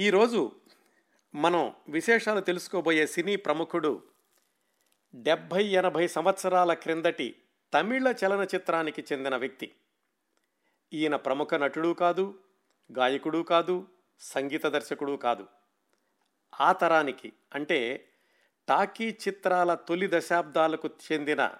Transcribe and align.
ఈరోజు 0.00 0.52
మనం 1.34 1.72
విశేషాలు 1.88 2.40
తెలుసుకోబోయే 2.40 3.06
సినీ 3.06 3.36
ప్రముఖుడు 3.36 4.02
డెబ్భై 5.14 5.64
ఎనభై 5.64 6.08
సంవత్సరాల 6.08 6.74
క్రిందటి 6.74 7.36
తమిళ 7.74 8.14
చలనచిత్రానికి 8.24 9.04
చెందిన 9.12 9.36
వ్యక్తి. 9.36 9.74
ఈయన 10.92 11.16
ప్రముఖ 11.16 11.54
నటుడు 11.54 11.92
కాదు 11.92 12.38
గాయకుడు 12.92 13.38
కాదు 13.38 13.88
సంగీత 14.20 14.66
దర్శకుడు 14.66 15.12
కాదు. 15.12 15.46
ఆ 16.60 16.72
తరానికి 16.72 17.32
అంటే 17.54 18.08
టాకీ 18.68 19.18
చిత్రాల 19.28 19.74
తొలి 19.74 20.10
దశాబ్దాలకు 20.12 20.90
చెందిన 21.12 21.50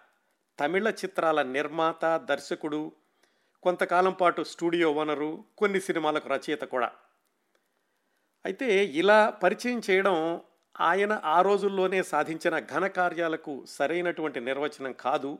తమిళ 0.60 0.90
చిత్రాల 0.90 1.42
నిర్మాత 1.42 2.16
దర్శకుడు 2.16 2.92
కొంతకాలం 3.62 4.12
పాటు 4.12 4.42
స్టూడియో 4.42 4.92
ఓనరు 4.92 5.44
కొన్ని 5.58 5.80
సినిమాలకు 5.80 6.28
రచయిత 6.28 6.62
కూడా. 6.62 6.92
అయితే 8.45 8.84
ఇలా 8.84 9.30
పరిచయం 9.30 9.80
చేయడం 9.90 10.40
ఆయన 10.80 11.21
ఆ 11.25 11.43
రోజుల్లోనే 11.43 12.03
సాధించిన 12.03 12.58
ఘనకార్యాలకు 12.58 13.64
సరైనటువంటి 13.68 14.40
నిర్వచనం 14.40 14.93
కాదు. 14.93 15.39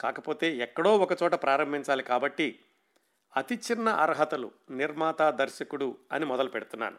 కాకపోతే 0.00 0.56
ఎక్కడో 0.56 0.96
ఒకచోట 0.96 1.34
ప్రారంభించాలి 1.34 2.02
కాబట్టి 2.02 2.58
అతి 3.36 3.54
చిన్న 3.54 3.88
అర్హతలు 3.88 4.50
నిర్మాత 4.70 5.22
దర్శకుడు 5.22 5.98
అని 6.12 6.24
మొదలు 6.24 6.48
పెడుతున్నాను. 6.48 6.98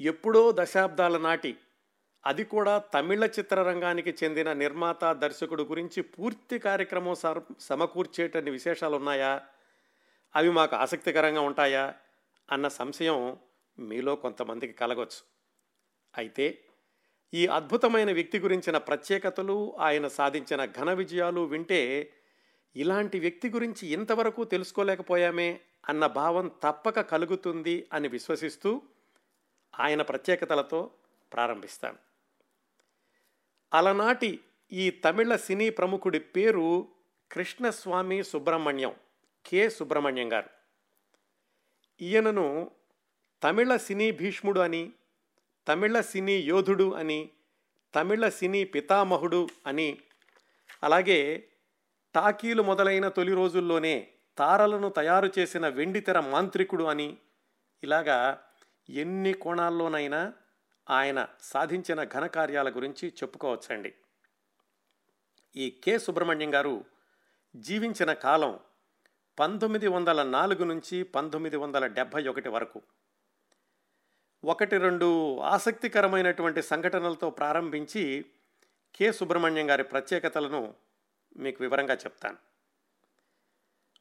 ఎప్పుడో 0.00 0.52
దశాబ్దాల 0.52 1.18
నాటి 1.18 1.56
అది 2.24 2.44
కూడా 2.44 2.78
తమిళ 2.78 3.24
చిత్రరంగానికి 3.24 4.14
చెందిన 4.24 4.52
నిర్మాత 4.52 5.12
దర్శకుడు 5.12 5.62
గురించి 5.62 6.02
పూర్తి 6.02 6.58
కార్యక్రమం 6.58 7.14
సమకూర్చేటన్ని 7.60 8.50
విశేషాలు 8.50 8.96
ఉన్నాయా 8.96 9.40
అవి 10.34 10.50
మాకు 10.50 10.76
ఆసక్తికరంగా 10.76 11.40
ఉంటాయా? 11.40 11.94
అన్న 12.50 12.68
సంశయం 12.68 13.36
మీలో 13.78 14.16
కొంతమందికి 14.16 14.72
కలగవచ్చు 14.72 15.22
అయితే 16.18 16.64
ఈ 17.34 17.46
అద్భుతమైన 17.46 18.12
వ్యక్తి 18.12 18.38
గురించిన 18.38 18.78
ప్రత్యేకతలు 18.78 19.76
ఆయన 19.78 20.08
సాధించిన 20.08 20.64
ఘన 20.64 20.92
విజయాలు 20.92 21.40
వింటే 21.40 22.12
ఇలాంటి 22.76 23.18
వ్యక్తి 23.18 23.50
గురించి 23.50 23.88
ఇంతవరకు 23.88 24.44
తెలుసుకోలేకపోయామే 24.44 25.60
అన్న 25.88 26.06
భావం 26.06 26.48
తప్పక 26.62 27.00
కలుగుతుంది 27.00 27.88
అని 27.92 28.08
విశ్వసిస్తూ 28.08 28.82
ఆయన 29.80 30.02
ప్రత్యేకతలతో 30.02 30.90
ప్రారంభిస్తాను. 31.32 31.98
అలనాటి 33.74 34.40
ఈ 34.72 34.90
తమిళ 34.90 35.36
సినీ 35.36 35.70
ప్రముఖుడి 35.70 36.18
పేరు 36.18 36.88
కృష్ణస్వామి 37.32 38.22
సుబ్రహ్మణ్యం 38.22 38.94
కె 39.46 39.68
సుబ్రహ్మణ్యం 39.68 40.32
గారు. 40.32 40.57
ఈయనను 42.00 42.70
తమిళ 43.42 43.76
సినీ 43.76 44.10
భీష్ముడు 44.10 44.60
అని 44.60 44.92
తమిళ 45.68 46.00
సినీ 46.00 46.32
యోధుడు 46.32 46.94
అని 46.94 47.30
తమిళ 47.94 48.28
సినీ 48.28 48.64
పితామహుడు 48.64 49.48
అని 49.66 49.98
అలాగే 50.82 51.48
టాకీలు 52.14 52.62
మొదలైన 52.62 53.08
తొలి 53.08 53.34
రోజుల్లోనే 53.34 54.08
తారలను 54.38 54.88
తయారు 54.88 55.32
చేసిన 55.38 55.68
వెండితెర 55.68 56.20
మాంత్రికుడు 56.20 56.84
అని 56.84 57.18
ఇలాగా 57.82 58.42
ఎన్ని 58.88 59.32
కోణాల్లోనైనా 59.32 60.32
ఆయన 60.90 61.26
సాధించిన 61.42 62.04
ఘనకార్యాల 62.04 62.70
గురించి 62.70 63.08
చెప్పుకోవచ్చండి. 63.08 63.94
ఈ 65.56 65.80
కె 65.84 65.98
సుబ్రహ్మణ్యం 65.98 66.54
గారు 66.54 66.84
జీవించిన 67.56 68.12
కాలం 68.12 68.60
పంతొమ్మిది 69.38 69.88
వందల 69.88 70.22
నాలుగు 70.22 70.64
నుంచి 70.64 71.02
పంతొమ్మిది 71.02 71.56
వందల 71.56 71.86
డెబ్భై 71.86 72.28
ఒకటి 72.28 72.48
వరకు 72.48 72.82
ఒకటి 74.44 74.78
రెండు 74.78 75.38
ఆసక్తికరమైనటువంటి 75.38 76.62
సంఘటనలతో 76.62 77.30
ప్రారంభించి 77.30 78.24
కె. 78.94 79.12
సుబ్రహ్మణ్యం 79.12 79.70
గారి 79.70 79.84
ప్రత్యేకతలను 79.84 80.74
మీకు 81.36 81.56
వివరంగా 81.60 81.94
చెప్తాను. 81.94 82.36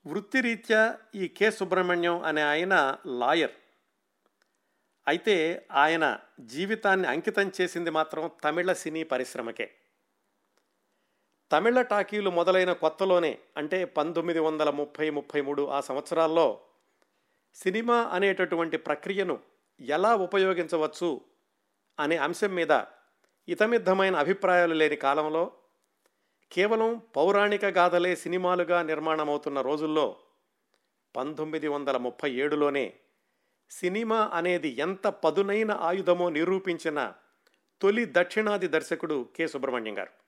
వృత్తిరీత్యా 0.07 0.97
ఈ 1.15 1.27
కె. 1.27 1.51
సుబ్రహ్మణ్యం 1.51 2.23
అనే 2.23 2.41
ఆయన 2.41 2.97
లాయర్. 3.07 3.51
అయితే 5.07 5.67
ఆయన 5.71 6.19
జీవితాన్ని 6.39 7.07
అంకితం 7.07 7.51
చేసింది 7.61 7.89
మాత్రం 7.89 8.31
తమిళ 8.43 8.73
సినీ 8.73 9.03
పరిశ్రమకే. 9.03 9.73
తమిళ 11.51 11.81
టాకీలు 11.81 12.29
మొదలైన 12.29 12.73
కొత్తలోనే 12.73 13.37
అంటే 13.57 13.85
పంతొమ్మిది 13.85 14.39
వందల 14.39 14.69
ముప్పై 14.69 15.09
ముప్పై 15.09 15.41
మూడు 15.41 15.63
ఆ 15.67 15.81
సంవత్సరాల్లో 15.81 16.59
సినిమా 17.55 17.97
అనేటటువంటి 18.11 18.77
ప్రక్రియను 18.77 19.39
ఎలా 19.81 20.15
ఉపయోగించవచ్చు 20.15 21.21
అనే 21.99 22.17
అంశం 22.17 22.55
మీద 22.55 22.73
ఇతమిద్దమైన 23.47 24.15
అభిప్రాయాలు 24.15 24.73
లేని 24.73 24.95
కాలంలో 24.95 25.51
కేవలం 26.51 27.01
పౌరాణిక 27.15 27.65
గాథలే 27.65 28.15
సినిమాలుగా 28.15 28.81
నిర్మాణమవుతున్న 28.83 29.61
రోజుల్లో 29.61 30.07
పంతొమ్మిది 31.15 31.67
వందల 31.67 31.97
ముప్పై 31.97 32.31
ఏడులోనే 32.31 32.93
సినిమా 33.71 34.19
అనేది 34.33 34.69
ఎంత 34.79 35.07
పదునైన 35.07 35.71
ఆయుధమో 35.71 36.29
నిరూపించిన 36.29 36.99
తొలి 37.81 38.05
దక్షిణాది 38.05 38.67
దర్శకుడు 38.67 39.29
కె 39.35 39.47
సుబ్రహ్మణ్యం 39.47 39.97
గారు. 39.97 40.26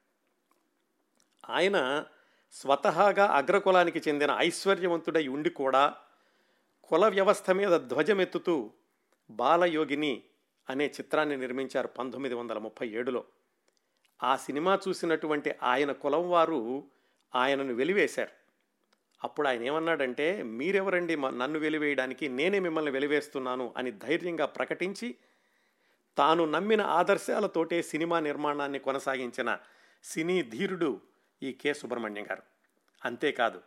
ఆయన 1.49 2.05
స్వతహాగా 2.51 3.25
అగ్రకులానికి 3.25 4.01
చెందిన 4.09 4.35
ఐశ్వర్యవంతుడై 4.37 5.27
ఉండి 5.27 5.49
కూడా 5.49 5.95
కుల 6.83 7.07
వ్యవస్థ 7.07 7.51
మీద 7.51 7.79
ధ్వజమెత్తుతూ 7.79 8.71
బాలయోగిని 9.29 10.23
అనే 10.69 10.87
చిత్రాన్ని 10.87 11.37
నిర్మించారు 11.37 11.87
పంతొమ్మిది 11.87 12.35
వందల 12.35 12.57
ముప్పై 12.57 12.87
ఏడులో. 12.87 13.23
ఆ 14.23 14.35
సినిమా 14.35 14.79
చూసినటువంటి 14.87 15.55
ఆయన 15.63 15.91
కులం 15.91 16.29
వారు 16.29 16.83
ఆయనను 17.35 17.73
వెలివేశారు. 17.73 18.31
అప్పుడు 19.23 19.47
ఆయన 19.47 19.63
ఏమన్నాడంటే 19.63 20.43
మీరెవరండి 20.43 21.15
నన్ను 21.15 21.59
వెలివేయడానికి? 21.59 22.29
నేనే 22.29 22.59
మిమ్మల్ని 22.59 22.91
వెలివేస్తున్నాను 22.91 23.73
అని 23.77 23.91
ధైర్యంగా 23.91 24.45
ప్రకటించి 24.45 25.15
తాను 26.17 26.45
నమ్మిన 26.45 26.81
ఆదర్శాలతోటే 26.81 27.81
సినిమా 27.81 28.19
నిర్మాణాన్ని 28.19 28.79
కొనసాగించిన 28.79 29.57
సినీ 30.03 30.41
ధీరుడు 30.41 31.01
ఈ 31.43 31.51
కె. 31.53 31.73
సుబ్రహ్మణ్యం 31.73 32.23
గారు. 32.23 32.43
అంతేకాదు 33.05 33.61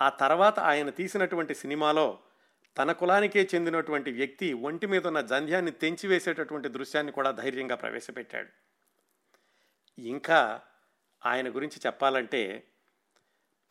ఆ 0.00 0.08
తర్వాత 0.08 0.60
ఆయన 0.60 0.90
తీసినటువంటి 0.90 1.54
సినిమాలో 1.54 2.18
తన 2.78 2.92
కులానికే 2.92 3.48
చెందినటువంటి 3.54 4.10
వ్యక్తి 4.10 4.52
ఒంటి 4.52 4.86
మీద 4.86 5.06
ఉన్న 5.06 5.20
జంధ్యాన్ని 5.20 5.70
తెంచివేసేటటువంటి 5.70 6.68
దృశ్యాన్ని 6.68 7.12
కూడా 7.12 7.30
ధైర్యంగా 7.30 7.74
ప్రవేశపెట్టాడు. 7.74 8.48
ఇంకా 9.98 10.60
ఆయన 11.26 11.48
గురించి 11.48 11.80
చెప్పాలంటే 11.86 12.66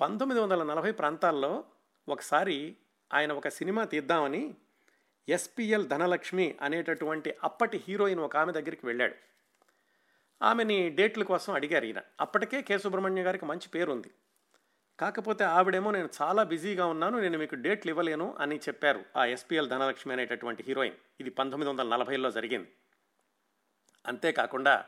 పంతొమ్మిది 0.01 0.41
వందల 0.41 0.63
నలభై 0.63 0.91
ప్రాంతాల్లో 0.91 1.63
ఒకసారి 2.09 2.77
ఆయన 3.13 3.33
ఒక 3.33 3.47
సినిమా 3.47 3.83
తీద్దామని 3.83 4.55
ఎస్పిఎల్ 5.29 5.87
ధనలక్ష్మి 5.87 6.55
అనేటటువంటి 6.61 7.35
అప్పటి 7.43 7.83
హీరోయిన్ 7.87 8.19
ఒక 8.19 8.37
ఆమె 8.37 8.51
దగ్గరికి 8.51 8.85
వెళ్ళాడు. 8.85 9.30
ఆమెని 10.41 10.89
డేట్ల 10.89 11.23
కోసం 11.23 11.53
అడిగారు 11.53 11.85
ఈయన. 11.85 12.01
అప్పటికే 12.21 12.61
కె. 12.61 12.77
సుబ్రహ్మణ్యం 12.77 13.25
గారికి 13.27 13.45
మంచి 13.45 13.69
పేరు 13.69 13.91
ఉంది 13.91 14.11
కాకపోతే 14.99 15.43
ఆవిడేమో 15.43 15.91
నేను 15.91 16.09
చాలా 16.21 16.43
బిజీగా 16.43 16.85
ఉన్నాను 16.85 17.19
నేను 17.19 17.37
మీకు 17.37 17.55
డేట్లు 17.55 17.91
ఇవ్వలేను 17.91 18.37
అని 18.39 18.57
చెప్పారు 18.57 19.05
ఆ 19.17 19.25
ఎస్పీఎల్ 19.25 19.69
ధనలక్ష్మి 19.69 20.13
అనేటటువంటి 20.13 20.63
హీరోయిన్. 20.63 20.95
ఇది 21.19 21.29
పంతొమ్మిది 21.29 21.69
వందల 21.71 21.87
నలభైలో 21.87 22.31
జరిగింది. 22.31 22.71
అంతేకాకుండా 24.05 24.85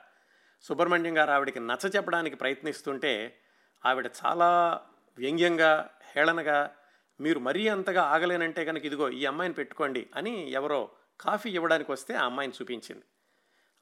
సుబ్రహ్మణ్యం 0.61 1.17
గారు 1.17 1.31
ఆవిడకి 1.31 1.59
నచ్చ 1.59 1.87
చెప్పడానికి 1.87 2.35
ప్రయత్నిస్తుంటే 2.35 3.39
ఆవిడ 3.85 4.09
చాలా 4.25 4.81
వ్యంగ్యంగా 5.17 5.89
హేళనగా 6.15 6.75
మీరు 7.19 7.39
మరీ 7.39 7.67
అంతగా 7.67 8.01
ఆగలేనంటే 8.01 8.65
కనుక 8.65 8.85
ఇదిగో 8.85 9.09
ఈ 9.09 9.25
అమ్మాయిని 9.25 9.55
పెట్టుకోండి 9.55 10.09
అని 10.15 10.51
ఎవరో 10.51 10.89
కాఫీ 11.21 11.49
ఇవ్వడానికి 11.49 11.91
వస్తే 11.91 12.13
ఆ 12.13 12.25
అమ్మాయిని 12.25 12.53
చూపించింది. 12.61 13.03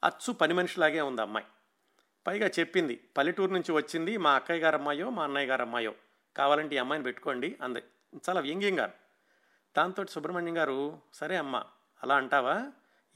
అచ్చు 0.04 0.32
పని 0.32 0.54
మనిషిలాగే 0.54 1.00
ఉంది 1.00 1.22
అమ్మాయి. 1.22 1.46
పైగా 2.26 2.50
చెప్పింది 2.58 3.00
పల్లెటూరు 3.16 3.52
నుంచి 3.52 3.72
వచ్చింది 3.72 4.16
మా 4.16 4.32
అక్కయ్య 4.32 4.60
గారు 4.60 4.76
అమ్మాయో 4.76 5.10
మా 5.10 5.24
అన్నయ్య 5.24 5.46
గారు 5.46 5.62
అమ్మాయో 5.62 5.94
కావాలంటే 6.36 6.74
ఈ 6.76 6.78
అమ్మాయిని 6.78 7.04
పెట్టుకోండి 7.04 7.56
అంది. 7.62 7.82
చాలా 8.28 8.40
వ్యంగ్యంగా. 8.40 8.94
దాంతో 9.76 10.04
సుబ్రహ్మణ్యం 10.04 10.58
గారు 10.58 10.98
సరే 11.14 11.36
అమ్మ 11.36 11.62
అలా 12.02 12.14
అంటావా? 12.16 12.66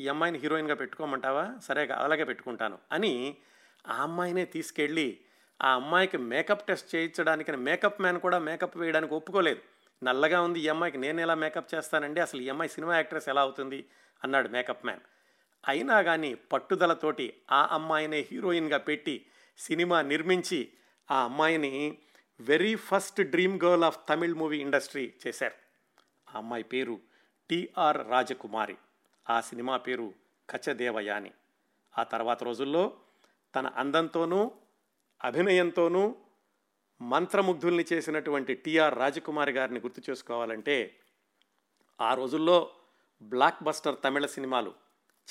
ఈ 0.00 0.08
అమ్మాయిని 0.08 0.38
హీరోయిన్గా 0.38 0.74
పెట్టుకోమంటావా? 0.74 1.54
సరే 1.64 1.86
అలాగే 1.86 2.24
పెట్టుకుంటాను 2.24 2.78
అని 2.92 3.36
ఆ 3.86 4.02
అమ్మాయినే 4.02 4.44
తీసుకెళ్ళి 4.44 5.20
ఆ 5.62 5.74
అమ్మాయికి 5.74 6.16
మేకప్ 6.16 6.66
టెస్ట్ 6.66 6.94
చేయించడానికి 6.94 7.52
మేకప్ 7.52 8.00
మ్యాన్ 8.00 8.20
కూడా 8.20 8.38
మేకప్ 8.38 8.76
వేయడానికి 8.76 9.14
ఒప్పుకోలేదు. 9.14 9.60
నల్లగా 10.02 10.42
ఉంది 10.42 10.60
ఈ 10.60 10.68
అమ్మాయికి 10.68 10.98
నేను 10.98 11.20
ఎలా 11.20 11.34
మేకప్ 11.34 11.74
చేస్తానండి? 11.74 12.20
అసలు 12.20 12.40
ఈ 12.40 12.48
అమ్మాయి 12.48 12.68
సినిమా 12.68 12.94
యాక్ట్రెస్ 12.94 13.28
ఎలా 13.28 13.40
అవుతుంది? 13.40 13.86
అన్నాడు 14.24 14.48
మేకప్ 14.48 14.84
మ్యాన్. 14.84 15.00
అయినా 15.68 16.02
కానీ 16.02 16.34
పట్టుదలతోటి 16.34 17.34
ఆ 17.52 17.68
అమ్మాయినే 17.70 18.20
హీరోయిన్గా 18.20 18.78
పెట్టి 18.78 19.26
సినిమా 19.58 20.02
నిర్మించి 20.02 20.72
ఆ 21.10 21.24
అమ్మాయిని 21.24 21.98
very 22.40 22.74
first 22.74 23.22
dream 23.22 23.60
girl 23.64 23.84
of 23.84 24.08
Tamil 24.08 24.34
movie 24.34 24.60
industry 24.60 25.14
చేశారు. 25.26 25.54
ఆ 26.30 26.38
అమ్మాయి 26.38 26.64
పేరు 26.64 27.00
టిఆర్ 27.50 28.08
రాజకుమారి. 28.08 28.76
ఆ 29.30 29.40
సినిమా 29.40 29.76
పేరు 29.76 30.14
కచదేవయాని. 30.50 31.30
ఆ 31.98 32.02
తర్వాత 32.02 32.44
రోజుల్లో 32.44 32.96
తన 33.54 33.66
అందంతోనూ 33.66 34.52
అభినయంతోనూ 35.24 36.16
మంత్రముగ్ధుల్ని 37.02 37.84
చేసినటువంటి 37.92 38.54
టిఆర్ 38.54 38.98
రాజకుమారి 38.98 39.52
గారిని 39.52 39.80
గుర్తు 39.80 40.10
చేసుకోవాలంటే 40.10 40.98
ఆ 42.00 42.14
రోజుల్లో 42.14 42.70
బ్లాక్ 43.22 43.62
బస్టర్ 43.62 43.96
తమిళ 44.04 44.26
సినిమాలు 44.26 44.74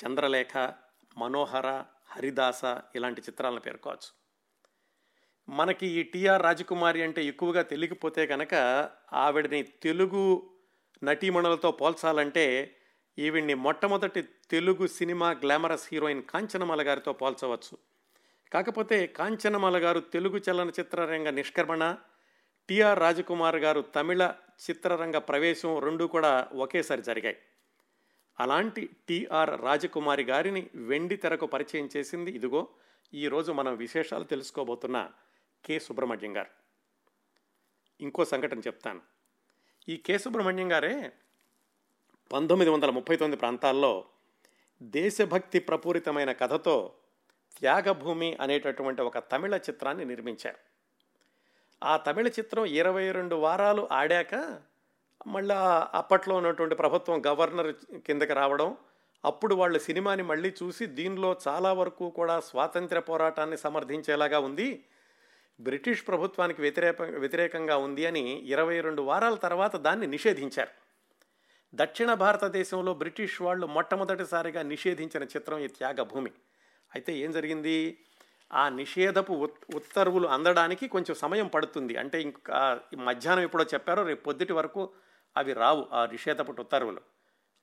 చంద్రలేఖ 0.04 0.56
మనోహర 1.16 1.84
హరిదాస 2.10 2.64
ఇలాంటి 2.94 3.20
చిత్రాలను 3.20 3.60
పేర్కోవచ్చు. 3.60 4.26
మనకి 5.48 5.86
ఈ 5.86 6.02
టిఆర్ 6.02 6.42
రాజకుమారి 6.42 7.02
అంటే 7.02 7.24
ఎక్కువగా 7.24 7.62
తెలియకపోతే 7.62 8.26
కనుక 8.26 8.54
ఆవిడని 9.12 9.62
తెలుగు 9.62 10.50
నటీమణులతో 11.04 11.70
పోల్చాలంటే 11.70 12.76
ఈవిడ్ని 13.18 13.54
మొట్టమొదటి 13.54 14.22
Telugu 14.22 14.86
cinema 14.86 15.30
glamorous 15.30 15.88
heroine 15.92 16.22
Kanchanamala 16.22 16.88
గారితో 16.88 17.12
పోల్చవచ్చు. 17.12 17.78
కాకపోతే 18.52 19.06
కాంచనమాల 19.06 19.84
గారు 19.84 20.00
తెలుగు 20.00 20.40
చలనచిత్రరంగ 20.50 21.28
నిష్క్రమణ 21.28 21.96
టిఆర్ 22.68 22.98
రాజకుమార్ 22.98 23.56
గారు 23.56 23.80
తమిళ 23.80 24.34
చిత్రరంగ 24.70 25.18
ప్రవేశం 25.18 25.78
రెండు 25.78 26.04
కూడా 26.04 26.48
ఒకేసారి 26.54 27.02
జరిగాయి. 27.02 27.36
అలాంటి 28.40 28.90
టిఆర్ 29.08 29.60
రాజకుమారి 29.60 30.22
గారిని 30.22 30.70
వెండి 30.74 31.16
తెరకు 31.16 31.46
పరిచయం 31.46 31.88
చేసింది 31.96 32.30
ఇదిగో 32.30 32.68
ఈరోజు 33.14 33.52
మనం 33.52 33.76
విశేషాలు 33.76 34.24
తెలుసుకోబోతున్న 34.24 35.10
కె. 35.64 35.78
సుబ్రహ్మణ్యం 35.78 36.36
గారు. 36.36 36.50
ఇంకో 38.00 38.24
సంఘటన 38.24 38.58
చెప్తాను. 38.58 39.00
ఈ 39.88 39.96
కె. 39.96 40.18
సుబ్రహ్మణ్యం 40.18 40.72
గారే 40.72 41.12
పంతొమ్మిది 42.32 42.70
వందల 42.70 42.90
ముప్పై 42.90 43.16
తొమ్మిది 43.16 43.40
ప్రాంతాల్లో 43.40 44.04
దేశభక్తి 44.82 45.58
ప్రపూరితమైన 45.58 46.32
కథతో 46.32 46.94
త్యాగభూమి 47.58 48.34
అనేటటువంటి 48.34 49.02
ఒక 49.02 49.18
తమిళ 49.18 49.56
చిత్రాన్ని 49.56 50.04
నిర్మించారు. 50.04 50.58
ఆ 51.84 51.96
తమిళ 51.96 52.28
చిత్రం 52.28 52.64
ఇరవై 52.64 53.12
రెండు 53.12 53.34
వారాలు 53.36 53.88
ఆడాక 53.92 54.62
మళ్ళీ 55.26 55.54
అప్పట్లో 55.94 56.34
ఉన్నటువంటి 56.36 56.74
ప్రభుత్వం 56.74 57.22
గవర్నర్ 57.26 57.72
కిందకి 57.98 58.32
రావడం 58.32 58.76
అప్పుడు 59.24 59.54
వాళ్ళు 59.54 59.78
సినిమాని 59.78 60.22
మళ్ళీ 60.22 60.54
చూసి 60.62 60.86
దీనిలో 60.86 61.36
చాలా 61.48 61.72
వరకు 61.72 62.10
కూడా 62.10 62.40
స్వాతంత్ర్య 62.40 63.00
పోరాటాన్ని 63.00 63.56
సమర్థించేలాగా 63.56 64.38
ఉంది 64.38 64.84
బ్రిటిష్ 65.60 66.08
ప్రభుత్వానికి 66.08 66.62
వ్యతిరేక 66.62 67.02
వ్యతిరేకంగా 67.02 67.76
ఉంది 67.76 68.06
అని 68.06 68.20
ఇరవై 68.20 68.80
రెండు 68.80 69.02
వారాల 69.02 69.34
తర్వాత 69.34 69.76
దాన్ని 69.76 70.06
నిషేధించారు. 70.06 70.70
దక్షిణ 71.74 72.14
భారతదేశంలో 72.14 72.94
బ్రిటిష్ 72.94 73.42
వాళ్ళు 73.42 73.66
మొట్టమొదటిసారిగా 73.66 74.62
నిషేధించిన 74.62 75.22
చిత్రం 75.22 75.58
ఈ 75.58 75.66
త్యాగభూమి. 75.66 76.32
అయితే 76.94 77.16
ఏం 77.16 77.32
జరిగింది? 77.32 77.98
ఆ 78.52 78.68
నిషేధపు 78.68 79.50
ఉత్తర్వులు 79.74 80.28
అందడానికి 80.28 80.88
కొంచెం 80.88 81.16
సమయం 81.16 81.46
పడుతుంది. 81.46 81.96
అంటే 81.96 82.22
ఇంకా 82.22 82.80
మధ్యాహ్నం 82.98 83.44
ఎప్పుడో 83.44 83.64
చెప్పారో 83.74 84.02
రేపు 84.02 84.24
పొద్దుటి 84.24 84.52
వరకు 84.52 84.90
అవి 85.36 85.52
రావు 85.52 85.86
ఆ 85.92 86.06
నిషేధపు 86.06 86.60
ఉత్తర్వులు. 86.60 87.00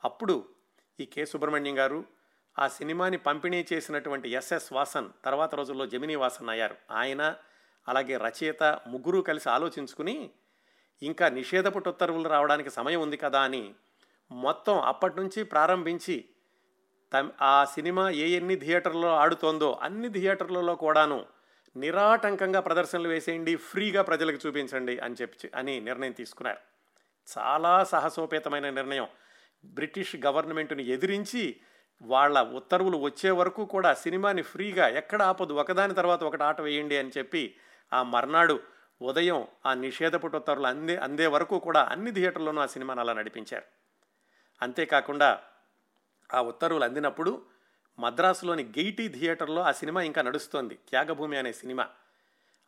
అప్పుడు 0.04 0.46
ఈ 1.00 1.06
కె. 1.06 1.26
సుబ్రహ్మణ్యం 1.26 1.78
గారు 1.78 2.06
ఆ 2.60 2.68
సినిమాని 2.68 3.18
పంపిణీ 3.18 3.66
చేసినటువంటి 3.74 4.30
ఎస్ఎస్ 4.30 4.74
వాసన్ 4.74 5.10
తర్వాత 5.26 5.56
రోజుల్లో 5.56 5.86
జమినీ 5.86 6.16
వాసన్ 6.16 6.50
అయ్యారు. 6.50 6.76
ఆయన 6.92 7.36
అలాగే 7.88 8.18
రచయిత 8.18 8.80
ముగ్గురు 8.88 9.22
కలిసి 9.22 9.50
ఆలోచించుకుని 9.50 10.32
ఇంకా 11.02 11.30
నిషేధపు 11.30 11.90
ఉత్తర్వులు 11.90 12.30
రావడానికి 12.30 12.70
సమయం 12.70 13.02
ఉంది 13.02 13.18
కదా 13.18 13.42
అని 13.42 13.76
మొత్తం 14.32 14.80
అప్పటి 14.80 15.16
నుంచి 15.18 15.44
ప్రారంభించి 15.44 16.26
ఆ 17.42 17.66
సినిమా 17.66 18.10
ఏ 18.10 18.30
ఎన్ని 18.30 18.56
థియేటర్లో 18.56 19.16
ఆడుతోందో 19.16 19.80
అన్ని 19.82 20.10
థియేటర్లలో 20.10 20.76
కూడాను 20.76 21.26
నిరాటంకంగా 21.76 22.60
ప్రదర్శనలు 22.60 23.10
వేసేయండి 23.10 23.56
ఫ్రీగా 23.56 24.02
ప్రజలకు 24.02 24.48
చూపించండి 24.48 25.00
అని 25.00 25.16
చెప్పి 25.22 25.52
అని 25.56 25.82
నిర్ణయం 25.82 26.12
తీసుకున్నారు. 26.12 26.73
చాలా 27.38 27.84
సాహసోపేతమైన 27.84 28.70
నిర్ణయం. 28.70 29.08
బ్రిటిష్ 29.66 30.16
గవర్నమెంట్ని 30.26 30.84
ఎదిరించి 30.84 31.60
వాళ్ళ 32.02 32.42
ఉత్తర్వులు 32.42 32.98
వచ్చే 32.98 33.32
వరకు 33.32 33.66
కూడా 33.66 33.94
సినిమాని 33.94 34.42
ఫ్రీగా 34.42 34.88
ఎక్కడ 34.88 35.22
ఆపదు 35.22 35.54
ఒకదాని 35.54 35.94
తర్వాత 35.94 36.24
ఒకటి 36.24 36.44
ఆట 36.44 36.62
వేయండి 36.62 36.98
అని 36.98 37.12
చెప్పి 37.18 37.56
ఆ 37.94 38.04
మర్నాడు 38.04 38.60
ఉదయం 39.02 39.48
ఆ 39.66 39.74
నిషేధపుట 39.74 40.36
ఉత్తర్వులు 40.36 40.68
అందే 40.68 40.96
అందే 40.96 41.28
వరకు 41.28 41.60
కూడా 41.60 41.84
అన్ని 41.92 42.12
థియేటర్లోనూ 42.12 42.62
ఆ 42.62 42.66
సినిమాను 42.66 43.00
అలా 43.00 43.14
నడిపించారు. 43.14 43.64
అంతేకాకుండా 44.62 45.40
ఆ 46.34 46.42
ఉత్తర్వులు 46.42 46.84
అందినప్పుడు 46.84 47.46
మద్రాసులోని 48.00 48.64
గెయిటీ 48.64 49.08
థియేటర్లో 49.08 49.62
ఆ 49.62 49.72
సినిమా 49.72 50.02
ఇంకా 50.02 50.22
నడుస్తోంది. 50.22 50.76
త్యాగభూమి 50.76 51.38
అనే 51.38 51.54
సినిమా. 51.54 51.90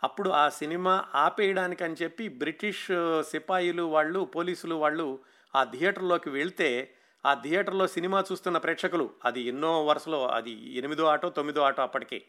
అప్పుడు 0.03 0.29
ఆ 0.29 0.49
సినిమా 0.49 1.05
ఆపేయడానికి 1.15 1.83
అని 1.83 1.95
చెప్పి 2.03 2.27
బ్రిటిష్ 2.27 2.87
సిపాయిలు 3.21 3.83
వాళ్ళు 3.83 4.19
పోలీసులు 4.19 4.75
వాళ్ళు 4.75 5.19
ఆ 5.55 5.63
థియేటర్లోకి 5.63 6.29
వెళ్తే 6.29 6.93
ఆ 7.25 7.33
థియేటర్లో 7.33 7.87
సినిమా 7.87 8.23
చూస్తున్న 8.31 8.57
ప్రేక్షకులు 8.57 9.09
అది 9.25 9.41
ఎన్నో 9.41 9.85
వరుసలో 9.85 10.27
అది 10.27 10.51
ఎనిమిదో 10.51 11.03
ఆటో 11.03 11.29
తొమ్మిదో 11.29 11.61
ఆటో 11.61 11.83
అప్పటికి 11.83 12.25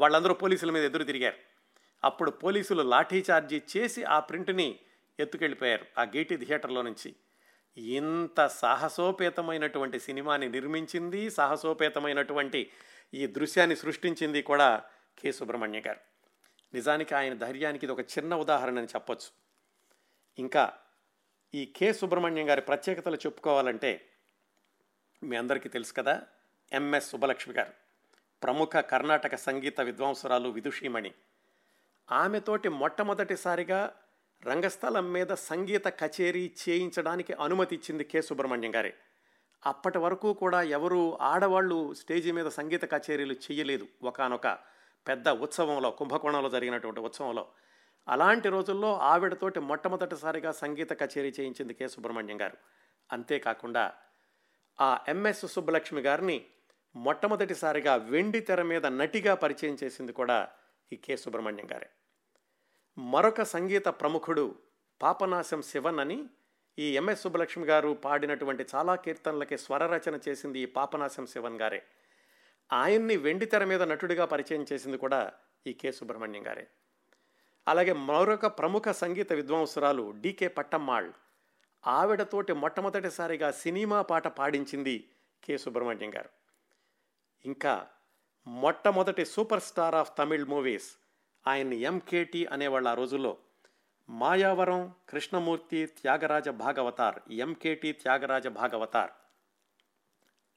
వాళ్ళందరూ 0.00 0.34
పోలీసుల 0.34 0.70
మీద 0.70 0.84
ఎదురు 0.84 1.04
తిరిగారు. 1.04 1.36
అప్పుడు 2.04 2.30
పోలీసులు 2.30 2.82
లాఠీ 2.82 3.24
చార్జీ 3.30 3.62
చేసి 3.76 4.04
ఆ 4.04 4.20
ప్రింట్ని 4.20 4.78
ఎత్తుకెళ్ళిపోయారు 5.20 5.86
ఆ 5.98 6.02
గేటీ 6.02 6.36
థియేటర్లో 6.36 6.82
నుంచి. 6.82 7.16
ఇంత 7.76 8.46
సాహసోపేతమైనటువంటి 8.46 10.00
సినిమాని 10.00 10.48
నిర్మించింది 10.48 11.30
సాహసోపేతమైనటువంటి 11.30 12.70
ఈ 13.14 13.26
దృశ్యాన్ని 13.26 13.76
సృష్టించింది 13.76 14.42
కూడా 14.42 14.82
కె 15.18 15.32
సుబ్రహ్మణ్య 15.32 15.80
గారు. 15.80 16.17
నిజానికి 16.74 17.14
ఆయన 17.14 17.34
ధైర్యానికి 17.34 17.86
ఇది 17.86 17.92
ఒక 17.92 18.00
చిన్న 18.00 18.34
ఉదాహరణ 18.34 18.78
అని 18.78 18.86
చెప్పొచ్చు. 18.86 19.30
ఇంకా 20.38 20.72
ఈ 21.54 21.72
కె 21.76 21.92
సుబ్రహ్మణ్యం 21.92 22.50
గారి 22.50 22.60
ప్రత్యేకతలు 22.60 23.16
చెప్పుకోవాలంటే 23.16 24.10
మీ 25.22 25.36
అందరికీ 25.36 25.68
తెలుసు 25.68 25.92
కదా 25.92 26.22
ఎంఎస్ 26.72 27.10
సుబ్బలక్ష్మి 27.10 27.54
గారు 27.54 27.72
ప్రముఖ 28.42 28.68
కర్ణాటక 28.68 29.36
సంగీత 29.36 29.80
విద్వాంసురాలు 29.80 30.48
విదుషీమణి. 30.48 31.14
ఆమెతోటి 32.12 32.68
మొట్టమొదటిసారిగా 32.68 33.96
రంగస్థలం 34.46 35.12
మీద 35.12 35.26
సంగీత 35.26 35.86
కచేరీ 35.86 36.54
చేయించడానికి 36.68 37.32
అనుమతి 37.32 37.74
ఇచ్చింది 37.74 38.04
కె 38.04 38.22
సుబ్రహ్మణ్యం 38.22 38.74
గారే. 38.74 38.94
అప్పటి 39.66 39.98
వరకు 39.98 40.32
కూడా 40.32 40.62
ఎవరు 40.62 41.18
ఆడవాళ్ళు 41.20 41.94
స్టేజీ 41.94 42.30
మీద 42.30 42.46
సంగీత 42.46 42.84
కచేరీలు 42.84 43.32
చేయలేదు. 43.32 43.88
ఒకనొక 44.02 44.77
పెద్ద 45.08 45.28
ఉత్సవంలో 45.28 45.90
కుంభకోణంలో 45.90 46.50
జరిగినటువంటి 46.50 47.00
ఉత్సవంలో. 47.00 47.48
అలాంటి 48.08 48.48
రోజుల్లో 48.48 48.98
ఆవిడతోటి 48.98 49.60
మొట్టమొదటిసారిగా 49.60 50.52
సంగీత 50.52 50.92
కచేరీ 50.92 51.28
చేయించింది 51.40 51.74
కె. 51.74 51.88
సుబ్రహ్మణ్యం 51.88 52.40
గారు. 52.40 52.56
అంతేకాకుండా 53.12 53.94
ఆ 54.80 54.98
ఎంఎస్ 55.08 55.46
సుబ్బలక్ష్మి 55.46 56.00
గారిని 56.00 56.46
మొట్టమొదటిసారిగా 56.96 57.94
వెండి 57.94 58.40
తెర 58.40 58.62
మీద 58.62 58.86
నటిగా 58.86 59.34
పరిచయం 59.34 59.76
చేసింది 59.84 60.12
కూడా 60.12 60.48
ఈ 60.92 60.96
కె. 60.96 61.16
సుబ్రహ్మణ్యం 61.16 61.66
గారే. 61.72 61.88
మరొక 62.98 63.42
సంగీత 63.42 63.84
ప్రముఖుడు 63.84 64.54
పాపనాశం 65.02 65.62
శివన్ 65.62 66.00
అని 66.00 66.24
ఈ 66.78 66.96
ఎంఎస్ 66.96 67.22
సుబ్బలక్ష్మి 67.22 67.66
గారు 67.66 67.98
పాడినటువంటి 68.04 68.66
చాలా 68.74 68.94
కీర్తనలకి 68.94 69.58
స్వరరచన 69.58 70.18
చేసింది 70.28 70.60
ఈ 70.60 70.66
పాపనాశం 70.66 71.26
శివన్ 71.26 71.60
గారే. 71.60 71.82
ఆయన్ని 72.72 73.16
వెండి 73.16 73.46
తెర 73.46 73.64
మీద 73.64 73.82
నటుడిగా 73.82 74.24
పరిచయం 74.24 74.66
చేసింది 74.72 74.98
కూడా 74.98 75.32
ఈ 75.66 75.72
కె. 75.72 75.92
సుబ్రహ్మణ్యం 75.92 76.46
గారే. 76.46 76.68
అలాగే 77.68 77.92
మరొక 77.92 78.46
ప్రముఖ 78.46 78.88
సంగీత 78.88 79.32
విద్వాంసురాలు 79.32 80.14
డికే 80.20 80.48
పట్టమ్మాళ్ 80.48 81.12
ఆవిడతోటి 81.86 82.52
మొట్టమొదటిసారిగా 82.52 83.50
సినిమా 83.50 84.02
పాట 84.02 84.28
పాడించింది 84.28 85.08
కె. 85.44 85.58
సుబ్రహ్మణ్యం 85.58 86.14
గారు. 86.14 86.28
ఇంకా 87.44 87.86
మొట్టమొదటి 88.46 89.24
super 89.24 89.60
star 89.60 89.94
of 89.94 90.18
Tamil 90.18 90.44
movies 90.44 90.96
ఆయన్ని 91.46 91.76
ఎంకేటి 91.76 92.46
అనేవాళ్ళు 92.46 92.88
ఆ 92.88 92.94
రోజుల్లో 92.94 93.36
మాయావరం 94.08 94.94
కృష్ణమూర్తి 95.08 95.86
త్యాగరాజ 95.86 96.48
భాగవతార్ 96.48 97.32
ఎంకేటి 97.32 97.92
త్యాగరాజ 97.92 98.46
భాగవతార్. 98.46 99.10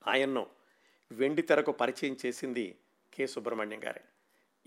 ఆయన్ను 0.07 0.47
వెండి 1.11 1.41
తెరకు 1.41 1.71
పరిచయం 1.71 2.17
చేసింది 2.25 2.75
కె. 3.13 3.27
సుబ్రహ్మణ్యం 3.27 3.83
గారే. 3.85 4.01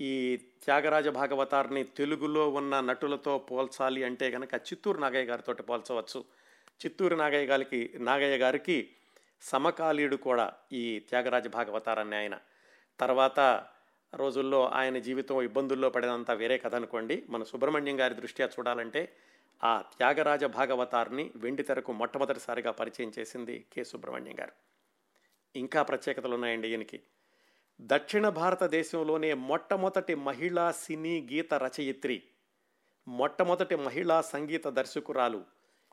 ఈ 0.00 0.36
త్యాగరాజ 0.36 1.08
భాగవతార్ని 1.08 1.84
తెలుగులో 1.84 2.50
ఉన్న 2.50 2.80
నటులతో 2.80 3.38
పోల్చాలి 3.38 4.04
అంటే 4.04 4.30
కనుక 4.30 4.54
చిత్తూరు 4.54 4.98
నాగయ్య 4.98 5.24
గారితో 5.24 5.54
పోల్చవచ్చు. 5.54 6.24
చిత్తూరు 6.86 7.16
నాగయ్య 7.16 7.46
గారికి 7.46 7.92
నాగయ్య 7.96 8.36
గారికి 8.36 8.90
సమకాలీయుడు 9.40 10.16
కూడా 10.16 10.52
ఈ 10.72 10.98
త్యాగరాజ 10.98 11.48
భాగవతారాన్ని 11.48 12.16
ఆయన. 12.16 12.38
తర్వాత 13.00 13.66
రోజుల్లో 14.14 14.68
ఆయన 14.68 14.98
జీవితం 14.98 15.42
ఇబ్బందుల్లో 15.42 15.90
పడినంత 15.90 16.30
వేరే 16.30 16.58
కథ 16.58 16.74
అనుకోండి. 16.74 17.24
మన 17.28 17.42
సుబ్రహ్మణ్యం 17.42 18.00
గారి 18.00 18.14
దృష్ట్యా 18.14 18.46
చూడాలంటే 18.46 19.16
ఆ 19.64 19.82
త్యాగరాజ 19.96 20.44
భాగవతార్ని 20.44 21.30
వెండి 21.36 21.62
తెరకు 21.62 21.92
మొట్టమొదటిసారిగా 21.92 22.70
పరిచయం 22.70 23.12
చేసింది 23.18 23.64
కె. 23.72 23.84
సుబ్రహ్మణ్యం 23.84 24.40
గారు. 24.40 24.73
ఇంకా 25.54 25.82
ప్రత్యేకతలు 25.82 26.34
ఉన్నాయండి 26.34 26.68
ఈయనకి. 26.68 27.02
దక్షిణ 27.80 28.28
భారతదేశంలోనే 28.28 29.34
మొట్టమొదటి 29.34 30.14
మహిళా 30.14 30.72
సినీ 30.72 31.28
గీత 31.32 31.54
రచయిత్రి 31.54 32.22
మొట్టమొదటి 33.08 33.76
మహిళా 33.76 34.20
సంగీత 34.20 34.66
దర్శకురాలు 34.68 35.44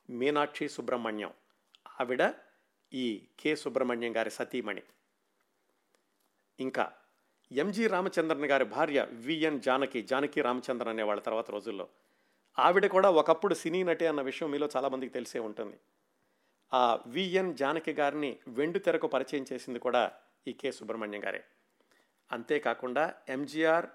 మీనాక్షి 0.10 0.70
సుబ్రహ్మణ్యం. 0.70 1.34
ఆవిడ 2.00 2.34
ఈ 2.94 3.28
కె 3.40 3.56
సుబ్రహ్మణ్యం 3.56 4.16
గారి 4.16 4.32
సతీమణి. 4.32 4.82
ఇంకా 6.60 6.92
ఎంజి 7.52 7.88
రామచంద్రన్ 7.88 8.46
గారి 8.46 8.66
భార్య 8.66 9.08
విఎన్ 9.12 9.62
జానకి 9.62 10.02
జానకి 10.02 10.42
రామచంద్రన్ 10.42 10.90
అనే 10.90 11.04
వాళ్ళ 11.04 11.22
తర్వాత 11.22 11.52
రోజుల్లో. 11.52 11.88
ఆవిడ 12.60 12.88
కూడా 12.88 13.10
ఒకప్పుడు 13.10 13.54
సినీ 13.54 13.84
నటి 13.84 14.08
అన్న 14.08 14.22
విషయం 14.22 14.52
మీలో 14.52 14.70
చాలామందికి 14.76 15.14
తెలిసే 15.14 15.40
ఉంటుంది. 15.40 15.78
ఆ 16.74 17.00
విఎన్ 17.08 17.56
జానకి 17.56 17.92
గారిని 17.92 18.40
వెండు 18.48 18.80
తెరకు 18.80 19.08
పరిచయం 19.08 19.46
చేసింది 19.54 19.80
కూడా 19.80 20.12
ఈ 20.48 20.54
కె 20.54 20.72
సుబ్రహ్మణ్యం 20.72 21.24
గారే. 21.26 21.44
అంతేకాకుండా 22.32 23.14
ఎంజీఆర్ 23.30 23.88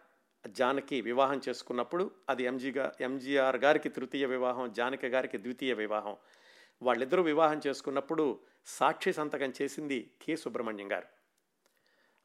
జానకి 0.48 1.00
వివాహం 1.00 1.40
చేసుకున్నప్పుడు 1.48 2.10
అది 2.28 2.44
ఎంజీగా 2.44 2.92
ఎంజీఆర్ 3.00 3.56
గారికి 3.56 3.88
తృతీయ 3.88 4.26
వివాహం 4.26 4.72
జానకి 4.72 5.06
గారికి 5.06 5.38
ద్వితీయ 5.38 5.74
వివాహం. 5.74 6.16
వాళ్ళిద్దరూ 6.82 7.22
వివాహం 7.22 7.60
చేసుకున్నప్పుడు 7.66 8.40
సాక్షి 8.66 9.12
సంతకం 9.12 9.52
చేసింది 9.62 10.12
కె 10.22 10.36
సుబ్రహ్మణ్యం 10.36 10.92
గారు. 10.92 11.06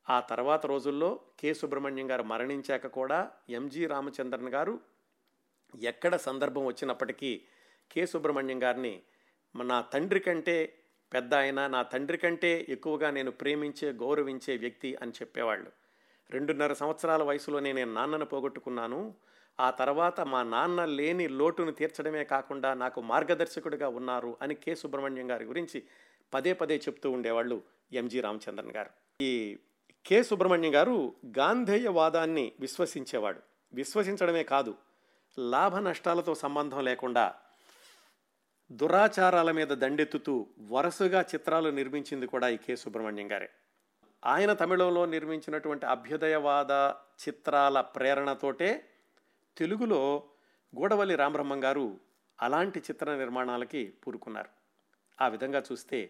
ఆ 0.09 0.19
తర్వాత 0.19 0.65
రోజుల్లో 0.65 1.19
కె 1.39 1.53
సుబ్రహ్మణ్యం 1.53 2.11
గారు 2.11 2.23
మరణించాక 2.23 2.87
కూడా 2.87 3.31
ఎంజి 3.49 3.85
రామచంద్రన్ 3.85 4.49
గారు 4.49 4.79
ఎక్కడ 5.81 6.15
సందర్భం 6.15 6.65
వచ్చినప్పటికీ 6.65 7.45
కె 7.91 8.05
సుబ్రహ్మణ్యం 8.05 8.63
గారిని 8.63 9.03
నా 9.55 9.81
తండ్రి 9.81 10.19
కంటే 10.19 10.73
పెద్ద 11.13 11.33
ఆయన 11.33 11.67
నా 11.67 11.81
తండ్రి 11.83 12.17
కంటే 12.17 12.65
ఎక్కువగా 12.69 13.11
నేను 13.11 13.31
ప్రేమించే 13.31 13.91
గౌరవించే 13.91 14.57
వ్యక్తి 14.57 14.95
అని 14.95 15.11
చెప్పేవాళ్ళు. 15.11 15.71
రెండున్నర 16.29 16.73
సంవత్సరాల 16.73 17.23
వయసులోనే 17.23 17.73
నేను 17.73 17.93
నాన్నను 17.93 18.25
పోగొట్టుకున్నాను. 18.25 19.15
ఆ 19.59 19.71
తర్వాత 19.71 20.21
మా 20.21 20.43
నాన్న 20.43 20.85
లేని 20.85 21.27
లోటును 21.27 21.71
తీర్చడమే 21.71 22.23
కాకుండా 22.23 22.73
నాకు 22.73 23.01
మార్గదర్శకుడిగా 23.01 23.89
ఉన్నారు 23.89 24.37
అని 24.41 24.55
కె. 24.55 24.75
సుబ్రహ్మణ్యం 24.75 25.31
గారి 25.31 25.45
గురించి 25.45 25.83
పదే 26.33 26.53
పదే 26.53 26.77
చెప్తూ 26.77 27.11
ఉండేవాళ్ళు 27.11 27.61
ఎంజి 27.93 28.21
రామచంద్రన్ 28.21 28.71
గారు. 28.71 28.89
ఈ 29.21 29.57
కె. 30.05 30.23
సుబ్రహ్మణ్యం 30.23 30.75
గారు 30.75 31.15
గాంధేయవాదాన్ని 31.37 32.51
విశ్వసించేవాడు. 32.59 33.39
విశ్వసించడమే 33.73 34.43
కాదు 34.43 34.75
లాభ 35.39 35.75
నష్టాలతో 35.75 36.35
సంబంధం 36.35 36.83
లేకుండా 36.83 37.35
దురాచారాల 38.71 39.51
మీద 39.51 39.67
దండెత్తుతూ 39.67 40.47
వరుసగా 40.71 41.21
చిత్రాలు 41.21 41.69
నిర్మించింది 41.69 42.27
కూడా 42.27 42.47
ఈ 42.47 42.57
కె. 42.57 42.75
సుబ్రహ్మణ్యం 42.75 43.31
గారే. 43.31 43.49
ఆయన 44.25 44.53
తమిళంలో 44.53 45.05
నిర్మించినటువంటి 45.05 45.85
అభ్యుదయవాద 45.85 46.71
చిత్రాల 47.27 47.81
ప్రేరణతోటే 47.81 48.89
తెలుగులో 49.57 50.23
గూడవల్లి 50.79 51.15
రామబ్రహ్మం 51.15 51.63
గారు 51.63 51.97
అలాంటి 52.41 52.79
చిత్ర 52.79 53.15
నిర్మాణాలకి 53.15 53.93
పూరుకున్నారు. 54.07 54.49
ఆ 55.21 55.27
విధంగా 55.27 55.63
చూస్తే 55.71 56.09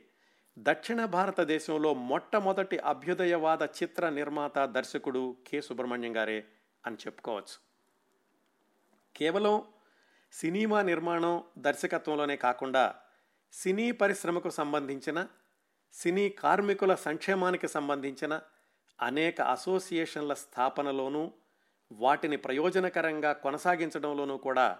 దక్షిణ 0.59 1.05
భారతదేశంలో 1.05 1.93
మొట్టమొదటి 1.93 2.77
అభ్యుదయవాద 2.77 3.63
చిత్ర 3.63 4.09
నిర్మాత 4.09 4.59
దర్శకుడు 4.65 5.35
కె. 5.47 5.61
సుబ్రహ్మణ్యం 5.61 6.17
గారే 6.17 6.45
అని 6.85 6.95
చెప్పుకోవచ్చు. 6.95 7.59
కేవలం 9.15 9.63
సినిమా 10.31 10.81
నిర్మాణం 10.81 11.43
దర్శకత్వంలోనే 11.57 12.35
కాకుండా 12.35 12.95
సినీ 13.53 13.91
పరిశ్రమకు 13.91 14.49
సంబంధించిన 14.49 15.27
సినీ 15.93 16.29
కార్మికుల 16.29 16.95
సంక్షేమానికి 16.95 17.67
సంబంధించిన 17.67 18.41
అనేక 19.01 19.41
అసోసియేషన్ల 19.41 20.33
స్థాపనలోనూ 20.33 21.31
వాటిని 21.91 22.37
ప్రయోజనకరంగా 22.37 23.33
కొనసాగించడంలోనూ 23.33 24.37
కూడా 24.37 24.79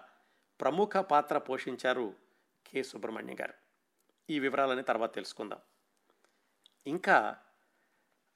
ప్రముఖ 0.60 0.96
పాత్ర 0.96 1.38
పోషించారు 1.38 2.14
కె 2.66 2.82
సుబ్రహ్మణ్యం 2.82 3.40
గారు. 3.40 3.54
ఈ 4.30 4.38
వివరాలని 4.38 4.82
తర్వాత 4.82 5.14
తెలుసుకుందాం. 5.14 5.58
ఇంకా 6.86 7.36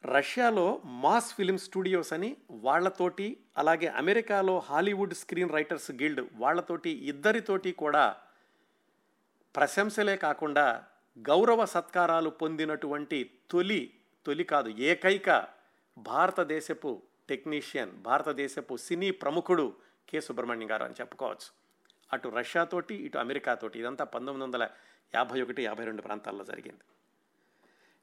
రష్యాలో 0.06 0.80
మాస్ 0.84 1.34
ఫిలిం 1.34 1.58
స్టూడియోస్ 1.58 2.12
అని 2.12 2.36
వాళ్ళతోటి 2.50 3.36
అలాగే 3.58 3.86
అమెరికాలో 3.86 4.58
హాలీవుడ్ 4.58 5.14
స్క్రీన్ 5.14 5.50
రైటర్స్ 5.50 5.90
గిల్డ్ 5.90 6.20
వాళ్ళతోటి 6.34 6.90
ఇద్దరితోటి 6.90 7.72
కూడా 7.72 8.16
ప్రశంసలే 9.56 10.16
కాకుండా 10.16 10.84
గౌరవ 11.18 11.64
సత్కారాలు 11.64 12.30
పొందినటువంటి 12.30 13.30
తొలి 13.50 13.94
తొలి 14.26 14.44
కాదు 14.44 14.68
ఏకైక 14.68 15.46
భారతదేశపు 15.98 17.02
టెక్నీషియన్ 17.28 17.90
భారతదేశపు 17.90 18.76
సినీ 18.76 19.10
ప్రముఖుడు 19.10 19.74
కె. 20.08 20.20
సుబ్రహ్మణ్యం 20.20 20.70
గారు 20.70 20.84
అని 20.84 20.94
చెప్పుకోవచ్చు. 21.00 21.48
అటు 22.12 22.28
రష్యాతోటి 22.28 22.94
ఇటు 22.94 23.18
అమెరికాతోటి 23.18 23.78
ఇదంతా 23.78 24.04
పంతొమ్మిది 24.04 24.44
వందల 24.44 24.68
యాభై 25.14 25.42
ఒకటి 25.42 25.64
యాభై 25.64 25.84
రెండు 25.84 26.02
ప్రాంతాల్లో 26.02 26.44
జరిగింది. 26.44 26.84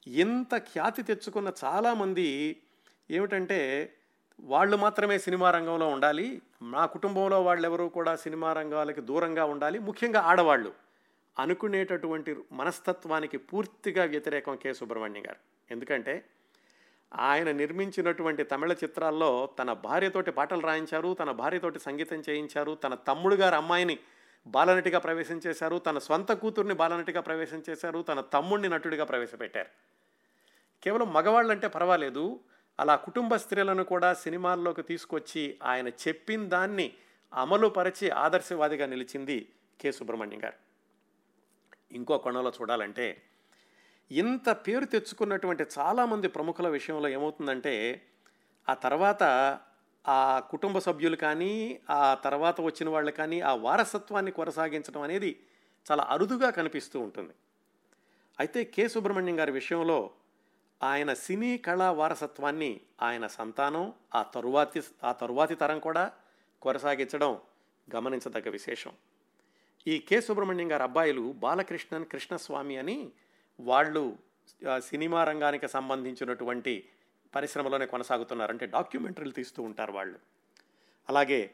ఇంత 0.07 0.57
ఖ్యాతి 0.57 1.03
తెచ్చుకున్న 1.03 1.51
చాలామంది 1.63 2.57
ఏమిటంటే 3.11 3.93
వాళ్ళు 4.39 4.77
మాత్రమే 4.77 5.19
సినిమా 5.19 5.51
రంగంలో 5.51 5.87
ఉండాలి 5.87 6.41
మా 6.61 6.85
కుటుంబంలో 6.85 7.41
వాళ్ళెవరూ 7.41 7.89
కూడా 7.89 8.15
సినిమా 8.15 8.53
రంగాలకి 8.53 9.01
దూరంగా 9.01 9.45
ఉండాలి 9.45 9.79
ముఖ్యంగా 9.79 10.19
ఆడవాళ్ళు 10.19 10.73
అనుకునేటటువంటి 11.39 12.35
మనస్తత్వానికి 12.51 13.37
పూర్తిగా 13.37 14.03
వ్యతిరేకం 14.03 14.55
కె. 14.55 14.73
సుబ్రహ్మణ్యం 14.73 15.23
గారు. 15.27 15.35
ఎందుకంటే 15.71 16.25
ఆయన 17.13 17.51
నిర్మించినటువంటి 17.51 18.43
తమిళ 18.43 18.73
చిత్రాల్లో 18.73 19.49
తన 19.59 19.73
భార్యతోటి 19.73 20.31
పాటలు 20.31 20.59
రాయించారు 20.59 21.13
తన 21.13 21.31
భార్యతోటి 21.31 21.79
సంగీతం 21.79 22.23
చేయించారు 22.29 22.75
తన 22.75 22.95
తమ్ముడు 22.95 23.35
గారు 23.35 23.55
అమ్మాయిని 23.55 23.99
బాలనటిగా 24.47 24.99
ప్రవేశం 24.99 25.41
చేశారు 25.47 25.77
తన 25.79 25.97
సొంత 25.97 26.31
కూతుర్ని 26.31 26.73
బాలనటిగా 26.73 27.21
ప్రవేశం 27.21 27.63
చేశారు 27.69 28.01
తన 28.01 28.21
తమ్ముడిని 28.21 28.69
నటుడిగా 28.69 29.05
ప్రవేశపెట్టారు. 29.05 29.92
కేవలం 30.83 31.13
మగవాళ్ళంటే 31.13 31.67
పర్వాలేదు. 31.67 32.39
అలా 32.79 32.95
కుటుంబ 32.95 33.35
స్త్రీలను 33.35 33.83
కూడా 33.83 34.13
సినిమాల్లోకి 34.13 34.81
తీసుకొచ్చి 34.81 35.57
ఆయన 35.63 35.87
చెప్పిన 35.87 36.45
దాన్ని 36.45 36.93
అమలుపరిచి 37.33 38.09
ఆదర్శవాదిగా 38.09 38.85
నిలిచింది 38.85 39.51
కె. 39.81 39.91
సుబ్రహ్మణ్యం 39.91 40.43
గారు. 40.43 40.57
ఇంకో 41.91 42.17
కోణంలో 42.17 42.53
చూడాలంటే 42.61 43.21
ఇంత 44.11 44.49
పేరు 44.49 44.85
తెచ్చుకున్నటువంటి 44.85 45.63
చాలామంది 45.79 46.27
ప్రముఖుల 46.27 46.67
విషయంలో 46.67 47.09
ఏమవుతుందంటే 47.09 48.05
ఆ 48.69 48.73
తర్వాత 48.73 49.23
ఆ 50.07 50.39
కుటుంబ 50.39 50.79
సభ్యులు 50.79 51.15
కానీ 51.15 51.79
ఆ 51.89 52.13
తర్వాత 52.13 52.61
వచ్చిన 52.61 52.89
వాళ్ళు 52.89 53.11
కానీ 53.11 53.41
ఆ 53.41 53.53
వారసత్వాన్ని 53.53 54.31
కొనసాగించడం 54.31 55.01
అనేది 55.01 55.31
చాలా 55.91 56.03
అరుదుగా 56.09 56.49
కనిపిస్తూ 56.49 56.99
ఉంటుంది. 56.99 57.33
అయితే 58.39 58.63
కె. 58.63 58.87
సుబ్రహ్మణ్యం 58.87 59.39
గారి 59.39 59.51
విషయంలో 59.51 60.11
ఆయన 60.83 61.13
సినీ 61.13 61.57
కళా 61.57 61.91
వారసత్వాన్ని 61.91 62.81
ఆయన 63.01 63.27
సంతానం 63.27 63.93
ఆ 64.15 64.23
తరువాతి 64.23 64.81
ఆ 65.03 65.11
తరువాతి 65.11 65.55
తరం 65.55 65.79
కూడా 65.79 66.11
కొనసాగించడం 66.61 67.39
గమనించదగ్గ 67.95 68.49
విశేషం. 68.49 68.91
ఈ 69.87 69.99
కె. 69.99 70.21
సుబ్రహ్మణ్యం 70.21 70.71
గారి 70.71 70.83
అబ్బాయిలు 70.83 71.31
బాలకృష్ణన్ 71.37 72.05
కృష్ణస్వామి 72.05 72.77
అని 72.77 73.11
వాళ్ళు 73.59 74.17
సినిమా 74.79 75.23
రంగానికి 75.23 75.67
సంబంధించినటువంటి 75.67 76.89
పరిశ్రమలోనే 77.35 77.85
కొనసాగుతున్నారు. 77.85 78.51
అంటే 78.51 78.65
డాక్యుమెంటరీలు 78.65 79.31
తీస్తూ 79.31 79.63
ఉంటారు 79.63 79.91
వాళ్ళు. 79.91 80.19
అలాగే 81.09 81.53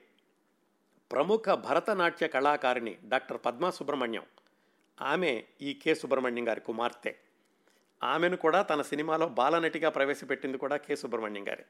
ప్రముఖ 1.12 1.50
భరతనాట్య 1.50 2.28
కళాకారిణి 2.28 2.98
డాక్టర్ 3.08 3.42
పద్మా 3.46 3.72
సుబ్రహ్మణ్యం 3.72 4.26
ఆమె 5.02 5.44
ఈ 5.62 5.74
కె. 5.74 5.96
సుబ్రహ్మణ్యం 5.96 6.48
గారి 6.48 6.62
కుమార్తె. 6.62 7.16
ఆమెను 8.04 8.38
కూడా 8.38 8.62
తన 8.62 8.82
సినిమాలో 8.82 9.28
బాలనటిగా 9.28 9.90
ప్రవేశపెట్టింది 9.90 10.58
కూడా 10.58 10.78
కె. 10.78 10.96
సుబ్రహ్మణ్యం 10.96 11.48
గారే. 11.48 11.66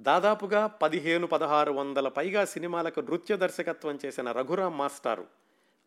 దాదాపుగా 0.00 0.66
పదిహేను 0.66 1.26
పదహారు 1.26 1.72
వందల 1.72 2.08
పైగా 2.08 2.44
సినిమాలకు 2.44 3.00
నృత్య 3.00 3.36
దర్శకత్వం 3.36 3.98
చేసిన 4.06 4.32
రఘురామ్ 4.32 4.78
మాస్టారు 4.78 5.26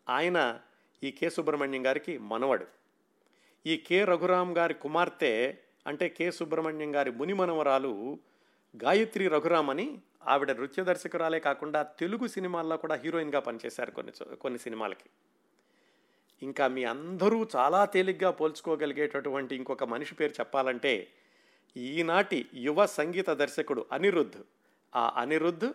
ఆయన 0.08 0.60
ఈ 1.04 1.10
కె. 1.10 1.30
సుబ్రహ్మణ్యం 1.30 1.86
గారికి 1.86 2.18
మనవడు. 2.18 2.66
ఈ 3.66 3.76
కె. 3.76 4.04
రఘురామ్ 4.04 4.56
గారి 4.56 4.74
కుమార్తె 4.74 5.54
అంటే 5.86 6.08
కె. 6.08 6.30
సుబ్రహ్మణ్యం 6.30 6.94
గారి 6.94 7.10
ముని 7.10 7.32
మనవరాలు 7.32 8.18
గాయత్రి 8.84 9.28
రఘురామ్ 9.28 9.70
అని 9.70 10.00
ఆవిడ 10.26 10.50
నృత్య 10.52 10.84
దర్శకురాలే 10.84 11.40
కాకుండా 11.40 11.82
తెలుగు 11.82 12.26
సినిమాల్లో 12.26 12.76
కూడా 12.76 12.94
హీరోయిన్గా 12.94 13.40
పనిచేశారు 13.40 13.90
కొన్ని 13.90 14.36
కొన్ని 14.36 14.58
సినిమాలకి. 14.58 15.10
ఇంకా 16.42 16.68
మీ 16.68 16.84
అందరూ 16.84 17.48
చాలా 17.56 17.84
తేలిగ్గా 17.84 18.30
పోల్చుకోగలిగేటటువంటి 18.30 19.56
ఇంకొక 19.56 19.84
మనిషి 19.84 20.14
పేరు 20.14 20.32
చెప్పాలంటే 20.32 21.08
ఈనాటి 21.76 22.46
యువ 22.54 22.86
సంగీత 22.86 23.30
దర్శకుడు 23.30 23.86
అనిరుద్ధ్. 23.92 24.36
ఆ 24.96 25.12
అనిరుద్ధ్ 25.16 25.72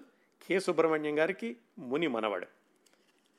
కె. 0.48 0.60
సుబ్రహ్మణ్యం 0.60 1.20
గారికి 1.20 1.58
ముని 1.80 2.08
మనవడు. 2.08 2.48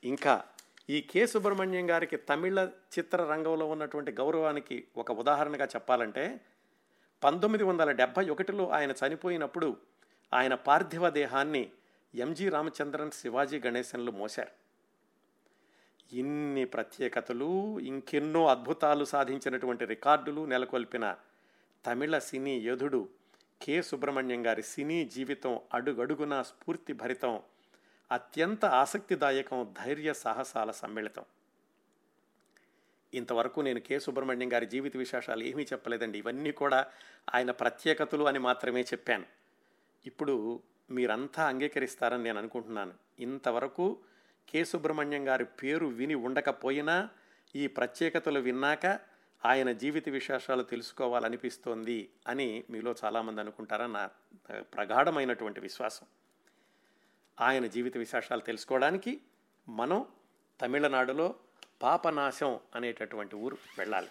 ఇంకా 0.05 0.45
ఈ 0.91 1.01
కె. 1.01 1.27
సుబ్రహ్మణ్యం 1.27 1.91
గారికి 1.91 2.17
తమిళ 2.17 2.69
చిత్ర 2.99 3.25
రంగంలో 3.25 3.67
ఉన్నటువంటి 3.67 4.13
గౌరవానికి 4.13 4.85
ఒక 4.97 5.13
ఉదాహరణగా 5.13 5.65
చెప్పాలంటే 5.65 6.41
పంతొమ్మిది 7.25 7.65
వందల 7.65 7.91
డెబ్భై 7.91 8.31
ఒకటిలో 8.31 8.69
ఆయన 8.69 8.91
చనిపోయినప్పుడు 8.91 9.77
ఆయన 10.35 10.55
పార్థివ 10.55 11.11
దేహాన్ని 11.11 11.71
ఎంజి 12.15 12.49
రామచంద్రన్ 12.49 13.11
శివాజీ 13.11 13.61
గణేశన్లు 13.61 14.11
మోశారు. 14.11 14.62
ఇన్ని 16.13 16.65
ప్రత్యేకతలు 16.65 17.79
ఇంకెన్నో 17.79 18.47
అద్భుతాలు 18.47 19.05
సాధించినటువంటి 19.05 19.85
రికార్డులు 19.85 20.47
నెలకొల్పిన 20.47 21.17
తమిళ 21.87 22.19
సినీ 22.19 22.59
యోధుడు 22.59 23.09
కె. 23.63 23.83
సుబ్రహ్మణ్యం 23.83 24.47
గారి 24.47 24.63
సినీ 24.63 25.05
జీవితం 25.05 25.61
అడుగడుగునా 25.75 26.43
స్ఫూర్తి 26.43 26.93
భరితం 26.93 27.41
అత్యంత 28.13 28.65
ఆసక్తిదాయకం 28.65 29.75
ధైర్య 29.85 30.13
సాహసాల 30.13 30.71
సమ్మిళితం. 30.71 31.25
ఇంతవరకు 33.15 33.61
నేను 33.61 33.81
కె. 33.81 33.99
సుబ్రహ్మణ్యం 33.99 34.53
గారి 34.53 34.67
జీవిత 34.67 34.97
విశేషాలు 34.97 35.43
ఏమీ 35.43 35.63
చెప్పలేదండి. 35.63 36.19
ఇవన్నీ 36.19 36.53
కూడా 36.53 36.87
ఆయన 37.35 37.51
ప్రత్యేకతలు 37.51 38.25
అని 38.25 38.39
మాత్రమే 38.39 38.81
చెప్పాను. 38.81 39.25
ఇప్పుడు 40.07 40.61
మీరంతా 40.91 41.49
అంగీకరిస్తారని 41.49 42.23
నేను 42.23 42.39
అనుకుంటున్నాను. 42.39 42.93
ఇంతవరకు 43.19 43.99
కె. 44.49 44.65
సుబ్రహ్మణ్యం 44.65 45.29
గారి 45.29 45.45
పేరు 45.45 45.87
విని 45.87 46.15
ఉండకపోయినా 46.15 47.09
ఈ 47.57 47.67
ప్రత్యేకతలు 47.67 48.41
విన్నాక 48.41 48.87
ఆయన 49.45 49.73
జీవిత 49.73 50.09
విశేషాలు 50.09 50.63
తెలుసుకోవాలనిపిస్తోంది 50.63 52.11
అని 52.29 52.65
మీలో 52.71 52.95
చాలామంది 53.05 53.41
అనుకుంటారని 53.41 53.93
నా 53.93 54.11
ప్రగాఢమైనటువంటి 54.61 55.61
విశ్వాసం. 55.61 56.07
ఆయన 57.41 57.67
జీవిత 57.67 57.97
విశేషాలు 57.97 58.41
తెలుసుకోవడానికి 58.41 59.21
మనం 59.69 60.07
తమిళనాడులో 60.61 61.35
పాపనాశం 61.83 62.61
అనేటటువంటి 62.75 63.37
ఊరు 63.37 63.59
వెళ్ళాలి. 63.79 64.09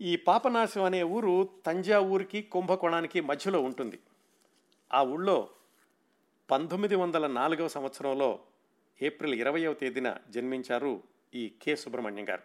ఈ 0.00 0.16
పాపనాశం 0.16 0.84
అనే 0.84 1.02
ఊరు 1.02 1.48
తంజావూరుకి 1.66 2.42
కుంభకోణానికి 2.42 3.20
మధ్యలో 3.20 3.60
ఉంటుంది. 3.60 3.98
ఆ 4.94 5.02
ఊళ్ళో 5.02 5.48
పంతొమ్మిది 6.50 6.94
వందల 6.94 7.26
నాలుగవ 7.26 7.68
సంవత్సరంలో 7.68 8.38
ఏప్రిల్ 9.02 9.34
ఇరవయవ 9.34 9.74
తేదీన 9.74 10.16
జన్మించారు 10.30 11.02
ఈ 11.34 11.54
కె. 11.62 11.76
సుబ్రహ్మణ్యం 11.76 12.28
గారు. 12.28 12.42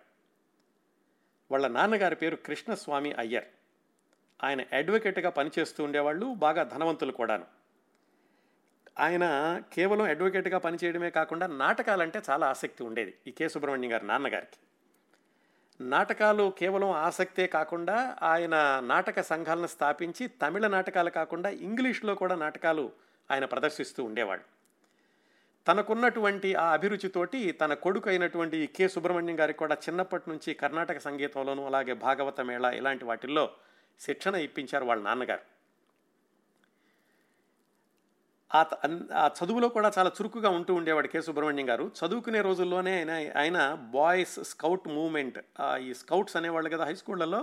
వాళ్ళ 1.52 1.68
నాన్నగారి 1.68 2.16
పేరు 2.16 2.36
కృష్ణస్వామి 2.36 3.14
అయ్యర్. 3.14 3.46
ఆయన 4.44 4.62
అడ్వకేట్గా 4.74 5.30
పనిచేస్తూ 5.30 5.84
ఉండేవాళ్ళు 5.84 6.34
బాగా 6.34 6.64
ధనవంతులు 6.64 7.12
కూడాను. 7.12 7.46
ఆయన 9.00 9.26
కేవలం 9.74 10.06
అడ్వకేట్గా 10.06 10.58
పనిచేయడమే 10.58 11.10
కాకుండా 11.10 11.48
నాటకాలంటే 11.48 12.22
చాలా 12.30 12.48
ఆసక్తి 12.48 12.84
ఉండేది 12.84 13.14
ఈ 13.28 13.32
కె. 13.32 13.50
సుబ్రహ్మణ్యం 13.50 13.94
గారి 13.94 14.08
నాన్నగారికి. 14.08 14.58
నాటకాలు 15.84 16.54
కేవలం 16.58 16.92
ఆసక్తే 16.92 17.48
కాకుండా 17.48 18.18
ఆయన 18.22 18.82
నాటక 18.84 19.22
సంఘాలను 19.22 19.68
స్థాపించి 19.68 20.28
తమిళ 20.28 20.68
నాటకాలు 20.68 21.10
కాకుండా 21.10 21.50
ఇంగ్లీష్లో 21.50 22.16
కూడా 22.16 22.36
నాటకాలు 22.36 22.92
ఆయన 23.32 23.46
ప్రదర్శిస్తూ 23.46 24.04
ఉండేవాడు 24.04 24.61
తనకున్నటువంటి 25.68 26.56
ఆ 26.56 26.74
అభిరుచితోటి 26.74 27.52
తన 27.52 27.74
కొడుకు 27.74 28.10
అయినటువంటి 28.10 28.68
కె. 28.76 28.88
సుబ్రహ్మణ్యం 28.88 29.40
గారికి 29.40 29.60
కూడా 29.60 29.76
చిన్నప్పటి 29.76 30.30
నుంచి 30.30 30.54
కర్ణాటక 30.54 30.98
సంగీతంలోనూ 30.98 31.66
అలాగే 31.66 31.94
భాగవత 31.94 32.42
మేళ 32.42 32.66
ఇలాంటి 32.66 33.06
వాటిల్లో 33.06 33.46
శిక్షణ 34.00 34.36
ఇప్పించారు 34.36 34.86
వాళ్ళ 34.86 35.04
నాన్నగారు. 35.04 35.44
ఆ 38.52 38.62
ఆ 39.14 39.30
చదువులో 39.38 39.70
కూడా 39.70 39.92
చాలా 39.98 40.12
చురుకుగా 40.18 40.50
ఉంటూ 40.50 40.74
ఉండేవాడు 40.74 41.08
కె. 41.08 41.22
సుబ్రహ్మణ్యం 41.22 41.70
గారు. 41.70 41.92
చదువుకునే 42.00 42.42
రోజుల్లోనే 42.42 42.96
ఆయన 43.00 43.12
ఆయన 43.38 43.58
బాయ్స్ 43.92 44.40
స్కౌట్ 44.44 44.88
మూవ్మెంట్ 44.88 45.40
ఈ 45.82 45.94
స్కౌట్స్ 45.94 46.36
అనేవాళ్ళు 46.36 46.70
కదా 46.70 46.86
హై 46.86 46.96
స్కూళ్ళలో 46.96 47.42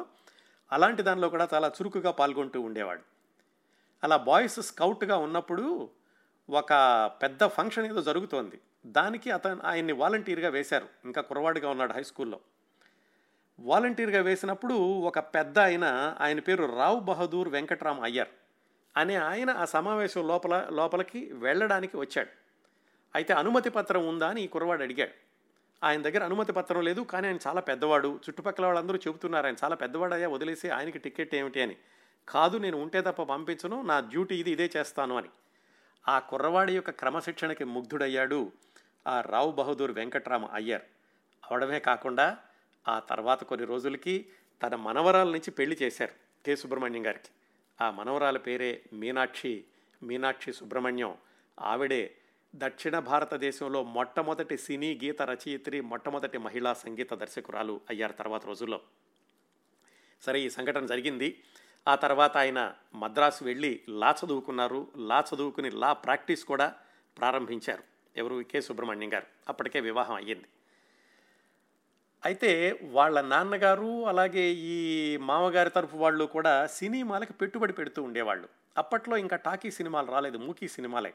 అలాంటి 0.72 1.02
దానిలో 1.02 1.28
కూడా 1.28 1.48
చాలా 1.54 1.68
చురుకుగా 1.68 2.10
పాల్గొంటూ 2.10 2.60
ఉండేవాడు. 2.60 3.02
అలా 4.02 4.16
బాయ్స్ 4.28 4.60
స్కౌట్గా 4.60 5.16
ఉన్నప్పుడు 5.16 5.64
ఒక 6.50 6.73
పెద్ద 7.23 7.47
ఫంక్షన్ 7.47 7.87
ఏదో 7.87 8.02
జరుగుతోంది. 8.02 8.61
దానికి 8.87 9.30
అతను 9.30 9.61
ఆయన్ని 9.65 9.93
వాలంటీర్గా 9.93 10.49
వేశారు. 10.49 10.89
ఇంకా 11.04 11.23
కురవాడిగా 11.23 11.71
ఉన్నాడు 11.71 11.93
హై 11.93 12.02
స్కూల్లో. 12.02 12.41
వాలంటీర్గా 13.61 14.23
వేసినప్పుడు 14.23 14.75
ఒక 14.75 15.19
పెద్ద 15.19 15.58
ఆయన 15.58 16.17
ఆయన 16.21 16.41
పేరు 16.41 16.65
రావ్ 16.65 17.04
బహదూర్ 17.04 17.49
వెంకట్రామ్ 17.49 18.00
అయ్యర్ 18.02 18.28
అనే 18.97 19.15
ఆయన 19.17 19.50
ఆ 19.50 19.65
సమావేశం 19.65 20.28
లోపల 20.28 20.69
లోపలికి 20.73 21.30
వెళ్ళడానికి 21.32 21.97
వచ్చాడు. 21.97 22.28
అయితే 23.15 23.34
అనుమతి 23.34 23.71
పత్రం 23.71 24.08
ఉందా 24.08 24.28
అని 24.28 24.43
ఈ 24.43 24.47
కురవాడు 24.47 24.82
అడిగాడు. 24.82 25.11
ఆయన 25.87 26.02
దగ్గర 26.02 26.25
అనుమతి 26.25 26.52
పత్రం 26.52 26.82
లేదు 26.82 27.00
కానీ 27.00 27.26
ఆయన 27.26 27.39
చాలా 27.47 27.61
పెద్దవాడు. 27.61 28.21
చుట్టుపక్కల 28.28 28.65
వాళ్ళందరూ 28.65 28.97
చెబుతున్నారు 28.97 29.47
ఆయన 29.47 29.56
చాలా 29.65 29.76
పెద్దవాడయ్యా 29.76 30.28
వదిలేసి 30.28 30.69
ఆయనకి 30.69 30.99
టికెట్ 30.99 31.34
ఏమిటి 31.34 31.63
అని. 31.63 31.76
కాదు 32.28 32.58
నేను 32.58 32.82
ఉంటే 32.82 33.00
తప్ప 33.00 33.23
పంపించను 33.23 33.82
నా 33.82 34.00
డ్యూటీ 34.00 34.37
ఇది 34.37 34.50
ఇదే 34.50 34.71
చేస్తాను 34.76 35.17
అని. 35.17 35.28
ఆ 36.08 36.18
కుర్రవాడి 36.18 36.75
యొక్క 36.75 36.90
క్రమశిక్షణకి 36.90 37.64
ముగ్ధుడయ్యాడు 37.64 38.52
ఆ 39.06 39.21
రావు 39.21 39.52
బహదూర్ 39.52 39.92
వెంకట్రామ 39.92 40.44
అయ్యర్. 40.47 40.82
అవడమే 41.50 41.80
కాకుండా 41.80 42.38
ఆ 42.88 42.99
తర్వాత 42.99 43.44
కొన్ని 43.44 43.66
రోజులకి 43.66 44.26
తన 44.62 44.75
మనవరాల 44.75 45.30
నుంచి 45.30 45.50
పెళ్ళి 45.50 45.78
చేశారు 45.82 46.44
కె. 46.44 46.56
సుబ్రహ్మణ్యం 46.56 47.06
గారికి. 47.06 47.28
ఆ 47.80 47.90
మనవరాల 47.90 48.38
పేరే 48.38 48.82
మీనాక్షి 48.92 49.64
మీనాక్షి 50.02 50.52
సుబ్రహ్మణ్యం. 50.52 51.16
ఆవిడే 51.60 52.16
దక్షిణ 52.54 52.99
భారతదేశంలో 52.99 53.82
మొట్టమొదటి 53.82 54.58
సినీ 54.58 55.00
గీత 55.04 55.23
రచయిత్రి 55.23 55.80
మొట్టమొదటి 55.80 56.38
మహిళా 56.38 56.73
సంగీత 56.73 57.14
దర్శకురాలు 57.14 57.80
అయ్యారు 57.90 58.12
తర్వాత 58.12 58.47
రోజుల్లో. 58.47 58.80
సరే 60.23 60.40
ఈ 60.40 60.50
సంఘటన 60.50 60.86
జరిగింది. 60.86 61.42
ఆ 61.88 61.94
తర్వాత 61.94 62.36
ఆయన 62.36 62.74
మద్రాసు 62.94 63.44
వెళ్ళి 63.44 63.80
లా 63.88 64.14
చదువుకున్నారు. 64.24 64.88
లా 64.96 65.24
చదువుకుని 65.34 65.70
లా 65.70 65.92
ప్రాక్టీస్ 65.92 66.44
కూడా 66.44 66.74
ప్రారంభించారు. 67.18 67.82
ఎవరు? 68.16 68.44
కె. 68.50 68.60
సుబ్రహ్మణ్యం 68.60 69.12
గారు. 69.14 69.26
అప్పటికే 69.48 69.80
వివాహం 69.80 70.14
అయ్యింది. 70.14 70.44
అయితే 72.24 72.80
వాళ్ళ 72.82 73.20
నాన్నగారు 73.20 74.06
అలాగే 74.06 74.50
ఈ 74.50 75.16
మామగారి 75.16 75.70
తరఫు 75.70 75.96
వాళ్ళు 75.96 76.24
కూడా 76.24 76.66
సినిమాలకు 76.66 77.32
పెట్టుబడి 77.32 77.72
పెడుతూ 77.72 78.02
ఉండేవాళ్ళు. 78.02 78.48
అప్పట్లో 78.78 79.16
ఇంకా 79.16 79.36
టాకీ 79.36 79.70
సినిమాలు 79.70 80.10
రాలేదు. 80.10 80.38
మూకీ 80.38 80.68
సినిమాలే. 80.68 81.14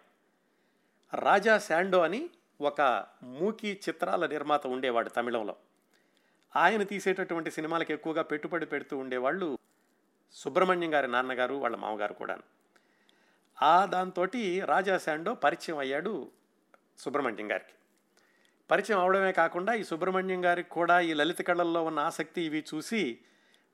రాజా 1.14 1.58
శాండో 1.58 2.00
అని 2.02 2.30
ఒక 2.62 3.06
మూకీ 3.24 3.80
చిత్రాల 3.90 4.26
నిర్మాత 4.26 4.68
ఉండేవాడు 4.68 5.10
తమిళంలో. 5.10 5.56
ఆయన 6.56 6.84
తీసేటటువంటి 6.84 7.52
సినిమాలకు 7.52 7.92
ఎక్కువగా 7.92 8.22
పెట్టుబడి 8.22 8.66
పెడుతూ 8.66 8.98
ఉండేవాళ్ళు 8.98 9.58
సుబ్రహ్మణ్యం 10.34 10.94
గారి 10.94 11.08
నాన్నగారు 11.08 11.56
వాళ్ళ 11.56 11.76
మామగారు 11.76 12.14
కూడా 12.14 12.38
ఆ 13.62 13.86
దాంతో 13.86 14.28
రాజా 14.66 14.98
శాండో 14.98 15.34
పరిచయం 15.34 15.78
అయ్యాడు 15.78 16.32
సుబ్రహ్మణ్యం 17.00 17.52
గారికి. 17.52 17.74
పరిచయం 18.72 19.00
అవడమే 19.00 19.32
కాకుండా 19.32 19.74
ఈ 19.74 19.84
సుబ్రహ్మణ్యం 19.84 20.46
గారికి 20.46 20.70
కూడా 20.70 21.00
ఈ 21.00 21.14
లలిత 21.14 21.42
కళల్లో 21.42 21.84
ఉన్న 21.84 22.00
ఆసక్తి 22.00 22.42
ఇవి 22.42 22.66
చూసి 22.76 23.18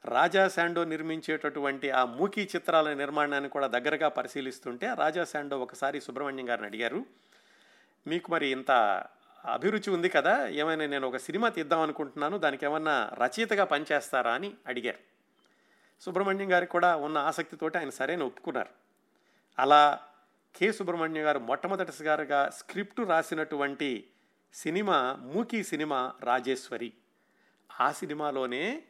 రాజా 0.06 0.48
శాండో 0.48 0.84
నిర్మించేటటువంటి 0.84 1.92
ఆ 1.92 2.06
మూకీ 2.06 2.50
చిత్రాల 2.56 2.94
నిర్మాణాన్ని 2.94 3.50
కూడా 3.50 3.68
దగ్గరగా 3.68 4.08
పరిశీలిస్తుంటే 4.08 4.94
రాజా 4.94 5.24
శాండో 5.24 5.60
ఒకసారి 5.60 6.02
సుబ్రహ్మణ్యం 6.02 6.50
గారిని 6.50 6.68
అడిగారు 6.68 7.06
మీకు 8.08 8.32
మరి 8.32 8.48
ఇంత 8.48 8.72
అభిరుచి 9.46 9.90
ఉంది 9.90 10.10
కదా 10.10 10.48
ఏమైనా 10.48 10.86
నేను 10.86 11.08
ఒక 11.08 11.18
సినిమా 11.18 11.50
తీద్దాం 11.50 11.80
అనుకుంటున్నాను 11.80 12.38
దానికి 12.38 12.66
ఏమన్నా 12.66 13.10
రచయితగా 13.14 13.64
పనిచేస్తారా? 13.64 14.32
అని 14.32 14.54
అడిగారు. 14.68 15.19
సుబ్రహ్మణ్యం 16.00 16.52
గారికి 16.52 16.72
కూడా 16.72 16.96
ఉన్న 16.96 17.18
ఆసక్తితోటి 17.18 17.78
ఆయన 17.78 17.90
సరైన 17.90 18.24
ఒప్పుకున్నారు. 18.24 18.70
అలా 19.60 20.00
కె. 20.56 20.72
సుబ్రహ్మణ్యం 20.72 21.26
గారు 21.26 21.40
మొట్టమొదటిసారిగా 21.40 22.50
స్క్రిప్ట్ 22.50 23.00
రాసినటువంటి 23.00 24.08
సినిమా 24.54 25.14
మూకీ 25.14 25.64
సినిమా 25.64 26.14
రాజేశ్వరి. 26.20 26.94
ఆ 27.82 27.92
సినిమాలోనే 27.92 28.84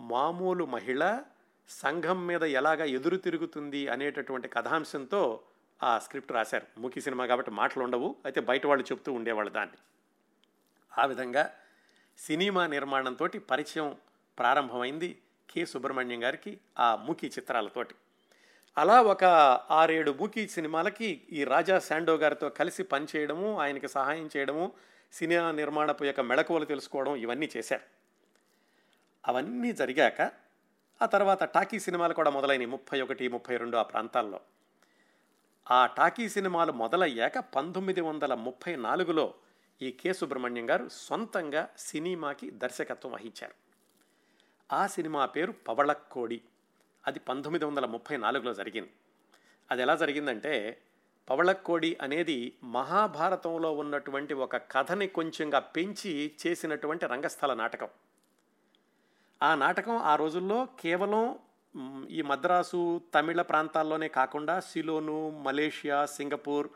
మామూలు 0.00 0.66
మహిళ 0.66 1.22
సంఘం 1.68 2.26
మీద 2.26 2.42
ఎలాగ 2.42 2.84
ఎదురు 2.84 3.16
తిరుగుతుంది 3.16 3.88
అనేటటువంటి 3.88 4.48
కథాంశంతో 4.48 5.40
ఆ 5.82 5.98
స్క్రిప్ట్ 5.98 6.32
రాశారు. 6.32 6.80
మూకీ 6.80 7.00
సినిమా 7.00 7.26
కాబట్టి 7.26 7.50
మాటలు 7.50 7.82
ఉండవు 7.82 8.16
అయితే 8.24 8.40
బయట 8.40 8.66
వాళ్ళు 8.66 8.84
చెప్తూ 8.84 9.12
ఉండేవాళ్ళు 9.12 9.52
దాన్ని. 9.52 9.76
ఆ 10.98 11.06
విధంగా 11.06 11.52
సినిమా 12.18 12.66
నిర్మాణంతో 12.66 13.28
పరిచయం 13.50 13.96
ప్రారంభమైంది. 14.38 15.22
కె. 15.56 15.66
సుబ్రహ్మణ్యం 15.66 16.24
గారికి 16.24 16.60
ఆ 16.78 16.96
మూకీ 16.96 17.26
చిత్రాలతోటి. 17.26 17.94
అలా 18.78 19.02
ఒక 19.02 19.24
ఆరేడు 19.70 20.10
మూకీ 20.10 20.48
సినిమాలకి 20.48 21.22
ఈ 21.32 21.44
రాజా 21.44 21.78
శాండో 21.78 22.14
గారితో 22.14 22.48
కలిసి 22.48 22.82
పనిచేయడము 22.82 23.60
ఆయనకి 23.60 23.88
సహాయం 23.88 24.30
చేయడము 24.36 24.72
సినిమా 25.12 25.50
నిర్మాణపు 25.50 26.04
యొక్క 26.04 26.20
మెళకువలు 26.20 26.64
తెలుసుకోవడం 26.64 27.16
ఇవన్నీ 27.16 27.50
చేశారు. 27.56 27.82
అవన్నీ 29.26 29.72
జరిగాక 29.72 30.32
ఆ 31.02 31.06
తర్వాత 31.06 31.44
టాకీ 31.44 31.80
సినిమాలు 31.80 32.14
కూడా 32.14 32.30
మొదలైనవి 32.30 32.66
ముప్పై 32.66 33.00
ఒకటి 33.00 33.28
ముప్పై 33.28 33.56
రెండు 33.56 33.76
ఆ 33.76 33.82
ప్రాంతాల్లో. 33.82 34.40
ఆ 35.70 35.86
టాకీ 35.86 36.28
సినిమాలు 36.28 36.72
మొదలయ్యాక 36.72 37.38
పంతొమ్మిది 37.38 38.00
వందల 38.00 38.34
ముప్పై 38.34 38.76
నాలుగులో 38.76 39.34
ఈ 39.82 39.90
కె. 39.90 40.12
సుబ్రహ్మణ్యం 40.12 40.70
గారు 40.70 40.88
సొంతంగా 40.92 41.68
సినిమాకి 41.78 42.50
దర్శకత్వం 42.50 43.12
వహించారు. 43.12 43.65
ఆ 44.72 44.86
సినిమా 44.86 45.26
పేరు 45.26 45.52
పవళక్కోడి. 45.52 46.42
అది 47.06 47.18
పంతొమ్మిది 47.18 47.64
వందల 47.64 47.86
ముప్పై 47.86 48.16
నాలుగులో 48.16 48.54
జరిగింది. 48.54 48.90
అది 49.70 49.82
ఎలా 49.82 49.96
జరిగిందంటే 49.96 50.82
పవళక్కోడి 51.30 51.98
అనేది 52.02 52.56
మహాభారతంలో 52.64 53.72
ఉన్నటువంటి 53.72 54.34
ఒక 54.34 54.56
కథని 54.56 55.06
కొంచెంగా 55.06 55.58
పెంచి 55.58 56.32
చేసినటువంటి 56.46 57.06
రంగస్థల 57.06 57.54
నాటకం. 57.54 57.88
ఆ 59.42 59.54
నాటకం 59.54 59.96
ఆ 59.96 60.16
రోజుల్లో 60.16 60.68
కేవలం 60.80 61.38
ఈ 62.10 62.22
మద్రాసు 62.22 63.00
తమిళ 63.14 63.42
ప్రాంతాల్లోనే 63.42 64.08
కాకుండా 64.08 64.60
సిలోను 64.60 65.30
మలేషియా 65.30 66.06
సింగపూర్ 66.06 66.68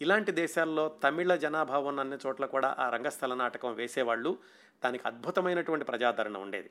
ఇలాంటి 0.00 0.32
దేశాల్లో 0.32 0.88
తమిళ 0.88 1.34
జనాభా 1.34 1.78
ఉన్న 1.78 2.00
అన్ని 2.00 2.16
చోట్ల 2.26 2.46
కూడా 2.46 2.76
ఆ 2.78 2.90
రంగస్థల 2.90 3.34
నాటకం 3.34 3.74
వేసేవాళ్ళు. 3.74 4.38
దానికి 4.84 5.04
అద్భుతమైనటువంటి 5.06 5.84
ప్రజాదరణ 5.84 6.36
ఉండేది. 6.36 6.70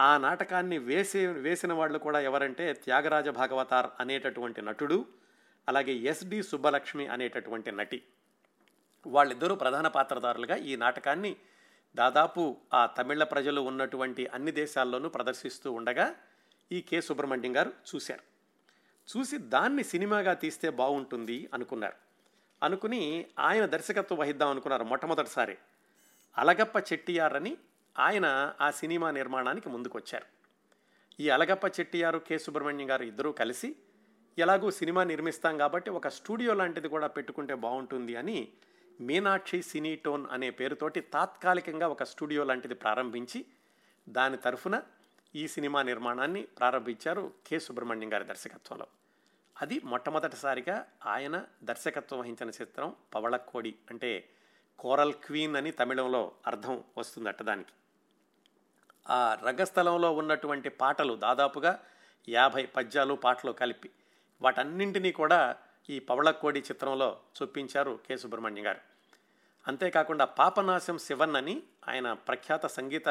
ఆ 0.00 0.18
నాటకాన్ని 0.18 0.78
వేసే 0.78 1.26
వేసిన 1.26 1.72
వాళ్ళు 1.72 1.98
కూడా 1.98 2.20
ఎవరంటే 2.20 2.72
త్యాగరాజ 2.72 3.28
భాగవతార్ 3.28 3.86
అనేటటువంటి 4.00 4.62
నటుడు 4.62 5.06
అలాగే 5.68 5.92
ఎస్డి 5.92 6.42
సుబ్బలక్ష్మి 6.42 7.06
అనేటటువంటి 7.06 7.72
నటి. 7.72 8.02
వాళ్ళిద్దరూ 9.06 9.54
ప్రధాన 9.54 9.88
పాత్రదారులుగా 9.88 10.56
ఈ 10.56 10.76
నాటకాన్ని 10.76 11.36
దాదాపు 11.96 12.56
ఆ 12.74 12.86
తమిళ 12.86 13.24
ప్రజలు 13.24 13.60
ఉన్నటువంటి 13.60 14.26
అన్ని 14.26 14.52
దేశాల్లోనూ 14.52 15.08
ప్రదర్శిస్తూ 15.08 15.72
ఉండగా 15.72 16.14
ఈ 16.72 16.80
కె. 16.80 17.00
సుబ్రహ్మణ్యం 17.00 17.56
గారు 17.56 17.72
చూశారు. 17.94 18.22
చూసి 19.16 19.38
దాన్ని 19.38 19.84
సినిమాగా 19.84 20.34
తీస్తే 20.34 20.70
బాగుంటుంది 20.70 21.50
అనుకున్నారు. 21.54 21.94
అనుకుని 22.62 23.26
ఆయన 23.38 23.66
దర్శకత్వం 23.66 24.18
వహిద్దాం 24.18 24.48
అనుకున్నారు 24.48 24.84
మొట్టమొదటిసారి. 24.84 25.58
అలగప్ప 26.38 26.92
చెట్టియార్ 26.92 27.34
అని 27.34 27.56
ఆయన 27.98 28.54
ఆ 28.60 28.70
సినిమా 28.70 29.10
నిర్మాణానికి 29.10 29.68
ముందుకొచ్చారు. 29.68 30.26
ఈ 31.22 31.28
అలగప్ప 31.28 31.80
చెట్టియారు 31.80 32.18
కె. 32.18 32.38
సుబ్రహ్మణ్యం 32.38 32.90
గారు 32.90 33.02
ఇద్దరూ 33.04 33.32
కలిసి 33.32 33.76
ఎలాగూ 34.38 34.70
సినిమా 34.70 35.04
నిర్మిస్తాం 35.04 35.58
కాబట్టి 35.58 35.90
ఒక 35.90 36.08
స్టూడియో 36.08 36.54
లాంటిది 36.54 36.88
కూడా 36.88 37.06
పెట్టుకుంటే 37.06 37.54
బాగుంటుంది 37.54 38.16
అని 38.16 38.48
మీనాక్షి 39.00 39.62
సినీటోన్ 39.62 40.26
అనే 40.32 40.50
పేరుతోటి 40.50 41.00
తాత్కాలికంగా 41.00 41.88
ఒక 41.88 42.02
స్టూడియో 42.02 42.44
లాంటిది 42.44 42.74
ప్రారంభించి 42.74 43.44
దాని 44.08 44.36
తరఫున 44.36 44.82
ఈ 45.34 45.48
సినిమా 45.48 45.82
నిర్మాణాన్ని 45.82 46.42
ప్రారంభించారు 46.42 47.32
కె. 47.46 47.58
సుబ్రహ్మణ్యం 47.58 48.12
గారి 48.12 48.24
దర్శకత్వంలో. 48.24 48.86
అది 49.62 49.80
మొట్టమొదటిసారిగా 49.84 50.86
ఆయన 51.06 51.44
దర్శకత్వం 51.64 52.18
వహించిన 52.20 52.48
చిత్రం 52.48 52.96
పవళక్కోడి 53.14 53.74
అంటే 53.90 54.28
కోరల్ 54.78 55.12
క్వీన్ 55.12 55.56
అని 55.56 55.70
తమిళంలో 55.70 56.32
అర్థం 56.46 56.84
వస్తుందట 56.98 57.42
దానికి. 57.42 57.70
ఆ 59.10 59.38
రంగస్థలంలో 59.46 60.12
ఉన్నటువంటి 60.12 60.68
పాటలు 60.68 61.14
దాదాపుగా 61.14 61.82
యాభై 62.28 62.66
పద్యాలు 62.66 63.14
పాటలు 63.14 63.52
కలిపి 63.52 63.90
వాటన్నింటినీ 64.42 65.12
కూడా 65.12 65.56
ఈ 65.90 65.98
పవళకోడి 65.98 66.60
చిత్రంలో 66.60 67.20
చూపించారు 67.42 67.98
కె. 68.08 68.16
సుబ్రహ్మణ్యం 68.16 68.66
గారు. 68.66 68.80
అంతేకాకుండా 69.66 70.24
పాపనాశం 70.24 70.98
శివన్ 70.98 71.36
అని 71.36 71.62
ఆయన 71.88 72.12
ప్రఖ్యాత 72.12 72.66
సంగీత 72.66 73.08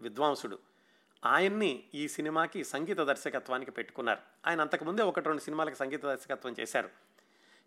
విద్వాంసుడు. 0.00 0.58
ఆయన్ని 1.26 1.82
ఈ 1.94 2.08
సినిమాకి 2.08 2.64
సంగీత 2.64 3.00
దర్శకత్వానికి 3.00 3.70
పెట్టుకున్నారు. 3.70 4.20
ఆయన 4.46 4.60
అంతకుముందే 4.60 5.02
ఒకటి 5.02 5.26
రెండు 5.26 5.40
సినిమాలకు 5.40 5.74
సంగీత 5.74 6.04
దర్శకత్వం 6.04 6.54
చేశారు. 6.60 6.90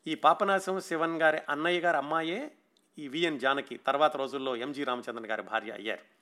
ఈ 0.08 0.16
పాపనాశం 0.16 0.80
శివన్ 0.80 1.22
గారి 1.22 1.42
అన్నయ్య 1.50 1.80
గారి 1.80 1.98
అమ్మాయే 1.98 2.52
ఈ 3.00 3.08
విఎన్ 3.08 3.40
జానకి 3.40 3.78
తర్వాత 3.78 4.18
రోజుల్లో 4.18 4.56
ఎంజి 4.56 4.84
రామచంద్రన్ 4.84 5.26
గారి 5.26 5.42
భార్య 5.42 5.72
అయ్యారు. 5.72 6.19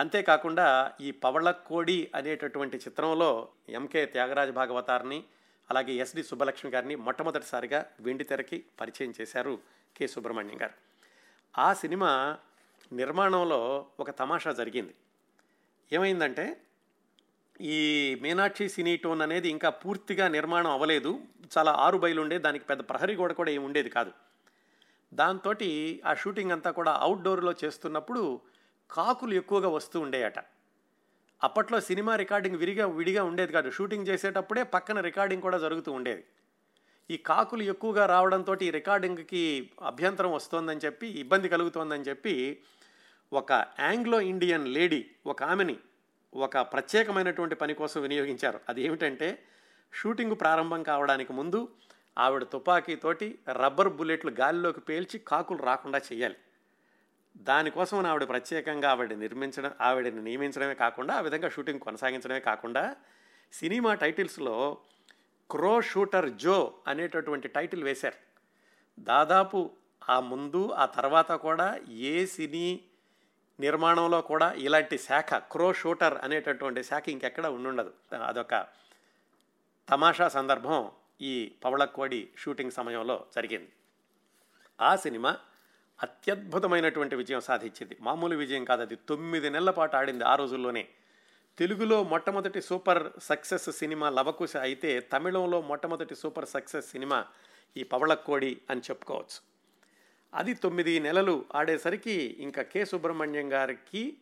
అంతేకాకుండా 0.00 0.92
ఈ 1.00 1.10
పవళకోడి 1.10 2.10
అనేటటువంటి 2.14 2.76
చిత్రంలో 2.76 3.48
ఎంకే 3.68 4.06
త్యాగరాజ 4.06 4.48
భాగవతార్ని 4.50 5.24
అలాగే 5.70 5.92
ఎస్డి 5.92 6.22
సుబ్బలక్ష్మి 6.22 6.72
గారిని 6.72 6.96
మొట్టమొదటిసారిగా 6.96 7.86
వెండి 8.00 8.24
తెరకి 8.24 8.64
పరిచయం 8.80 9.14
చేశారు 9.20 9.58
కె. 9.96 10.06
సుబ్రహ్మణ్యం 10.06 10.62
గారు. 10.62 10.72
ఆ 11.58 11.72
సినిమా 11.74 12.38
నిర్మాణంలో 12.92 13.86
ఒక 14.00 14.10
తమాషా 14.10 14.52
జరిగింది. 14.52 14.94
ఏమైందంటే 15.92 16.60
ఈ 17.60 18.14
మీనాక్షి 18.22 18.68
సినీ 18.68 18.96
టోన్ 18.96 19.22
అనేది 19.22 19.48
ఇంకా 19.48 19.70
పూర్తిగా 19.70 20.28
నిర్మాణం 20.28 20.70
అవ్వలేదు. 20.70 21.20
చాలా 21.58 21.72
ఆరు 21.72 21.98
బయలు 21.98 22.20
ఉండే 22.20 22.38
దానికి 22.38 22.64
పెద్ద 22.64 22.88
ప్రహరీ 22.88 23.16
గోడ 23.16 23.32
కూడా 23.32 23.50
ఏమి 23.50 23.64
ఉండేది 23.64 23.90
కాదు. 23.90 24.12
దాంతో 25.14 25.54
ఆ 26.06 26.14
షూటింగ్ 26.14 26.52
అంతా 26.52 26.70
కూడా 26.70 26.92
అవుట్డోర్లో 26.92 27.54
చేస్తున్నప్పుడు 27.64 28.40
కాకులు 28.90 29.34
ఎక్కువగా 29.34 29.68
వస్తూ 29.68 30.00
ఉండేయట. 30.00 30.34
అప్పట్లో 31.44 31.80
సినిమా 31.80 32.16
రికార్డింగ్ 32.16 32.56
విరిగా 32.56 32.86
విడిగా 32.86 33.24
ఉండేది 33.24 33.52
కాదు. 33.52 33.70
షూటింగ్ 33.70 34.08
చేసేటప్పుడే 34.08 34.62
పక్కన 34.62 35.00
రికార్డింగ్ 35.00 35.42
కూడా 35.42 35.58
జరుగుతూ 35.58 35.92
ఉండేది. 35.92 36.24
ఈ 37.10 37.16
కాకులు 37.16 37.62
ఎక్కువగా 37.62 38.06
రావడంతో 38.06 38.56
ఈ 38.62 38.70
రికార్డింగ్కి 38.70 39.70
అభ్యంతరం 39.82 40.32
వస్తోందని 40.32 40.80
చెప్పి 40.84 41.06
ఇబ్బంది 41.06 41.48
కలుగుతోందని 41.48 42.02
చెప్పి 42.02 42.60
ఒక 43.32 43.52
ఆంగ్లో 43.80 44.20
ఇండియన్ 44.20 44.68
లేడీ 44.68 45.10
ఒక 45.26 45.42
ఆమెని 45.42 45.76
ఒక 46.34 46.58
ప్రత్యేకమైనటువంటి 46.58 47.54
పని 47.54 47.74
కోసం 47.74 48.02
వినియోగించారు. 48.02 48.60
అది 48.68 48.82
ఏమిటంటే 48.82 49.42
షూటింగ్ 49.94 50.36
ప్రారంభం 50.40 50.82
కావడానికి 50.82 51.32
ముందు 51.32 51.68
ఆవిడ 52.18 52.42
తుపాకీతోటి 52.42 53.38
రబ్బర్ 53.52 53.88
బుల్లెట్లు 53.88 54.30
గాలిలోకి 54.30 54.80
పేల్చి 54.80 55.18
కాకులు 55.18 55.62
రాకుండా 55.62 56.00
చేయాలి. 56.12 56.36
దానికోసం 57.36 58.06
ఆవిడ 58.06 58.28
ప్రత్యేకంగా 58.28 58.90
ఆవిడ 58.90 59.12
నిర్మించడం 59.12 59.72
ఆవిడని 59.80 60.22
నియమించడమే 60.22 60.74
కాకుండా 60.74 61.14
ఆ 61.14 61.20
విధంగా 61.20 61.48
షూటింగ్ 61.48 61.80
కొనసాగించడమే 61.80 62.40
కాకుండా 62.40 62.96
సినిమా 63.52 63.94
టైటిల్స్లో 63.94 64.78
క్రో 65.50 65.80
షూటర్ 65.80 66.30
జో 66.30 66.74
అనేటటువంటి 66.86 67.48
టైటిల్ 67.48 67.84
వేశారు. 67.84 68.16
దాదాపు 69.00 69.70
ఆ 70.10 70.20
ముందు 70.20 70.70
ఆ 70.70 70.86
తర్వాత 70.86 71.32
కూడా 71.32 71.80
ఏ 71.88 72.26
సినీ 72.26 72.84
నిర్మాణంలో 73.60 74.20
కూడా 74.22 74.52
ఇలాంటి 74.52 74.98
శాఖ 74.98 75.34
క్రో 75.34 75.72
షూటర్ 75.72 76.18
అనేటటువంటి 76.18 76.84
శాఖ 76.84 77.08
ఇంకెక్కడ 77.08 77.46
ఉండుండదు. 77.46 77.92
అదొక 78.26 78.66
తమాషా 79.88 80.28
సందర్భం 80.28 80.90
ఈ 81.20 81.52
పవళక్కోడి 81.64 82.28
షూటింగ్ 82.36 82.70
సమయంలో 82.70 83.26
జరిగింది. 83.34 83.72
ఆ 84.80 84.96
సినిమా 84.96 85.38
అత్యద్భుతమైనటువంటి 86.02 87.16
విజయం 87.16 87.40
సాధించింది. 87.40 87.96
మామూలు 88.00 88.36
విజయం 88.36 88.64
కాదు 88.64 88.82
అది. 88.82 88.96
తొమ్మిది 88.96 89.50
నెలల 89.50 89.70
పాటు 89.70 89.96
ఆడింది 89.96 90.24
ఆ 90.24 90.34
రోజుల్లోనే. 90.34 90.88
తెలుగులో 91.58 92.02
మొట్టమొదటి 92.02 92.62
సూపర్ 92.62 93.02
సక్సెస్ 93.18 93.70
సినిమా 93.70 94.10
లవకుశ 94.10 94.56
అయితే 94.56 95.00
తమిళంలో 95.00 95.62
మొట్టమొదటి 95.62 96.14
సూపర్ 96.14 96.46
సక్సెస్ 96.46 96.90
సినిమా 96.90 97.26
ఈ 97.76 97.82
పవళక్కోడి 97.82 98.60
అని 98.70 98.80
చెప్పుకోవచ్చు. 98.80 99.40
అది 100.34 100.54
తొమ్మిది 100.54 101.00
నెలలు 101.00 101.44
ఆడేసరికి 101.54 102.36
ఇంకా 102.38 102.62
కె. 102.62 102.84
సుబ్రహ్మణ్యం 102.84 103.52
గారికి 103.52 104.16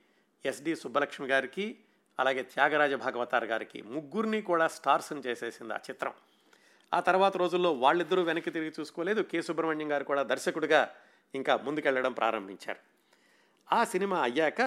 ఎస్డి 0.45 0.77
సుబ్బలక్ష్మి 0.77 1.29
గారికి 1.29 1.79
అలాగే 2.19 2.43
త్యాగరాజ 2.43 2.95
భాగవతార్ 2.95 3.45
గారికి 3.45 3.83
ముగ్గురిని 3.83 4.43
కూడా 4.43 4.69
స్టార్స్ని 4.69 5.21
చేసేసింది 5.21 5.75
ఆ 5.75 5.77
చిత్రం. 5.77 6.13
ఆ 6.95 7.01
తర్వాత 7.01 7.37
రోజుల్లో 7.37 7.73
వాళ్ళిద్దరూ 7.73 8.23
వెనక్కి 8.23 8.51
తిరిగి 8.51 8.73
చూసుకోలేదు. 8.81 9.23
కె. 9.23 9.43
సుబ్రహ్మణ్యం 9.43 9.93
గారు 9.93 10.05
కూడా 10.05 10.23
దర్శకుడిగా 10.23 10.95
ఇంకా 11.35 11.57
ముందుకెళ్ళడం 11.57 12.13
ప్రారంభించారు. 12.13 12.79
ఆ 13.75 13.85
సినిమా 13.85 14.21
అయ్యాక 14.21 14.61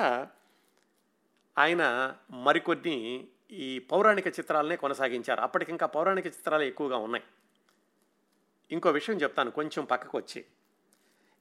ఆయన 1.58 2.14
మరికొన్ని 2.32 3.28
ఈ 3.52 3.80
పౌరాణిక 3.80 4.28
చిత్రాలనే 4.28 4.76
కొనసాగించారు. 4.76 5.42
అప్పటికింకా 5.42 5.86
పౌరాణిక 5.86 6.26
చిత్రాలు 6.26 6.64
ఎక్కువగా 6.64 6.98
ఉన్నాయి. 6.98 7.24
ఇంకో 8.72 8.90
విషయం 8.90 9.18
చెప్తాను 9.18 9.52
కొంచెం 9.52 9.86
పక్కకు 9.86 10.18
వచ్చి 10.18 10.46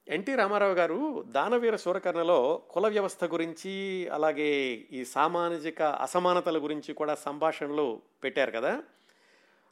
ఎన్టీ 0.08 0.34
రామారావు 0.34 0.72
గారు 0.72 1.22
దానవీర 1.22 1.76
సూరకర్ణలో 1.76 2.62
కుల 2.70 2.88
వ్యవస్థ 2.88 3.24
గురించి 3.24 4.08
అలాగే 4.08 4.52
ఈ 4.92 5.04
సామాజిక 5.04 5.82
అసమానతల 5.82 6.58
గురించి 6.58 6.94
కూడా 6.94 7.14
సంభాషణలు 7.14 8.02
పెట్టారు 8.24 8.50
కదా. 8.50 8.82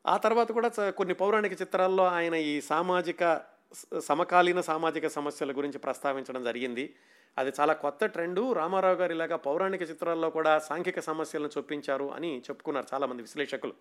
ఆ 0.07 0.17
తర్వాత 0.17 0.53
కూడా 0.53 0.91
కొన్ని 0.91 1.15
పౌరాణిక 1.15 1.61
చిత్రాల్లో 1.61 2.05
ఆయన 2.07 2.35
ఈ 2.35 2.61
సామాజిక 2.61 3.52
సమకాలీన 3.99 4.61
సామాజిక 4.61 5.07
సమస్యల 5.07 5.53
గురించి 5.53 5.79
ప్రస్తావించడం 5.79 6.45
జరిగింది. 6.45 6.95
అది 7.39 7.53
చాలా 7.61 7.73
కొత్త 7.73 8.07
ట్రెండు. 8.07 8.53
రామారావు 8.53 8.95
గారు 8.95 9.13
ఇలాగా 9.13 9.37
పౌరాణిక 9.37 9.83
చిత్రాల్లో 9.83 10.31
కూడా 10.31 10.59
సాంఘిక 10.59 11.01
సమస్యలను 11.01 11.51
చొప్పించారు 11.59 12.13
అని 12.13 12.39
చెప్పుకున్నారు 12.39 12.87
చాలామంది 12.95 13.23
విశ్లేషకులు. 13.23 13.75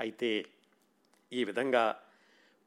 అయితే 0.00 0.44
ఈ 1.32 1.44
విధంగా 1.44 1.96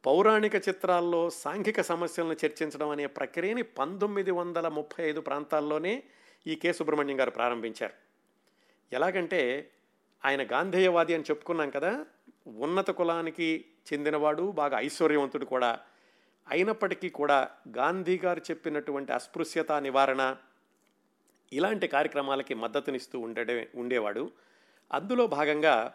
పౌరాణిక 0.05 0.55
చిత్రాల్లో 0.55 1.29
సాంఘిక 1.29 1.81
సమస్యలను 1.81 2.33
చర్చించడం 2.33 2.89
అనే 2.89 3.05
ప్రక్రియని 3.05 3.61
పంతొమ్మిది 3.61 4.31
వందల 4.31 4.67
ముప్పై 4.67 5.09
ఐదు 5.09 5.21
ప్రాంతాల్లోనే 5.21 6.03
ఈ 6.47 6.55
కె. 6.55 6.73
సుబ్రహ్మణ్యం 6.73 7.19
గారు 7.19 7.31
ప్రారంభించారు. 7.31 7.93
ఎలాగంటే 8.93 9.71
ఆయన 10.25 10.51
గాంధేయవాది 10.51 11.13
అని 11.13 11.23
చెప్పుకున్నాం 11.23 11.69
కదా. 11.69 12.05
ఉన్నత 12.47 12.91
కులానికి 12.91 13.65
చెందినవాడు 13.93 14.51
బాగా 14.51 14.79
ఐశ్వర్యవంతుడు 14.79 15.45
కూడా. 15.45 15.79
అయినప్పటికీ 16.51 17.09
కూడా 17.09 17.49
గాంధీ 17.77 18.21
గారు 18.25 18.39
చెప్పినటువంటి 18.39 19.11
అస్పృశ్యత 19.11 19.71
నివారణ 19.71 20.35
ఇలాంటి 21.53 21.87
కార్యక్రమాలకి 21.87 22.53
మద్దతునిస్తూ 22.53 23.19
ఉండడే 23.19 23.69
ఉండేవాడు. 23.75 24.31
అందులో 24.91 25.27
భాగంగా 25.27 25.93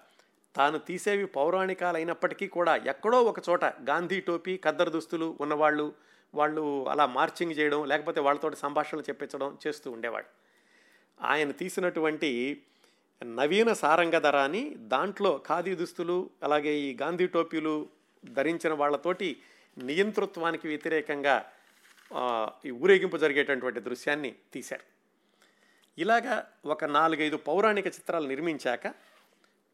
తాను 0.57 0.79
తీసేవి 0.79 1.27
పౌరాణికాలైనప్పటికీ 1.27 2.49
కూడా 2.49 2.77
ఎక్కడో 2.77 3.23
ఒక 3.23 3.49
చోట 3.49 3.65
గాంధీ 3.65 4.21
టోపీ 4.21 4.57
ఖద్దరు 4.65 4.91
దుస్తులు 4.91 5.37
ఉన్నవాళ్ళు 5.41 5.95
వాళ్ళు 6.35 6.89
అలా 6.89 7.07
మార్చింగ్ 7.07 7.53
చేయడం 7.53 7.85
లేకపోతే 7.85 8.21
వాళ్ళతో 8.21 8.51
సంభాషణలు 8.51 9.03
చెప్పించడం 9.03 9.59
చేస్తూ 9.67 9.91
ఉండేవాడు. 9.91 10.27
ఆయన 11.25 11.51
తీసినటువంటి 11.51 12.63
నవీన 13.25 13.73
సారంగధరాన్ని 13.73 14.75
దాంట్లో 14.75 15.43
ఖాదీ 15.49 15.75
దుస్తులు 15.75 16.31
అలాగే 16.43 16.75
ఈ 16.75 16.97
గాంధీ 17.03 17.27
టోపీలు 17.27 17.89
ధరించిన 18.25 18.73
వాళ్ళతోటి 18.73 19.43
నియంతృత్వానికి 19.79 20.69
వ్యతిరేకంగా 20.69 21.53
ఈ 22.67 22.71
ఊరేగింపు 22.71 23.17
జరిగేటటువంటి 23.17 23.81
దృశ్యాన్ని 23.81 24.35
తీశారు. 24.53 24.83
ఇలాగా 25.99 26.47
ఒక 26.65 26.85
నాలుగైదు 26.85 27.37
పౌరాణిక 27.37 27.87
చిత్రాలు 27.87 28.29
నిర్మించాక 28.29 28.95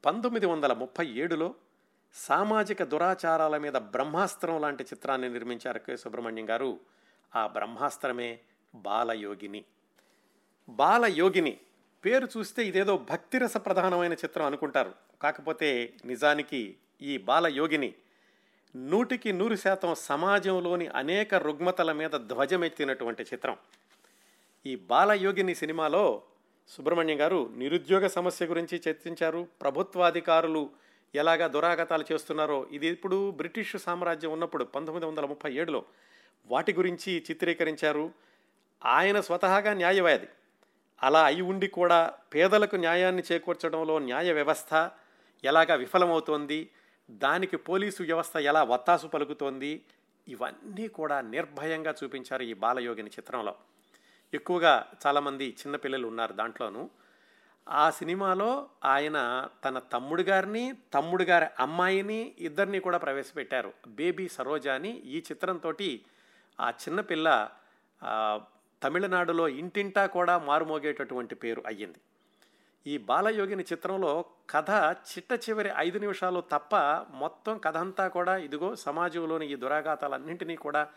పంతొమ్మిది 0.06 0.46
వందల 0.46 0.72
ముప్పై 0.72 1.06
ఏడులో 1.06 1.54
సామాజిక 2.14 2.82
దురాచారాల 2.82 3.58
మీద 3.58 3.72
బ్రహ్మాస్త్రం 3.72 4.60
లాంటి 4.60 4.82
చిత్రాన్ని 4.84 5.28
నిర్మించారు 5.28 5.78
కె. 5.78 5.96
సుబ్రహ్మణ్యం 5.96 6.50
గారు. 6.50 6.80
ఆ 7.36 7.46
బ్రహ్మాస్త్రమే 7.46 8.40
బాలయోగిని. 8.74 9.64
బాలయోగిని 10.68 11.58
పేరు 12.04 12.28
చూస్తే 12.36 12.64
ఇదేదో 12.64 12.96
భక్తిరస 12.96 13.56
ప్రధానమైన 13.56 14.12
చిత్రం 14.12 14.46
అనుకుంటారు. 14.46 14.94
కాకపోతే 15.22 15.94
నిజానికి 16.04 16.76
ఈ 17.02 17.18
బాలయోగిని 17.18 17.94
నూటికి 18.76 19.32
నూరు 19.32 19.56
శాతం 19.56 19.94
సమాజంలోని 19.94 20.86
అనేక 20.86 21.34
రుగ్మతల 21.34 21.92
మీద 21.92 22.10
ధ్వజమెత్తినటువంటి 22.10 23.22
చిత్రం. 23.22 23.56
ఈ 24.66 24.76
బాలయోగిని 24.76 25.54
సినిమాలో 25.54 26.22
సుబ్రహ్మణ్యం 26.68 27.20
గారు 27.20 27.50
నిరుద్యోగ 27.56 28.06
సమస్య 28.06 28.46
గురించి 28.46 28.82
చర్చించారు. 28.88 29.46
ప్రభుత్వాధికారులు 29.60 30.70
ఎలాగా 31.14 31.46
దురాగతాలు 31.46 32.04
చేస్తున్నారో 32.12 32.66
ఇది 32.72 32.86
ఇప్పుడు 32.86 33.30
బ్రిటిష్ 33.30 33.76
సామ్రాజ్యం 33.76 34.32
ఉన్నప్పుడు 34.32 34.64
పంతొమ్మిది 34.64 35.06
వందల 35.06 35.26
ముప్పై 35.26 35.52
ఏడులో 35.52 35.84
వాటి 36.46 36.72
గురించి 36.72 37.24
చిత్రీకరించారు. 37.30 38.12
ఆయన 38.84 39.20
స్వతహాగా 39.20 39.72
న్యాయవాది. 39.74 40.28
అలా 41.02 41.24
అయి 41.24 41.40
ఉండి 41.40 41.68
కూడా 41.68 42.14
పేదలకు 42.34 42.76
న్యాయాన్ని 42.76 43.22
చేకూర్చడంలో 43.32 43.98
న్యాయ 43.98 44.32
వ్యవస్థ 44.32 44.90
ఎలాగా 45.44 45.74
విఫలమవుతోంది? 45.74 46.70
దానికి 47.10 47.56
పోలీసు 47.56 48.02
వ్యవస్థ 48.02 48.36
ఎలా 48.36 48.62
వత్తాసు 48.62 49.06
పలుకుతోంది? 49.06 49.84
ఇవన్నీ 50.28 50.88
కూడా 50.88 51.20
నిర్భయంగా 51.20 51.94
చూపించారు 52.04 52.42
ఈ 52.42 52.54
బాలయోగిని 52.54 53.10
చిత్రంలో. 53.10 53.54
ఎక్కువగా 54.34 54.86
చాలామంది 55.06 55.56
చిన్నపిల్లలు 55.60 56.06
ఉన్నారు 56.06 56.32
దాంట్లోనూ. 56.32 56.90
ఆ 57.68 57.90
సినిమాలో 57.90 58.68
ఆయన 58.84 59.48
తన 59.64 59.78
తమ్ముడు 59.78 60.22
గారిని 60.22 60.72
తమ్ముడు 60.94 61.24
గారి 61.24 61.46
అమ్మాయిని 61.58 62.34
ఇద్దరిని 62.38 62.80
కూడా 62.80 62.98
ప్రవేశపెట్టారు. 62.98 63.72
బేబీ 63.88 64.28
సరోజాని 64.28 64.90
ఈ 64.90 65.18
చిత్రంతో 65.18 65.74
ఆ 66.60 66.70
చిన్నపిల్ల 66.70 67.48
తమిళనాడులో 68.82 69.48
ఇంటింటా 69.48 70.06
కూడా 70.06 70.38
మారుమోగేటటువంటి 70.38 71.34
పేరు 71.34 71.62
అయ్యింది. 71.66 71.98
ఈ 72.86 72.98
బాలయోగిని 72.98 73.64
చిత్రంలో 73.72 74.24
కథ 74.50 74.70
చిట్ట 75.08 75.32
చివరి 75.32 75.70
ఐదు 75.76 75.98
నిమిషాలు 75.98 76.40
తప్ప 76.40 76.76
మొత్తం 77.10 77.58
కథ 77.58 77.76
అంతా 77.76 78.08
కూడా 78.08 78.36
ఇదిగో 78.36 78.76
సమాజంలోని 78.76 79.46
ఈ 79.52 79.54
దురాఘాతాలన్నింటినీ 79.54 80.56
కూడా 80.56 80.88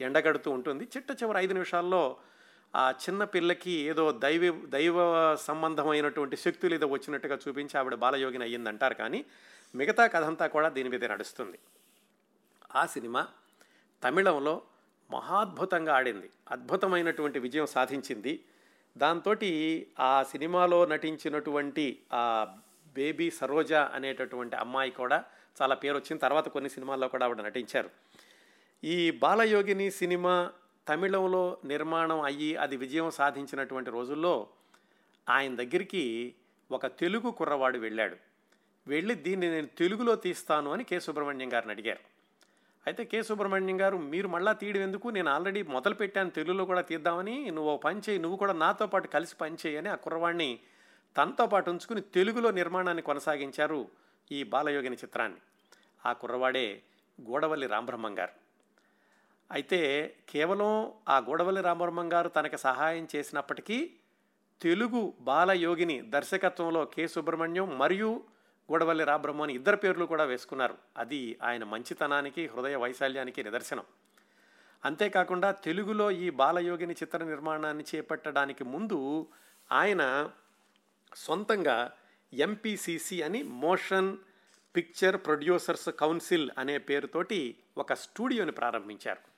ఎండగడుతూ 0.00 0.50
ఉంటుంది. 0.50 0.84
చిట్ట 0.84 1.22
చివరి 1.22 1.38
ఐదు 1.38 1.52
నిమిషాల్లో 1.52 2.16
ఆ 2.76 2.90
చిన్న 2.90 3.24
పిల్లకి 3.24 3.70
ఏదో 3.70 4.12
దైవ 4.12 4.66
దైవ 4.66 4.96
సంబంధమైనటువంటి 5.34 6.36
శక్తులు 6.36 6.74
ఏదో 6.74 6.86
వచ్చినట్టుగా 6.86 7.38
చూపించి 7.48 7.78
ఆవిడ 7.78 7.94
బాలయోగిని 7.94 8.44
అయ్యిందంటారు 8.44 8.94
కానీ 8.94 9.24
మిగతా 9.74 10.06
కథ 10.06 10.24
అంతా 10.24 10.46
కూడా 10.46 10.68
దీని 10.68 10.88
మీదే 10.88 11.08
నడుస్తుంది. 11.08 11.58
ఆ 12.76 12.86
సినిమా 12.86 13.28
తమిళంలో 14.02 14.62
మహాద్భుతంగా 15.10 15.94
ఆడింది. 15.94 16.30
అద్భుతమైనటువంటి 16.50 17.38
విజయం 17.38 17.66
సాధించింది. 17.66 18.44
దాంతో 18.96 19.34
ఆ 20.00 20.22
సినిమాలో 20.22 20.86
నటించినటువంటి 20.86 22.02
ఆ 22.12 22.56
బేబీ 22.94 23.30
సరోజ 23.30 23.72
అనేటటువంటి 23.72 24.56
అమ్మాయి 24.56 24.90
కూడా 24.90 25.24
చాలా 25.62 25.74
పేరు 25.74 25.96
వచ్చింది 25.96 26.20
తర్వాత 26.20 26.48
కొన్ని 26.48 26.70
సినిమాల్లో 26.70 27.08
కూడా 27.08 27.26
ఆవిడ 27.26 27.40
నటించారు. 27.40 27.90
ఈ 28.84 29.10
బాలయోగిని 29.10 29.90
సినిమా 29.90 30.50
తమిళంలో 30.88 31.58
నిర్మాణం 31.64 32.20
అయ్యి 32.20 32.56
అది 32.56 32.76
విజయం 32.76 33.10
సాధించినటువంటి 33.10 33.90
రోజుల్లో 33.90 34.48
ఆయన 35.28 35.54
దగ్గరికి 35.54 36.34
ఒక 36.70 36.86
తెలుగు 36.86 37.30
కుర్రవాడు 37.30 37.78
వెళ్ళాడు. 37.78 38.16
వెళ్ళి 38.86 39.14
దీన్ని 39.14 39.50
నేను 39.50 39.66
తెలుగులో 39.66 40.16
తీస్తాను 40.16 40.72
అని 40.72 40.84
కె 40.84 41.00
సుబ్రహ్మణ్యం 41.00 41.52
గారిని 41.52 41.72
అడిగారు. 41.72 42.19
అయితే 42.86 43.04
కె. 43.04 43.22
సుబ్రహ్మణ్యం 43.22 43.80
గారు 43.80 43.96
మీరు 44.12 44.28
మళ్ళా 44.28 44.52
తీయడం 44.52 44.80
ఎందుకు? 44.80 45.10
నేను 45.10 45.30
ఆల్రెడీ 45.30 45.62
మొదలు 45.74 45.94
పెట్టాను 45.94 46.30
తెలుగులో 46.30 46.64
కూడా 46.64 46.80
తీద్దామని. 46.80 47.50
నువ్వు 47.50 47.76
పని 47.76 48.00
చేయి 48.08 48.18
నువ్వు 48.18 48.36
కూడా 48.36 48.52
నాతో 48.52 48.86
పాటు 48.86 49.08
కలిసి 49.08 49.34
పని 49.36 49.56
చేయని 49.66 49.88
ఆ 49.88 49.94
కుర్రవాణ్ణి 49.94 50.50
తనతో 51.16 51.46
పాటు 51.46 51.70
ఉంచుకుని 51.70 52.00
తెలుగులో 52.00 52.50
నిర్మాణాన్ని 52.50 53.02
కొనసాగించారు 53.02 53.80
ఈ 54.30 54.42
బాలయోగిని 54.44 54.96
చిత్రాన్ని. 54.96 55.40
ఆ 56.06 56.12
కుర్రవాడే 56.12 56.66
గోడవల్లి 57.18 57.66
రామబ్రహ్మం 57.66 58.18
గారు. 58.18 58.34
అయితే 59.50 59.80
కేవలం 60.28 60.70
ఆ 61.08 61.18
గోడవల్లి 61.18 61.60
రామబ్రహ్మం 61.60 62.12
గారు 62.12 62.28
తనకి 62.28 62.58
సహాయం 62.58 63.08
చేసినప్పటికీ 63.16 63.78
తెలుగు 64.60 65.14
బాలయోగిని 65.20 66.00
దర్శకత్వంలో 66.08 66.84
కె. 66.84 67.06
సుబ్రహ్మణ్యం 67.06 67.78
మరియు 67.78 68.10
గోడవల్లి 68.72 69.04
రాబ్రహ్మ 69.04 69.42
అని 69.42 69.54
ఇద్దరు 69.54 69.76
పేర్లు 69.76 70.04
కూడా 70.04 70.24
వేసుకున్నారు. 70.24 70.78
అది 70.96 71.38
ఆయన 71.42 71.64
మంచితనానికి 71.64 72.46
హృదయ 72.46 72.76
వైశాల్యానికి 72.76 73.44
నిదర్శనం. 73.44 73.84
అంతేకాకుండా 74.84 75.50
తెలుగులో 75.50 76.10
ఈ 76.10 76.30
బాలయోగిని 76.30 76.94
చిత్ర 76.94 77.24
నిర్మాణాన్ని 77.24 77.84
చేపట్టడానికి 77.94 78.64
ముందు 78.64 79.26
ఆయన 79.72 80.30
సొంతంగా 81.14 81.92
ఎంపీసీసీ 82.32 83.22
అని 83.22 83.42
మోషన్ 83.42 84.16
పిక్చర్ 84.76 85.16
ప్రొడ్యూసర్స్ 85.16 85.88
కౌన్సిల్ 85.88 86.50
అనే 86.58 86.78
పేరుతోటి 86.78 87.56
ఒక 87.78 87.92
స్టూడియోని 87.92 88.52
ప్రారంభించారు. 88.52 89.30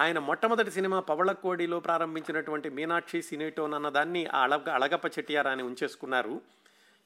ఆయన 0.00 0.18
మొట్టమొదటి 0.18 0.70
సినిమా 0.70 1.00
పవళకోడిలో 1.00 1.80
ప్రారంభించినటువంటి 1.80 2.70
మీనాక్షి 2.70 3.22
సినేటోన్ 3.22 3.74
అన్నదాన్ని 3.74 4.26
ఆ 4.26 4.42
అళగ 4.42 4.70
అళగప్ప 4.70 5.06
చెట్టియార్ 5.06 5.46
అని 5.46 5.62
ఉంచేసుకున్నారు. 5.62 6.40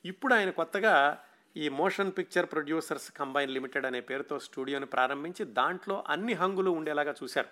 ఇప్పుడు 0.05 0.35
ఆయన 0.35 0.51
కొత్తగా 0.51 1.25
ఈ 1.57 1.69
motion 1.69 2.13
picture 2.19 2.47
producers 2.47 3.11
combine 3.11 3.51
limited 3.51 3.87
అనే 3.87 4.01
పేరుతో 4.01 4.39
స్టూడియోని 4.39 4.87
ప్రారంభించి 4.87 5.45
దాంట్లో 5.45 6.05
అన్ని 6.09 6.33
హంగులు 6.33 6.71
ఉండేలాగా 6.71 7.15
చూశారు. 7.23 7.49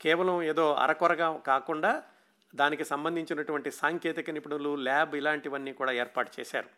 కేవలం 0.00 0.42
ఏదో 0.42 0.74
అరకొరగా 0.74 1.36
కాకుండా 1.36 2.02
దానికి 2.54 2.84
సంబంధించినటువంటి 2.84 3.70
సాంకేతిక 3.70 4.30
నిపుణులు 4.30 4.76
ల్యాబ్ 4.76 5.14
ఇలాంటివన్నీ 5.14 5.72
కూడా 5.72 5.92
ఏర్పాటు 5.92 6.40
చేశారు. 6.40 6.68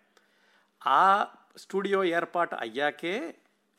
ఆ 0.86 1.26
స్టూడియో 1.56 2.04
ఏర్పాటు 2.04 2.54
అయ్యాకే 2.54 3.34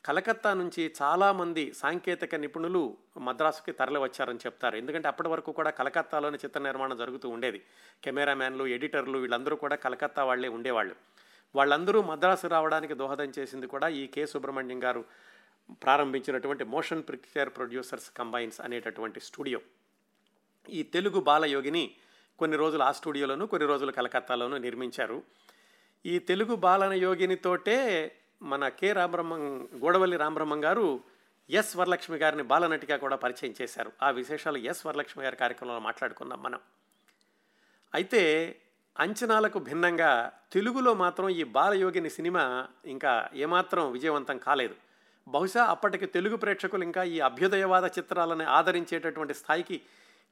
కలకత్తా 0.06 0.54
నుంచి 0.54 0.94
చాలామంది 1.02 1.74
సాంకేతిక 1.74 2.36
నిపుణులు 2.36 2.98
మద్రాసుకి 3.18 3.72
తరలివచ్చారని 3.72 4.38
చెప్తారు. 4.38 4.76
ఎందుకంటే 4.76 5.08
అప్పటి 5.08 5.30
వరకు 5.30 5.52
కూడా 5.52 5.70
కలకత్తాలోనే 5.70 6.38
చిత్ర 6.46 6.60
నిర్మాణం 6.60 6.98
జరుగుతూ 6.98 7.30
ఉండేది. 7.30 7.64
కెమెరామ్యాన్లు 8.04 8.68
ఎడిటర్లు 8.68 9.18
వీళ్ళందరూ 9.18 9.56
కూడా 9.56 9.76
కలకత్తా 9.76 10.24
వాళ్ళే 10.24 10.50
ఉండేవాళ్ళు. 10.50 10.96
వాళ్ళందరూ 11.56 12.02
మద్రాసు 12.02 12.48
రావడానికి 12.48 12.94
దోహదం 12.94 13.32
చేసింది 13.40 13.68
కూడా 13.68 13.88
ఈ 13.88 14.08
కె 14.08 14.26
సుబ్రహ్మణ్యం 14.26 14.84
గారు 14.84 15.06
ప్రారంభించినటువంటి 15.84 16.64
మోషన్ 16.64 17.04
పిక్చర్ 17.04 17.50
ప్రొడ్యూసర్స్ 17.50 18.10
కంబైన్స్ 18.18 18.62
అనేటటువంటి 18.62 19.20
స్టూడియో. 19.20 19.60
ఈ 20.70 20.84
తెలుగు 20.84 21.20
బాలయోగిని 21.20 21.96
కొన్ని 22.40 22.58
రోజులు 22.58 22.84
ఆ 22.84 22.92
స్టూడియోలోను 22.92 23.46
కొన్ని 23.48 23.68
రోజులు 23.68 23.92
కలకత్తాలోనూ 23.92 24.58
నిర్మించారు. 24.58 25.24
ఈ 26.06 26.20
తెలుగు 26.20 26.56
బాలయోగినితోటే 26.56 27.78
మన 28.42 28.68
కె 28.70 28.94
రామబ్రహ్మం 28.94 29.70
గోడవల్లి 29.76 30.18
రామబ్రహ్మం 30.18 30.64
గారు 30.64 30.88
ఎస్ 31.50 31.78
వరలక్ష్మి 31.78 32.18
గారిని 32.18 32.44
బాలనటిగా 32.44 32.98
కూడా 32.98 33.16
పరిచయం 33.16 33.54
చేశారు. 33.62 33.92
ఆ 34.02 34.10
విశేషాలు 34.10 34.58
ఎస్ 34.58 34.86
వరలక్ష్మి 34.86 35.24
గారి 35.24 35.36
కార్యక్రమంలో 35.36 35.80
మాట్లాడుకుందాం 35.80 36.44
మనం. 36.44 36.60
అయితే 37.94 38.22
అంచనాలకు 39.00 39.60
భిన్నంగా 39.60 40.32
తెలుగులో 40.52 40.94
మాత్రం 40.94 41.30
ఈ 41.30 41.44
బాలయోగిని 41.44 42.10
సినిమా 42.10 42.68
ఇంకా 42.86 43.30
ఏమాత్రం 43.34 43.92
విజయవంతం 43.92 44.38
కాలేదు. 44.38 44.76
బహుశా 45.28 45.64
అప్పటికి 45.64 46.06
తెలుగు 46.06 46.36
ప్రేక్షకులు 46.36 46.84
ఇంకా 46.84 47.04
ఈ 47.04 47.20
అభ్యుదయవాద 47.20 47.84
చిత్రాలను 47.84 48.46
ఆదరించేటటువంటి 48.46 49.34
స్థాయికి 49.34 49.82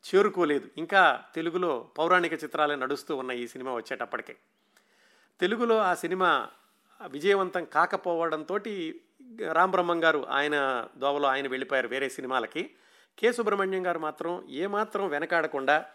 చేరుకోలేదు. 0.04 0.70
ఇంకా 0.78 1.24
తెలుగులో 1.36 1.88
పౌరాణిక 1.98 2.34
చిత్రాలే 2.34 2.76
నడుస్తూ 2.76 3.16
ఉన్న 3.16 3.32
ఈ 3.32 3.48
సినిమా 3.48 3.74
వచ్చేటప్పటికే. 3.74 4.36
తెలుగులో 5.40 5.78
ఆ 5.78 5.94
సినిమా 5.94 6.48
విజయవంతం 7.08 7.66
కాకపోవడంతో 7.66 8.60
రామబ్రహ్మం 9.52 10.04
గారు 10.04 10.26
ఆయన 10.30 10.88
దోవలో 10.98 11.28
ఆయన 11.28 11.48
వెళ్ళిపోయారు 11.48 11.88
వేరే 11.88 12.10
సినిమాలకి. 12.10 12.70
కె 13.20 13.32
సుబ్రహ్మణ్యం 13.32 13.88
గారు 13.88 14.00
మాత్రం 14.00 14.48
ఏమాత్రం 14.50 15.08
వెనకాడకుండా 15.08 15.86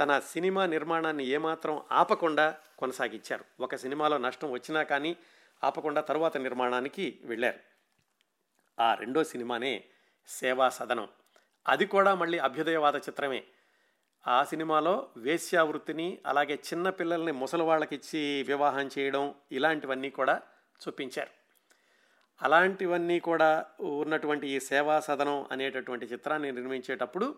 తన 0.00 0.18
సినిమా 0.18 0.66
నిర్మాణాన్ని 0.66 1.24
ఏమాత్రం 1.24 1.82
ఆపకుండా 1.92 2.58
కొనసాగించారు. 2.78 3.44
ఒక 3.60 3.74
సినిమాలో 3.74 4.18
నష్టం 4.18 4.50
వచ్చినా 4.50 4.82
కానీ 4.82 5.16
ఆపకుండా 5.64 6.00
తరువాత 6.00 6.36
నిర్మాణానికి 6.36 7.20
వెళ్ళారు. 7.24 7.58
ఆ 8.80 8.94
రెండో 8.94 9.24
సినిమానే 9.24 9.84
సేవా 10.26 10.68
సదనం. 10.68 11.08
అది 11.68 11.86
కూడా 11.86 12.14
మళ్ళీ 12.14 12.38
అభ్యుదయవాద 12.38 12.94
చిత్రమే. 12.96 13.44
ఆ 14.28 14.44
సినిమాలో 14.44 15.08
వేశ్యావృత్తిని 15.16 16.18
అలాగే 16.26 16.54
చిన్న 16.54 16.90
పిల్లల్ని 16.90 17.32
ముసలివాళ్ళకిచ్చి 17.32 18.42
వివాహం 18.42 18.90
చేయడం 18.98 19.34
ఇలాంటివన్నీ 19.52 20.10
కూడా 20.10 20.42
చూపించారు. 20.88 21.30
అలాంటివన్నీ 22.42 23.20
కూడా 23.20 23.66
ఉన్నటువంటి 23.80 24.48
ఈ 24.48 24.60
సేవా 24.60 25.00
సదనం 25.00 25.46
అనేటటువంటి 25.52 26.06
చిత్రాన్ని 26.06 26.52
నిర్మించేటప్పుడు 26.52 27.34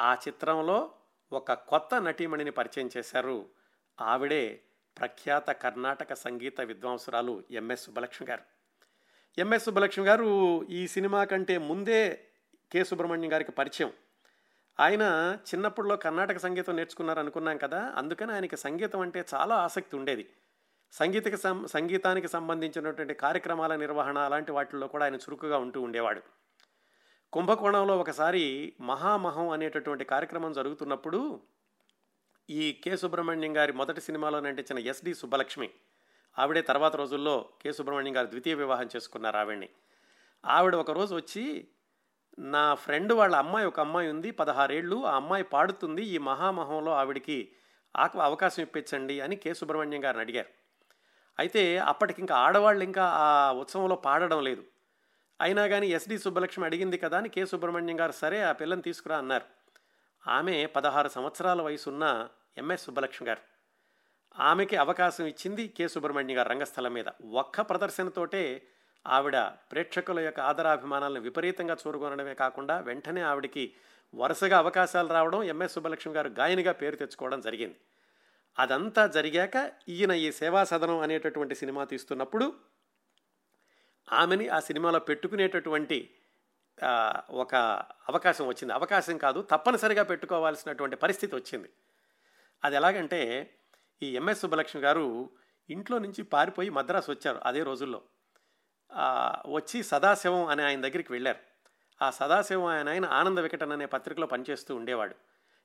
ఆ 0.00 0.14
చిత్రంలో 0.14 0.90
ఒక 1.32 1.52
కొత్త 1.52 2.02
నటీమణిని 2.02 2.50
పరిచయం 2.50 2.90
చేశారు 2.96 3.46
ఆవిడే 4.00 4.60
ప్రఖ్యాత 4.98 5.50
కర్ణాటక 5.50 6.14
సంగీత 6.14 6.60
విద్వాంసురాలు 6.60 7.42
ఎంఎస్ 7.50 7.84
సుబ్బలక్ష్మి 7.84 8.28
గారు. 8.28 8.42
ఎంఎస్ 9.38 9.64
సుబ్బలక్ష్మి 9.64 10.06
గారు 10.06 10.62
ఈ 10.62 10.86
సినిమా 10.86 11.24
కంటే 11.24 11.58
ముందే 11.58 12.28
కె 12.72 12.84
సుబ్రహ్మణ్యం 12.84 13.32
గారికి 13.32 13.52
పరిచయం. 13.52 13.92
ఆయన 14.80 15.36
చిన్నప్పుడులో 15.48 15.96
కర్ణాటక 15.96 16.38
సంగీతం 16.38 16.76
నేర్చుకున్నారు 16.76 17.18
అనుకున్నాం 17.18 17.56
కదా 17.56 17.94
అందుకని 17.96 18.32
ఆయనకి 18.32 18.56
సంగీతం 18.56 19.00
అంటే 19.00 19.24
చాలా 19.34 19.54
ఆసక్తి 19.54 19.96
ఉండేది. 19.96 20.30
సంగీతకి 20.92 21.36
సం 21.36 21.66
సంగీతానికి 21.66 22.28
సంబంధించినటువంటి 22.28 23.14
కార్యక్రమాల 23.14 23.76
నిర్వహణ 23.76 24.18
అలాంటి 24.18 24.52
వాటిల్లో 24.52 24.88
కూడా 24.88 25.04
ఆయన 25.04 25.14
చురుకుగా 25.14 25.58
ఉంటూ 25.58 25.82
ఉండేవాడు. 25.82 26.22
కుంభకోణంలో 27.32 27.98
ఒకసారి 27.98 28.76
మహామహం 28.80 29.48
అనేటటువంటి 29.48 30.04
కార్యక్రమం 30.04 30.52
జరుగుతున్నప్పుడు 30.52 31.40
ఈ 32.48 32.72
కె. 32.84 32.96
సుబ్రహ్మణ్యం 32.96 33.56
గారి 33.56 33.72
మొదటి 33.72 34.00
సినిమాలో 34.00 34.40
నటించిన 34.40 34.78
ఎస్డి 34.78 35.14
సుబ్బలక్ష్మి 35.14 35.70
ఆవిడే 36.38 36.62
తర్వాత 36.62 36.96
రోజుల్లో 36.96 37.48
కె. 37.62 37.72
సుబ్రహ్మణ్యం 37.72 38.16
గారు 38.16 38.26
ద్వితీయ 38.26 38.54
వివాహం 38.54 38.88
చేసుకున్నారు 38.96 39.36
ఆవిడ్ని. 39.36 39.68
ఆవిడ 40.44 40.74
ఒకరోజు 40.74 41.14
వచ్చి 41.14 41.68
నా 42.38 42.74
ఫ్రెండ్ 42.74 43.12
వాళ్ళ 43.12 43.36
అమ్మాయి 43.36 43.66
ఒక 43.66 43.80
అమ్మాయి 43.80 44.10
ఉంది 44.10 44.30
పదహారేళ్ళు 44.30 45.04
ఆ 45.04 45.16
అమ్మాయి 45.16 45.42
పాడుతుంది 45.44 46.02
ఈ 46.02 46.18
మహామహంలో 46.18 46.92
ఆవిడికి 46.92 47.52
ఆక 47.96 48.16
అవకాశం 48.16 48.62
ఇప్పించండి 48.62 49.20
అని 49.20 49.36
కె. 49.36 49.54
సుబ్రహ్మణ్యం 49.54 50.04
గారిని 50.04 50.20
అడిగారు. 50.20 50.48
అయితే 51.38 51.78
అప్పటికి 51.78 52.20
ఇంకా 52.20 52.34
ఆడవాళ్ళు 52.36 52.84
ఇంకా 52.84 53.04
ఆ 53.04 53.52
ఉత్సవంలో 53.52 53.96
పాడడం 53.96 54.44
లేదు. 54.44 54.62
అయినా 55.40 55.66
కానీ 55.66 55.86
ఎస్డి 55.86 56.18
సుబ్బలక్ష్మి 56.18 56.64
అడిగింది 56.64 56.98
కదా 56.98 57.18
అని 57.18 57.28
కె 57.28 57.44
సుబ్రహ్మణ్యం 57.46 58.00
గారు 58.00 58.12
సరే 58.12 58.40
ఆ 58.40 58.52
పిల్లని 58.52 58.82
తీసుకురా 58.82 59.18
అన్నారు. 59.18 59.44
ఆమె 60.28 60.66
పదహారు 60.66 61.08
సంవత్సరాల 61.08 61.62
వయసున్న 61.62 62.28
ఎంఎస్ 62.56 62.84
సుబ్బలక్ష్మి 62.84 63.28
గారు. 63.28 63.40
ఆమెకి 64.38 64.76
అవకాశం 64.76 65.26
ఇచ్చింది 65.26 65.68
కె 65.68 65.88
సుబ్రహ్మణ్యం 65.88 66.38
గారు 66.38 66.48
రంగస్థలం 66.48 66.92
మీద. 66.92 67.04
ఒక్క 67.32 67.60
ప్రదర్శనతోటే 67.60 68.62
ఆవిడ 69.06 69.36
ప్రేక్షకుల 69.40 70.20
యొక్క 70.20 70.40
ఆదరాభిమానాలను 70.40 71.20
విపరీతంగా 71.20 71.76
చూరుకొనడమే 71.86 72.34
కాకుండా 72.34 72.80
వెంటనే 72.80 73.20
ఆవిడికి 73.20 73.74
వరుసగా 74.14 74.58
అవకాశాలు 74.58 75.08
రావడం 75.08 75.42
ఎంఎస్ 75.42 75.72
సుబ్బలక్ష్మి 75.72 76.14
గారు 76.14 76.28
గాయనిగా 76.28 76.72
పేరు 76.72 76.96
తెచ్చుకోవడం 76.96 77.40
జరిగింది. 77.40 77.76
అదంతా 78.58 79.06
జరిగాక 79.06 79.72
ఈయన 79.88 80.12
ఈ 80.12 80.32
సేవా 80.32 80.64
సదనం 80.64 80.98
అనేటటువంటి 80.98 81.54
సినిమా 81.54 81.84
తీస్తున్నప్పుడు 81.84 82.54
ఆమెని 84.12 84.48
ఆ 84.48 84.60
సినిమాలో 84.60 84.98
పెట్టుకునేటటువంటి 84.98 86.14
ఒక 87.30 87.54
అవకాశం 88.08 88.46
వచ్చింది. 88.46 88.72
అవకాశం 88.72 89.18
కాదు 89.18 89.42
తప్పనిసరిగా 89.42 90.02
పెట్టుకోవాల్సినటువంటి 90.02 90.96
పరిస్థితి 90.96 91.36
వచ్చింది. 91.36 91.68
అది 92.64 92.76
ఎలాగంటే 92.76 93.20
ఈ 94.02 94.16
ఎంఎస్ 94.16 94.40
సుబ్బలక్ష్మి 94.40 94.82
గారు 94.82 95.30
ఇంట్లో 95.70 95.98
నుంచి 95.98 96.22
పారిపోయి 96.22 96.70
మద్రాసు 96.70 97.10
వచ్చారు 97.10 97.38
అదే 97.44 97.62
రోజుల్లో. 97.62 98.02
వచ్చి 99.52 99.82
సదాశివం 99.82 100.46
అనే 100.46 100.62
ఆయన 100.64 100.80
దగ్గరికి 100.80 101.12
వెళ్ళారు. 101.12 101.38
ఆ 102.04 102.10
సదాశివం 102.10 102.64
ఆయన 102.64 102.88
ఆయన 102.88 103.04
ఆనంద 103.04 103.38
వికటన్ 103.38 103.72
అనే 103.72 103.86
పత్రికలో 103.86 104.26
పనిచేస్తూ 104.26 104.76
ఉండేవాడు. 104.76 105.14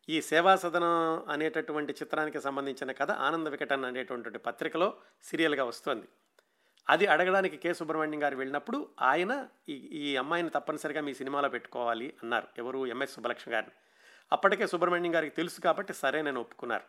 ఈ 0.10 0.22
సేవా 0.22 0.56
సదనం 0.56 1.26
అనేటటువంటి 1.30 1.94
చిత్రానికి 1.94 2.42
సంబంధించిన 2.42 2.92
కథ 2.92 3.12
ఆనంద 3.12 3.48
వికటన్ 3.48 3.86
అనేటువంటి 3.86 4.38
పత్రికలో 4.38 4.98
సీరియల్గా 5.24 5.64
వస్తుంది. 5.64 6.08
అది 6.90 7.06
అడగడానికి 7.08 7.58
కె. 7.58 7.74
సుబ్రహ్మణ్యం 7.74 8.24
గారు 8.24 8.36
వెళ్ళినప్పుడు 8.36 8.90
ఆయన 9.02 9.48
ఈ 9.70 9.74
ఈ 9.74 10.16
అమ్మాయిని 10.16 10.50
తప్పనిసరిగా 10.50 11.02
మీ 11.02 11.14
సినిమాలో 11.14 11.50
పెట్టుకోవాలి 11.50 12.14
అన్నారు. 12.24 12.48
ఎవరు? 12.58 12.86
ఎంఎస్ 12.86 13.14
సుబ్బలక్ష్మి 13.14 13.54
గారిని. 13.54 13.72
అప్పటికే 14.32 14.68
సుబ్రహ్మణ్యం 14.68 15.16
గారికి 15.16 15.36
తెలుసు 15.36 15.62
కాబట్టి 15.62 15.94
సరే 15.94 16.22
నేను 16.22 16.42
ఒప్పుకున్నారు. 16.42 16.84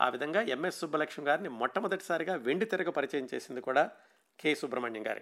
ఆ 0.00 0.08
విధంగా 0.08 0.40
ఎంఎస్ 0.40 0.78
సుబ్బలక్ష్మి 0.80 1.26
గారిని 1.26 1.48
మొట్టమొదటిసారిగా 1.48 2.34
వెండి 2.34 2.64
తెరగ 2.64 2.90
పరిచయం 2.90 3.28
చేసింది 3.34 3.60
కూడా 3.60 3.90
కె. 4.40 4.54
సుబ్రహ్మణ్యం 4.54 5.06
గారి. 5.06 5.20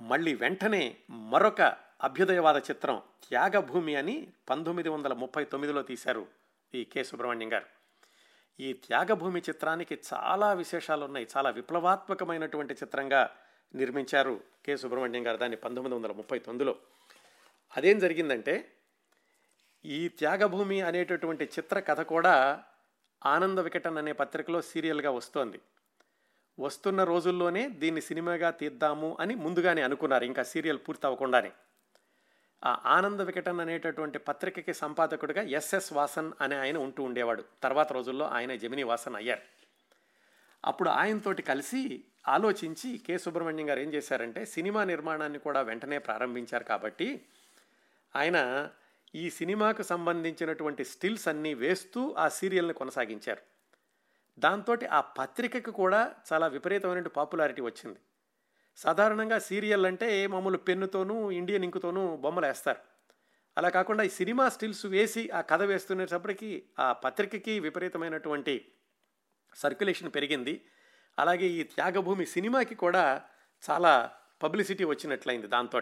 మళ్ళీ 0.00 0.34
వెంటనే 0.34 0.96
మరొక 1.10 1.60
అభ్యుదయవాద 2.02 2.56
చిత్రం 2.56 3.02
త్యాగభూమి 3.28 3.96
అని 3.96 4.28
పంతొమ్మిది 4.50 4.88
వందల 4.88 5.12
ముప్పై 5.12 5.44
తొమ్మిదిలో 5.44 5.82
తీశారు 5.82 6.26
ఈ 6.74 6.84
కె. 6.84 7.04
సుబ్రహ్మణ్యం 7.04 7.52
గారు. 7.52 7.77
ఈ 8.60 8.72
త్యాగభూమి 8.72 9.40
చిత్రానికి 9.40 9.98
చాలా 10.14 10.52
విశేషాలు 10.52 11.04
ఉన్నాయి 11.04 11.28
చాలా 11.36 11.50
విప్లవాత్మకమైనటువంటి 11.50 12.74
చిత్రంగా 12.74 13.30
నిర్మించారు 13.74 14.40
కె. 14.66 14.76
సుబ్రహ్మణ్యం 14.76 15.26
గారు 15.26 15.36
దాన్ని 15.36 15.56
పంతొమ్మిది 15.56 15.96
వందల 15.96 16.12
ముప్పై 16.12 16.38
తొమ్మిదిలో. 16.38 16.76
అదేం 17.76 17.98
జరిగిందంటే 17.98 18.72
ఈ 19.84 20.08
త్యాగభూమి 20.08 20.80
అనేటటువంటి 20.80 21.44
చిత్ర 21.44 21.80
కథ 21.80 22.00
కూడా 22.00 22.64
ఆనంద 23.26 23.58
వికటన్ 23.58 23.98
అనే 23.98 24.12
పత్రికలో 24.12 24.62
సీరియల్గా 24.62 25.10
వస్తోంది. 25.10 25.60
వస్తున్న 26.60 27.04
రోజుల్లోనే 27.04 27.68
దీన్ని 27.68 28.00
సినిమాగా 28.00 28.50
తీద్దాము 28.50 29.16
అని 29.20 29.34
ముందుగానే 29.34 29.82
అనుకున్నారు. 29.82 30.24
ఇంకా 30.24 30.42
సీరియల్ 30.42 30.78
పూర్తి 30.78 31.06
అవ్వకుండానే 31.06 31.52
ఆ 32.64 32.82
ఆనంద 32.86 33.20
వికటన్ 33.20 33.60
అనేటటువంటి 33.60 34.18
పత్రికకి 34.18 34.74
సంపాదకుడిగా 34.74 35.42
ఎస్ఎస్ 35.42 35.92
వాసన్ 35.92 36.32
అనే 36.40 36.56
ఆయన 36.56 36.78
ఉంటూ 36.78 37.02
ఉండేవాడు. 37.02 37.44
తర్వాత 37.62 37.92
రోజుల్లో 37.92 38.28
ఆయన 38.28 38.56
జమిని 38.56 38.82
వాసన్ 38.82 39.16
అయ్యారు. 39.16 39.40
అప్పుడు 40.64 40.88
ఆయనతోటి 40.90 41.42
కలిసి 41.42 42.04
ఆలోచించి 42.28 42.98
కె 42.98 43.18
సుబ్రహ్మణ్యం 43.18 43.70
గారు 43.70 43.80
ఏం 43.80 43.94
చేశారంటే 43.94 44.44
సినిమా 44.44 44.84
నిర్మాణాన్ని 44.84 45.38
కూడా 45.38 45.60
వెంటనే 45.60 45.98
ప్రారంభించారు 45.98 46.64
కాబట్టి 46.64 47.24
ఆయన 48.16 48.68
ఈ 49.14 49.30
సినిమాకు 49.30 49.82
సంబంధించినటువంటి 49.82 50.84
స్టిల్స్ 50.84 51.28
అన్నీ 51.28 51.54
వేస్తూ 51.54 52.14
ఆ 52.18 52.28
సీరియల్ని 52.28 52.74
కొనసాగించారు. 52.74 53.40
దాంతో 54.38 54.76
ఆ 54.92 55.00
పత్రికకు 55.00 55.70
కూడా 55.70 56.14
చాలా 56.32 56.46
విపరీతమైన 56.46 57.06
పాపులారిటీ 57.06 57.62
వచ్చింది. 57.62 57.98
సాధారణంగా 58.78 59.38
సీరియల్ 59.38 59.86
అంటే 59.86 60.26
మామూలు 60.26 60.58
పెన్నుతోనూ 60.58 61.30
ఇండియన్ 61.30 61.64
ఇంకుతోనూ 61.64 62.16
బొమ్మలు 62.16 62.46
వేస్తారు. 62.46 62.78
అలా 63.58 63.68
కాకుండా 63.68 64.04
ఈ 64.04 64.08
సినిమా 64.08 64.48
స్టిల్స్ 64.48 64.86
వేసి 64.86 65.30
ఆ 65.30 65.40
కథ 65.40 65.62
వేస్తున్నప్పటికీ 65.62 66.62
ఆ 66.78 66.92
పత్రికకి 66.92 67.60
విపరీతమైనటువంటి 67.60 68.72
సర్క్యులేషన్ 69.54 70.10
పెరిగింది. 70.14 70.64
అలాగే 71.18 71.46
ఈ 71.46 71.62
త్యాగభూమి 71.62 72.26
సినిమాకి 72.26 72.74
కూడా 72.74 73.22
చాలా 73.70 74.10
పబ్లిసిటీ 74.42 74.84
వచ్చినట్లయింది 74.84 75.46
దాంతో 75.46 75.80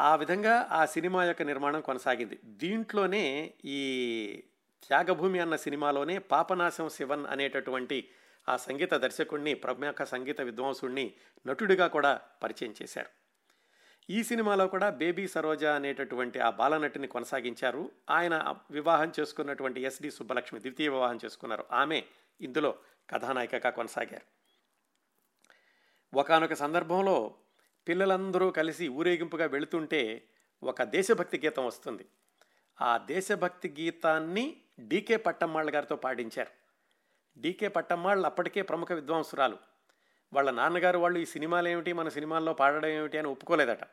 ఆ 0.00 0.16
విధంగా 0.16 0.68
ఆ 0.70 0.86
సినిమా 0.86 1.24
యొక్క 1.24 1.42
నిర్మాణం 1.42 1.80
కొనసాగింది. 1.80 2.38
దీంట్లోనే 2.44 3.54
ఈ 3.64 4.42
త్యాగభూమి 4.88 5.38
అన్న 5.38 5.56
సినిమాలోనే 5.56 6.18
పాపనాశం 6.18 6.88
శివన్ 6.88 7.26
అనేటటువంటి 7.26 8.08
ఆ 8.48 8.56
సంగీత 8.56 8.94
దర్శకుడిని 8.94 9.54
ప్రముఖ 9.54 10.02
సంగీత 10.02 10.40
విద్వాంసుడిని 10.40 11.14
నటుడిగా 11.46 11.86
కూడా 11.86 12.20
పరిచయం 12.42 12.74
చేశారు. 12.82 13.08
ఈ 14.10 14.22
సినిమాలో 14.22 14.66
కూడా 14.66 14.90
బేబీ 14.90 15.28
సరోజా 15.28 15.74
అనేటటువంటి 15.74 16.40
ఆ 16.40 16.50
బాలనటిని 16.50 17.06
కొనసాగించారు. 17.06 17.92
ఆయన 18.10 18.54
వివాహం 18.70 19.12
చేసుకున్నటువంటి 19.20 19.80
ఎస్డి 19.80 20.10
సుబ్బలక్ష్మి 20.10 20.60
ద్వితీయ 20.60 20.88
వివాహం 20.88 21.18
చేసుకున్నారు. 21.24 21.64
ఆమె 21.72 22.02
ఇందులో 22.40 22.78
కథానాయికగా 23.10 23.70
కొనసాగారు. 23.70 24.36
ఒకనొక 26.16 26.52
సందర్భంలో 26.52 27.34
పిల్లలందరూ 27.88 28.50
కలిసి 28.50 28.88
ఊరేగింపుగా 28.88 29.46
వెళుతుంటే 29.46 30.28
ఒక 30.62 30.82
దేశభక్తి 30.82 31.40
గీతం 31.44 31.66
వస్తుంది. 31.66 32.06
ఆ 32.80 32.98
దేశభక్తి 32.98 33.74
గీతాన్ని 33.80 34.56
డీకే 34.80 35.16
పట్టమ్మాళ్ళ 35.16 35.74
గారితో 35.74 35.96
పాటించారు 35.96 36.65
డీకే 37.38 37.68
పట్టమ్మాళ్ళు 37.68 38.26
అప్పటికే 38.26 38.62
ప్రముఖ 38.62 38.92
విద్వాంసురాలు. 38.92 39.58
వాళ్ళ 40.32 40.50
నాన్నగారు 40.50 40.98
వాళ్ళు 40.98 41.18
ఈ 41.18 41.24
సినిమాలు 41.24 41.68
ఏమిటి 41.68 41.92
మన 41.92 42.08
సినిమాల్లో 42.08 42.52
పాడడం 42.54 42.88
ఏమిటి 42.88 43.18
అని 43.18 43.28
ఒప్పుకోలేదట. 43.28 43.84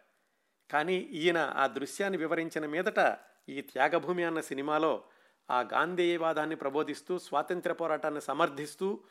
కానీ 0.72 0.96
ఈయన 0.96 1.54
ఆ 1.56 1.68
దృశ్యాన్ని 1.68 2.18
వివరించిన 2.18 2.66
మీదట 2.66 3.18
ఈ 3.50 3.62
త్యాగభూమి 3.62 4.24
అన్న 4.24 4.42
సినిమాలో 4.42 5.04
ఆ 5.52 5.60
గాంధీయవాదాన్ని 5.60 6.56
ప్రబోధిస్తూ 6.56 7.20
స్వాతంత్ర్య 7.20 7.76
పోరాటాన్ని 7.76 8.22
సమర్థిస్తూ 8.22 9.04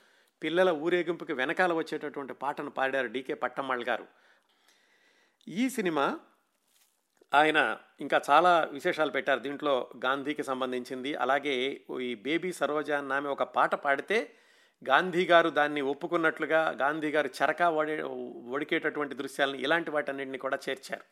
పిల్లల 0.42 0.70
ఊరేగింపుకి 0.70 1.32
వెనకాల 1.32 1.72
వచ్చేటటువంటి 1.72 2.34
పాటను 2.34 2.70
పాడారు 2.70 3.06
డీకే 3.06 3.34
పట్టమ్మాళ్ 3.34 3.84
గారు. 3.84 4.06
ఈ 5.48 5.70
సినిమా 5.70 6.20
ఆయన 7.34 7.78
ఇంకా 8.00 8.22
చాలా 8.30 8.68
విశేషాలు 8.72 9.10
పెట్టారు. 9.10 9.40
దీంట్లో 9.40 9.90
గాంధీకి 10.04 10.42
సంబంధించింది. 10.42 11.14
అలాగే 11.14 11.84
ఈ 12.00 12.14
బేబీ 12.14 12.52
సరోజ 12.52 12.90
అన్న 12.90 13.12
ఆమె 13.12 13.28
ఒక 13.28 13.42
పాట 13.42 13.74
పాడితే 13.74 14.34
గాంధీ 14.88 15.26
గారు 15.26 15.50
దాన్ని 15.50 15.80
ఒప్పుకున్నట్లుగా 15.80 16.70
గాంధీ 16.82 17.10
గారు 17.10 17.30
చరకా 17.42 17.68
వడి 17.68 18.02
వడికేటటువంటి 18.50 19.14
దృశ్యాలను 19.14 19.56
ఇలాంటి 19.56 19.90
వాటన్నింటినీ 19.90 20.38
కూడా 20.38 20.58
చేర్చారు. 20.68 21.04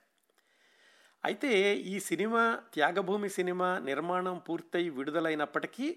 అయితే 1.25 1.77
ఈ 1.77 2.01
సినిమా 2.01 2.63
త్యాగభూమి 2.75 3.29
సినిమా 3.29 3.79
నిర్మాణం 3.79 4.39
పూర్తయి 4.39 4.91
విడుదలైనప్పటికీ 4.91 5.97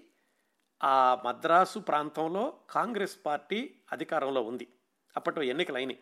ఆ 0.84 1.22
మద్రాసు 1.26 1.78
ప్రాంతంలో 1.78 2.54
కాంగ్రెస్ 2.70 3.16
పార్టీ 3.26 3.74
అధికారంలో 3.92 4.42
ఉంది. 4.42 4.68
అప్పట్లో 5.16 5.44
ఎన్నికలైనాయి. 5.44 5.98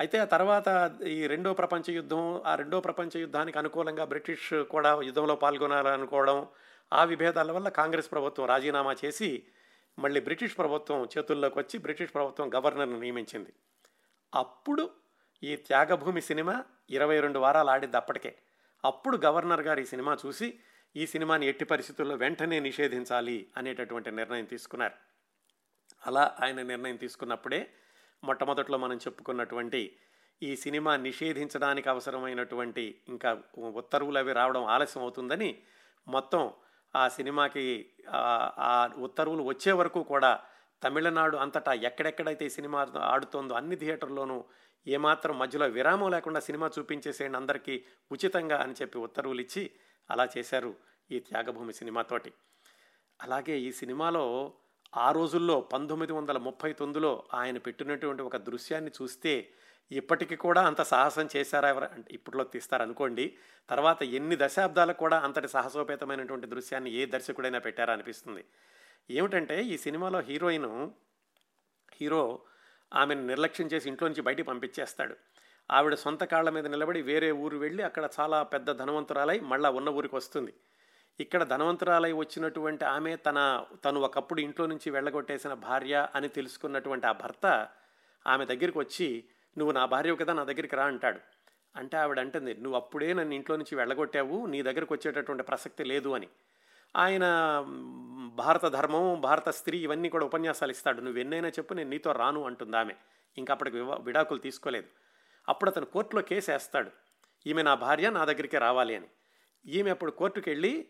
అయితే 0.00 0.18
ఆ 0.18 0.24
తర్వాత 0.24 0.68
ఈ 1.06 1.26
రెండో 1.26 1.54
ప్రపంచ 1.54 1.90
యుద్ధం 1.90 2.42
ఆ 2.46 2.54
రెండో 2.54 2.80
ప్రపంచ 2.80 3.18
యుద్ధానికి 3.20 3.58
అనుకూలంగా 3.58 4.04
బ్రిటిష్ 4.04 4.54
కూడా 4.70 5.00
యుద్ధంలో 5.02 5.36
పాల్గొనాలనుకోవడం 5.36 6.46
ఆ 6.92 7.04
విభేదాల 7.04 7.52
వల్ల 7.52 7.68
కాంగ్రెస్ 7.68 8.10
ప్రభుత్వం 8.10 8.46
రాజీనామా 8.46 8.96
చేసి 9.04 9.42
మళ్ళీ 9.98 10.20
బ్రిటిష్ 10.20 10.58
ప్రభుత్వం 10.58 11.08
చేతుల్లోకి 11.18 11.58
వచ్చి 11.58 11.78
బ్రిటిష్ 11.78 12.14
ప్రభుత్వం 12.14 12.54
గవర్నర్ను 12.54 13.00
నియమించింది. 13.00 13.52
అప్పుడు 14.34 14.90
ఈ 15.42 15.56
త్యాగభూమి 15.56 16.20
సినిమా 16.20 16.64
ఇరవై 16.90 17.20
రెండు 17.20 17.38
వారాలు 17.38 17.70
ఆడిద్ది 17.70 17.96
అప్పటికే. 17.96 18.36
అప్పుడు 18.84 19.16
గవర్నర్ 19.24 19.62
గారు 19.62 19.80
ఈ 19.80 19.84
సినిమా 19.84 20.18
చూసి 20.26 20.58
ఈ 20.96 21.06
సినిమాని 21.06 21.46
ఎట్టి 21.46 21.64
పరిస్థితుల్లో 21.64 22.14
వెంటనే 22.14 22.60
నిషేధించాలి 22.60 23.46
అనేటటువంటి 23.56 24.10
నిర్ణయం 24.10 24.44
తీసుకున్నారు. 24.44 24.94
అలా 26.06 26.36
ఆయన 26.42 26.62
నిర్ణయం 26.62 26.96
తీసుకున్నప్పుడే 26.96 27.70
మొట్టమొదట్లో 28.24 28.78
మనం 28.78 28.96
చెప్పుకున్నటువంటి 28.96 29.96
ఈ 30.42 30.56
సినిమా 30.56 30.96
నిషేధించడానికి 30.96 31.88
అవసరమైనటువంటి 31.88 33.02
ఇంకా 33.08 33.42
ఉత్తర్వులు 33.58 34.18
అవి 34.18 34.32
రావడం 34.32 34.64
ఆలస్యం 34.64 35.02
అవుతుందని 35.02 35.62
మొత్తం 36.08 36.52
ఆ 36.96 37.08
సినిమాకి 37.08 37.90
ఆ 38.58 38.90
ఉత్తర్వులు 38.98 39.42
వచ్చే 39.42 39.72
వరకు 39.72 40.02
కూడా 40.02 40.40
తమిళనాడు 40.82 41.36
అంతటా 41.36 41.72
ఎక్కడెక్కడైతే 41.72 42.46
ఈ 42.46 42.48
సినిమా 42.48 42.88
ఆడుతోందో 43.00 43.54
అన్ని 43.54 43.76
థియేటర్లోనూ 43.76 44.44
ఏమాత్రం 44.86 45.38
మధ్యలో 45.38 45.66
విరామం 45.66 46.10
లేకుండా 46.10 46.40
సినిమా 46.40 46.70
చూపించేసేయండి 46.78 47.38
అందరికీ 47.38 47.84
ఉచితంగా 48.12 48.58
అని 48.58 48.72
చెప్పి 48.72 48.98
ఉత్తర్వులు 48.98 49.40
ఇచ్చి 49.40 49.70
అలా 50.10 50.28
చేశారు 50.38 50.76
ఈ 51.10 51.20
త్యాగభూమి 51.20 51.72
సినిమాతోటి. 51.72 52.32
అలాగే 53.22 53.58
ఈ 53.58 53.72
సినిమాలో 53.72 54.54
ఆ 54.96 55.12
రోజుల్లో 55.12 55.60
పంతొమ్మిది 55.60 56.12
వందల 56.12 56.38
ముప్పై 56.38 56.72
తొమ్మిదిలో 56.72 57.24
ఆయన 57.34 57.58
పెట్టినటువంటి 57.58 58.22
ఒక 58.22 58.36
దృశ్యాన్ని 58.36 58.90
చూస్తే 59.02 59.50
ఇప్పటికి 59.90 60.36
కూడా 60.36 60.62
అంత 60.62 60.82
సాహసం 60.82 61.28
చేశారా 61.36 61.68
ఎవరు 61.68 61.84
అంటే 61.84 62.14
ఇప్పట్లో 62.14 62.44
తీస్తారనుకోండి 62.44 63.36
తర్వాత 63.68 64.02
ఎన్ని 64.02 64.36
దశాబ్దాలకు 64.36 64.98
కూడా 64.98 65.18
అంతటి 65.18 65.48
సాహసోపేతమైనటువంటి 65.48 66.46
దృశ్యాన్ని 66.46 66.90
ఏ 66.90 67.06
దర్శకుడైనా 67.06 67.58
పెట్టారా 67.58 67.92
అనిపిస్తుంది. 67.92 68.44
ఏమిటంటే 69.10 69.62
ఈ 69.62 69.76
సినిమాలో 69.76 70.20
హీరోయిన్ 70.20 70.90
హీరో 72.00 72.42
ఆమెను 72.94 73.26
నిర్లక్ష్యం 73.26 73.68
చేసి 73.68 73.88
ఇంట్లో 73.88 74.08
నుంచి 74.08 74.22
బయటికి 74.22 74.48
పంపించేస్తాడు. 74.48 75.16
ఆవిడ 75.70 75.94
సొంత 75.94 76.24
కాళ్ళ 76.24 76.50
మీద 76.50 76.66
నిలబడి 76.66 77.02
వేరే 77.02 77.30
ఊరు 77.32 77.56
వెళ్ళి 77.56 77.82
అక్కడ 77.82 78.08
చాలా 78.20 78.42
పెద్ద 78.42 78.70
ధనవంతురాలై 78.70 79.40
మళ్ళా 79.40 79.70
ఉన్న 79.70 79.88
ఊరికి 79.88 80.16
వస్తుంది. 80.16 80.54
ఇక్కడ 81.20 81.42
ధనవంతురాలై 81.42 82.12
వచ్చినటువంటి 82.12 82.84
ఆమె 82.84 83.16
తన 83.16 83.64
తను 83.84 84.00
ఒకప్పుడు 84.00 84.40
ఇంట్లో 84.40 84.66
నుంచి 84.66 84.90
వెళ్ళగొట్టేసిన 84.90 85.52
భార్య 85.52 86.08
అని 86.14 86.28
తెలుసుకున్నటువంటి 86.28 87.06
ఆ 87.06 87.12
భర్త 87.12 87.68
ఆమె 88.26 88.44
దగ్గరికి 88.44 88.78
వచ్చి 88.78 89.24
నువ్వు 89.58 89.72
నా 89.72 89.86
భార్య 89.86 90.14
కదా 90.14 90.32
నా 90.32 90.44
దగ్గరికి 90.44 90.76
రా 90.76 90.84
అంటాడు. 90.84 91.20
అంటే 91.76 91.96
ఆవిడ 91.96 92.20
అంటుంది 92.20 92.54
నువ్వు 92.54 92.74
అప్పుడే 92.74 93.12
నన్ను 93.12 93.34
ఇంట్లో 93.34 93.56
నుంచి 93.56 93.76
వెళ్ళగొట్టావు 93.76 94.46
నీ 94.46 94.62
దగ్గరకు 94.62 94.94
వచ్చేటటువంటి 94.94 95.42
ప్రసక్తి 95.42 95.84
లేదు 95.84 96.08
అని. 96.08 96.28
ఆయన 96.96 97.24
భారత 98.34 98.66
ధర్మం 98.66 99.20
భారత 99.20 99.48
స్త్రీ 99.48 99.78
ఇవన్నీ 99.78 100.08
కూడా 100.08 100.24
ఉపన్యాసాలు 100.24 100.70
ఇస్తాడు. 100.70 101.00
నువ్వు 101.00 101.20
ఎన్నైనా 101.20 101.48
చెప్పు 101.48 101.74
నేను 101.74 101.90
నీతో 101.90 102.12
రాను 102.12 102.44
అంటుంది 102.44 102.76
ఆమె. 102.76 102.94
ఇంకా 103.38 103.54
అప్పటికి 103.54 103.76
విడాకులు 103.80 104.38
తీసుకోలేదు. 104.38 104.86
అప్పుడు 105.48 105.70
అతను 105.70 105.86
కోర్టులో 105.86 106.22
కేసు 106.22 106.50
వేస్తాడు 106.50 106.90
ఈమె 107.46 107.62
నా 107.62 107.74
భార్య 107.74 108.10
నా 108.10 108.24
దగ్గరికి 108.24 108.58
రావాలి 108.58 108.96
అని. 108.96 109.06
ఈమె 109.66 109.90
అప్పుడు 109.90 110.10
కోర్టుకు 110.10 110.50
వెళ్ళి 110.50 110.88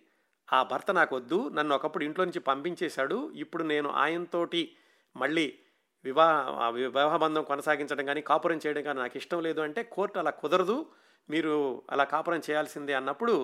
ఆ 0.49 0.61
భర్త 0.63 0.91
నాకు 0.91 1.13
వద్దు 1.17 1.39
నన్ను 1.49 1.73
ఒకప్పుడు 1.75 2.05
ఇంట్లో 2.05 2.25
నుంచి 2.25 2.43
పంపించేశాడు 2.51 3.19
ఇప్పుడు 3.43 3.65
నేను 3.65 3.89
ఆయనతోటి 4.03 4.63
మళ్ళీ 5.17 5.47
వివాహ 6.05 6.67
వివాహ 6.77 7.15
బంధం 7.17 7.45
కొనసాగించడం 7.45 8.05
కానీ 8.07 8.21
కాపురం 8.23 8.61
చేయడం 8.65 8.83
కానీ 8.83 8.99
నాకు 8.99 9.17
ఇష్టం 9.19 9.41
లేదు 9.47 9.61
అంటే 9.61 9.81
కోర్టు 9.95 10.19
అలా 10.19 10.33
కుదరదు 10.43 10.77
మీరు 11.29 11.55
అలా 11.91 12.05
కాపురం 12.05 12.43
చేయాల్సిందే 12.49 12.93
అన్నప్పుడు 12.93 13.35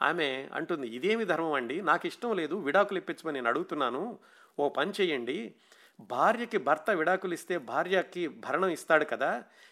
ఆమె 0.00 0.28
అంటుంది 0.52 0.86
ఇదేమి 0.96 1.24
ధర్మం 1.24 1.52
అండి? 1.52 1.76
నాకు 1.82 2.04
ఇష్టం 2.06 2.32
లేదు 2.40 2.56
విడాకులు 2.66 2.98
ఇప్పించమని 2.98 3.36
నేను 3.38 3.48
అడుగుతున్నాను 3.48 4.02
ఓ 4.58 4.64
పని 4.68 4.92
చేయండి 4.98 5.36
భార్యకి 6.10 6.58
భర్త 6.68 6.90
విడాకులు 7.00 7.34
ఇస్తే 7.38 7.56
భార్యకి 7.70 8.22
భరణం 8.44 8.70
ఇస్తాడు 8.76 9.04
కదా 9.04 9.30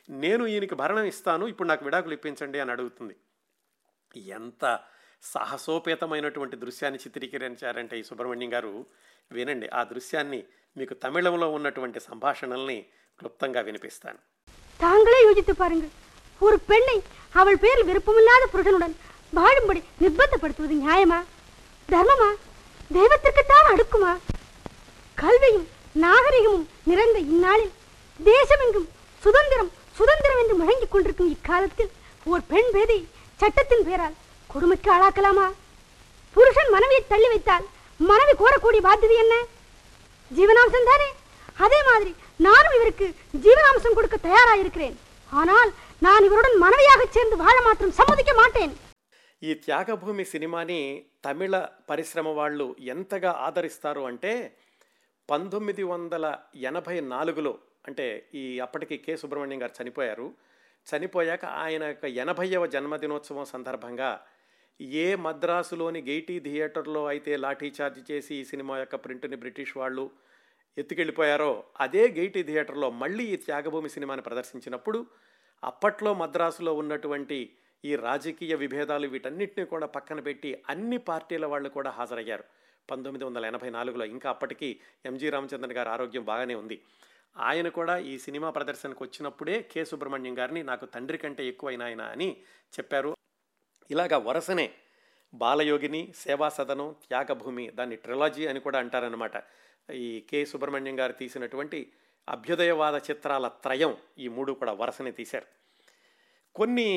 నేను 0.09 0.45
ఈయనకి 0.47 0.77
భరణం 0.83 1.07
ఇస్తాను 1.13 1.45
ఇప్పుడు 1.53 1.69
నాకు 1.69 1.85
విడాకులు 1.85 2.15
ఇప్పించండి 2.19 2.59
అని 2.65 2.73
అడుగుతుంది. 2.77 3.15
ఎంత 4.35 4.65
సాహసోపేతమైనటువంటి 5.24 6.56
దృశ్యాన్ని 6.64 7.00
చిత్రీకరించారంటే 7.04 7.96
ఈ 8.00 8.06
సుబ్రహ్మణ్యం 8.10 8.52
గారు 8.54 8.72
వినండి 9.32 9.68
ఆ 9.74 9.82
దృశ్యాన్ని 9.84 10.40
మీకు 10.78 10.94
తమిళంలో 11.04 11.48
ఉన్నటువంటి 11.58 12.00
సంభాషణల్ని 12.08 12.78
క్లుప్తంగా 13.20 13.62
వినిపిస్తాను 13.62 14.20
தாங்களே 14.80 15.20
யோசித்து 15.26 15.54
பாருங்கள் 15.56 15.94
ஒரு 16.42 16.58
பெண்ணை 16.70 16.98
அவள் 17.36 17.62
பேரில் 17.64 17.88
விருப்பமில்லாத 17.90 18.46
புருஷனுடன் 18.54 18.96
வாழும்படி 19.34 19.82
நிர்பந்தப்படுத்துவது 20.02 20.76
நியாயமா 20.84 21.20
தர்மமா 21.90 22.30
தெய்வத்திற்குத்தான் 22.92 23.70
அடுக்குமா 23.72 24.12
கல்வியும் 25.18 25.68
நாகரிகமும் 25.96 26.68
நிறைந்த 26.88 27.20
இந்நாளில் 27.28 27.74
தேசமெங்கும் 28.20 28.88
சுதந்திரம் 29.22 29.72
சுதந்திரம் 29.98 30.40
என்று 30.42 30.56
முழங்கிக் 30.56 30.94
கொண்டிருக்கும் 30.94 31.34
இக்காலத்தில் 31.36 31.92
ஒரு 32.26 32.42
பெண் 32.50 32.72
பேதை 32.74 33.00
சட்டத்தின் 33.40 33.86
பேரால் 33.88 34.16
கொடுமைக்கு 34.50 34.90
ஆளாக்கலாமா 34.96 35.48
புருஷன் 36.36 36.74
மனைவியை 36.74 37.04
தள்ளி 37.06 37.28
வைத்தால் 37.32 37.66
மனைவி 38.00 38.34
கோரக்கூடிய 38.36 38.82
பாத்தியதை 38.86 39.18
என்ன 39.24 39.36
ஜீவனாம்சம் 40.32 40.90
தானே 40.90 41.10
அதே 41.58 41.80
மாதிரி 41.90 42.12
நானும் 42.40 42.76
இவருக்கு 42.78 43.08
ஜீவனாம்சம் 43.44 43.98
கொடுக்க 43.98 44.18
தயாராயிருக்கிறேன் 44.24 44.96
ஆனால் 45.32 45.70
நான் 46.02 46.26
இவருடன் 46.28 46.58
மனைவியாக 46.60 47.04
சேர்ந்து 47.08 47.36
வாழ 47.38 47.56
மாத்திரம் 47.68 47.98
சம்மதிக்க 48.00 48.32
மாட்டேன் 48.34 48.74
ఈ 49.42 49.54
త్యాగభూమి 49.64 50.24
సినిమాని 50.26 50.80
తమిళ 51.24 51.56
పరిశ్రమ 51.90 52.30
వాళ్ళు 52.38 52.66
ఎంతగా 52.94 53.32
ఆదరిస్తారు 53.46 54.04
అంటే 54.06 54.34
పంతొమ్మిది 55.30 55.84
వందల 55.84 56.26
ఎనభై 56.70 56.98
నాలుగులో 57.10 57.54
అంటే 57.88 58.06
ఈ 58.34 58.44
అప్పటికి 58.60 58.96
కె 58.98 59.14
సుబ్రహ్మణ్యం 59.22 59.62
గారు 59.62 59.74
చనిపోయారు 59.80 60.28
చనిపోయాక 60.88 61.46
ఆయన 61.62 61.84
యొక్క 61.92 62.06
ఎనభైవ 62.24 62.64
జన్మదినోత్సవం 62.68 63.46
సందర్భంగా 63.52 64.10
ఏ 64.81 65.15
మద్రాసులోని 65.17 66.01
గెయిటీ 66.03 66.41
థియేటర్లో 66.41 67.07
అయితే 67.07 67.37
లాఠీ 67.37 67.73
చార్జ్ 67.81 68.11
చేసి 68.11 68.35
ఈ 68.35 68.45
సినిమా 68.45 68.79
యొక్క 68.79 68.97
ప్రింట్ని 68.97 69.37
బ్రిటిష్ 69.37 69.77
వాళ్ళు 69.77 70.11
ఎత్తుకెళ్ళిపోయారో 70.77 71.65
అదే 71.81 72.09
గెయిటీ 72.09 72.43
థియేటర్లో 72.43 72.91
మళ్ళీ 72.91 73.25
ఈ 73.25 73.37
త్యాగభూమి 73.37 73.89
సినిమాని 73.89 74.23
ప్రదర్శించినప్పుడు 74.23 75.07
అప్పట్లో 75.63 76.15
మద్రాసులో 76.15 76.75
ఉన్నటువంటి 76.75 77.39
ఈ 77.85 77.97
రాజకీయ 77.97 78.55
విభేదాలు 78.55 79.07
వీటన్నిటిని 79.09 79.67
కూడా 79.67 79.87
పక్కన 79.87 80.21
పెట్టి 80.21 80.63
అన్ని 80.69 80.99
పార్టీల 80.99 81.47
వాళ్ళు 81.47 81.69
కూడా 81.69 81.91
హాజరయ్యారు. 81.91 82.45
పంతొమ్మిది 82.91 83.25
వందల 83.25 83.45
ఎనభై 83.47 83.71
నాలుగులో 83.71 84.05
ఇంకా 84.05 84.31
అప్పటికి 84.31 84.81
ఎంజి 85.07 85.31
రామచంద్రన్ 85.31 85.73
గారి 85.73 85.89
ఆరోగ్యం 85.89 86.25
బాగానే 86.25 86.55
ఉంది. 86.55 86.77
ఆయన 87.37 87.69
కూడా 87.69 87.99
ఈ 87.99 88.19
సినిమా 88.19 88.51
ప్రదర్శనకు 88.51 89.05
వచ్చినప్పుడే 89.05 89.63
కె 89.63 89.85
సుబ్రహ్మణ్యం 89.85 90.39
గారిని 90.39 90.63
నాకు 90.63 90.87
తండ్రి 90.87 91.19
కంటే 91.19 91.47
ఎక్కువైన 91.47 91.83
ఆయన 91.83 92.01
అని 92.01 92.37
చెప్పారు. 92.79 93.13
ఇలాగా 93.91 94.19
వరుసనే 94.19 94.71
బాలయోగిని 95.35 96.13
సేవా 96.17 96.49
సదనం 96.49 96.93
త్యాగభూమి 97.09 97.71
దాన్ని 97.71 97.97
ట్రిలాజీ 97.97 98.47
అని 98.47 98.61
కూడా 98.61 98.79
అంటారనమాట 98.79 99.33
ఈ 99.95 100.21
కె 100.21 100.45
సుబ్రహ్మణ్యం 100.45 101.01
గారు 101.01 101.13
తీసినటువంటి 101.13 101.93
అభ్యుదయవాద 102.29 102.95
చిత్రాల 102.95 103.49
త్రయం 103.49 103.97
ఈ 104.19 104.29
మూడు 104.29 104.53
కూడా 104.53 104.73
వరుసనే 104.73 105.11
తీశారు. 105.11 105.47
కొన్ని 106.55 106.89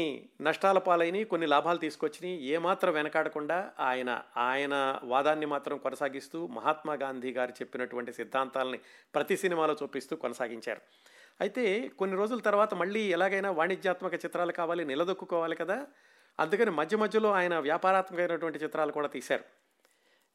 నష్టాల 0.41 0.77
పాలైనవి 0.77 1.23
కొన్ని 1.23 1.47
లాభాలు 1.47 1.77
తీసుకొచ్చినాయి. 1.77 2.45
ఏమాత్రం 2.45 2.93
వెనకాడకుండా 2.93 3.71
ఆయన 3.79 4.23
ఆయన 4.37 4.99
వాదాన్ని 5.03 5.45
మాత్రం 5.45 5.77
కొనసాగిస్తూ 5.77 6.47
మహాత్మా 6.47 6.93
గాంధీ 6.93 7.31
గారు 7.31 7.51
చెప్పినటువంటి 7.51 8.13
సిద్ధాంతాలని 8.13 8.79
ప్రతి 9.13 9.37
సినిమాలో 9.37 9.73
చూపిస్తూ 9.83 10.15
కొనసాగించారు. 10.15 10.81
అయితే 11.41 11.87
కొన్ని 11.87 12.17
రోజుల 12.17 12.39
తర్వాత 12.39 12.73
మళ్ళీ 12.73 13.11
ఎలాగైనా 13.11 13.51
వాణిజ్యాత్మక 13.51 14.13
చిత్రాలు 14.13 14.51
కావాలి 14.51 14.85
నిలదొక్కుకోవాలి 14.85 15.55
కదా. 15.55 15.87
అందుకని 16.39 16.71
మధ్య 16.71 16.97
మధ్యలో 16.97 17.31
ఆయన 17.31 17.59
వ్యాపారాత్మకమైనటువంటి 17.59 18.59
చిత్రాలు 18.59 18.91
కూడా 18.91 19.07
తీశారు. 19.07 19.43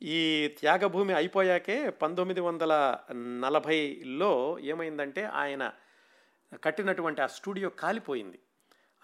ఈ 0.03 0.49
త్యాగభూమి 0.61 1.15
అయిపోయాకే 1.15 1.91
పంతొమ్మిది 1.91 2.41
వందల 2.41 2.99
నలభైలో 3.13 4.59
ఏమైందంటే 4.59 5.25
ఆయన 5.25 5.73
కట్టినటువంటి 6.65 7.23
ఆ 7.23 7.27
స్టూడియో 7.27 7.69
కాలిపోయింది. 7.69 8.39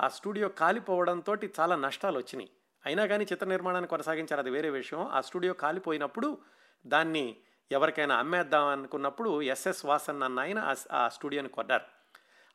ఆ 0.01 0.09
స్టూడియో 0.09 0.49
కాలిపోవడంతో 0.49 1.36
చాలా 1.61 1.76
నష్టాలు 1.76 2.18
వచ్చినాయి. 2.18 2.51
అయినా 2.86 3.07
కానీ 3.07 3.26
చిత్ర 3.32 3.47
నిర్మాణాన్ని 3.47 3.88
కొనసాగించారు 3.88 4.40
అది 4.40 4.51
వేరే 4.51 4.70
విషయం. 4.70 5.07
ఆ 5.07 5.20
స్టూడియో 5.20 5.53
కాలిపోయినప్పుడు 5.53 6.38
దాన్ని 6.86 7.36
ఎవరికైనా 7.72 8.16
అమ్మేద్దాం 8.16 8.66
అనుకున్నప్పుడు 8.66 9.42
ఎస్ఎస్ 9.42 9.86
వాసన్ 9.86 10.22
అన్న 10.22 10.40
ఆయన 10.40 10.74
ఆ- 10.92 11.09
స్టూడియోని 11.09 11.49
కొన్నారు. 11.49 11.84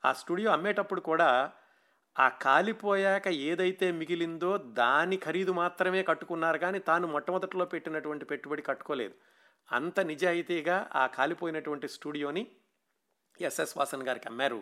ఆ 0.06 0.14
స్టూడియో 0.14 0.52
అమ్మేటప్పుడు 0.52 1.02
కూడా 1.02 1.52
ఆ 2.16 2.28
కాలిపోయాక 2.44 3.28
ఏదైతే 3.50 3.88
మిగిలిందో 3.92 4.52
దాని 4.82 5.18
ఖరీదు 5.18 5.52
మాత్రమే 5.52 6.04
కట్టుకున్నారు 6.04 6.58
కానీ 6.58 6.80
తాను 6.80 7.08
మొట్టమొదటిలో 7.08 7.66
పెట్టినటువంటి 7.66 8.26
పెట్టుబడి 8.26 8.62
కట్టుకోలేదు. 8.62 9.16
అంత 9.70 10.00
నిజాయితీగా 10.12 10.78
ఆ 10.96 11.04
కాలిపోయినటువంటి 11.08 11.88
స్టూడియోని 11.88 12.44
ఎస్ఎస్ 13.40 13.76
వాసన్ 13.78 14.06
గారికి 14.08 14.28
అమ్మారు. 14.28 14.60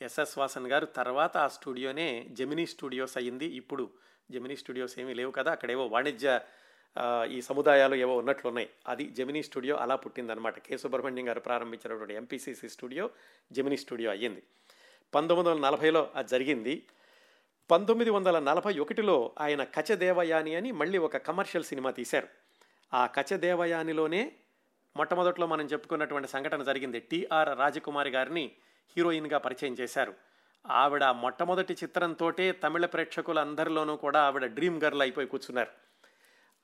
ఎస్ఎస్ 0.00 0.36
వాసన్ 0.38 0.68
గారు 0.72 0.86
తర్వాత 0.98 1.34
ఆ 1.36 1.48
స్టూడియోనే 1.48 2.08
జెమినీ 2.38 2.66
స్టూడియోస్ 2.66 3.16
అయ్యింది. 3.16 3.46
ఇప్పుడు 3.60 3.84
జెమినీ 4.30 4.56
స్టూడియోస్ 4.56 4.94
ఏమీ 5.02 5.14
లేవు 5.14 5.32
కదా 5.32 5.50
అక్కడేవో 5.52 5.86
వాణిజ్య 5.86 6.28
ఈ 7.36 7.38
సముదాయాలు 7.40 7.94
ఏవో 7.94 8.14
ఉన్నట్లు 8.16 8.46
ఉన్నాయి 8.48 8.68
అది 8.86 9.04
జెమినీ 9.08 9.40
స్టూడియో 9.42 9.74
అలా 9.76 9.96
పుట్టిందనమాట 9.96 10.58
కె 10.58 10.76
సుబ్రహ్మణ్యం 10.76 11.26
గారు 11.28 11.40
ప్రారంభించినటువంటి 11.40 12.14
ఎంపీసీసీ 12.14 12.68
స్టూడియో 12.68 13.04
జెమినీ 13.50 13.76
స్టూడియో 13.76 14.10
అయ్యింది. 14.10 14.42
పంతొమ్మిది 15.14 15.50
వందల 15.50 15.66
నలభైలో 15.66 16.10
అది 16.14 16.28
జరిగింది. 16.28 16.86
పంతొమ్మిది 17.70 18.10
వందల 18.10 18.38
నలభై 18.38 18.78
ఒకటిలో 18.78 19.32
ఆయన 19.40 19.64
కచదేవయాని 19.64 20.54
అని 20.54 20.72
మళ్ళీ 20.72 20.98
ఒక 20.98 21.16
కమర్షియల్ 21.16 21.64
సినిమా 21.64 21.90
తీశారు. 21.90 22.28
ఆ 22.94 23.06
కచదేవయానిలోనే 23.06 24.32
మొట్టమొదట్లో 24.96 25.46
మనం 25.46 25.64
చెప్పుకున్నటువంటి 25.66 26.28
సంఘటన 26.28 26.62
జరిగింది. 26.62 27.00
టిఆర్ 27.00 27.58
రాజకుమారి 27.58 28.10
గారిని 28.10 28.52
హీరోయిన్గా 28.96 29.38
పరిచయం 29.38 29.76
చేశారు. 29.80 30.14
ఆవిడ 30.66 31.04
మొట్టమొదటి 31.04 31.72
చిత్రంతోటే 31.72 32.52
తమిళ 32.52 32.86
ప్రేక్షకుల 32.86 33.38
అందరిలోనూ 33.38 33.96
కూడా 33.96 34.20
ఆవిడ 34.20 34.44
డ్రీమ్ 34.46 34.82
గర్ల్ 34.84 35.02
అయిపోయి 35.02 35.26
కూర్చున్నారు. 35.26 35.70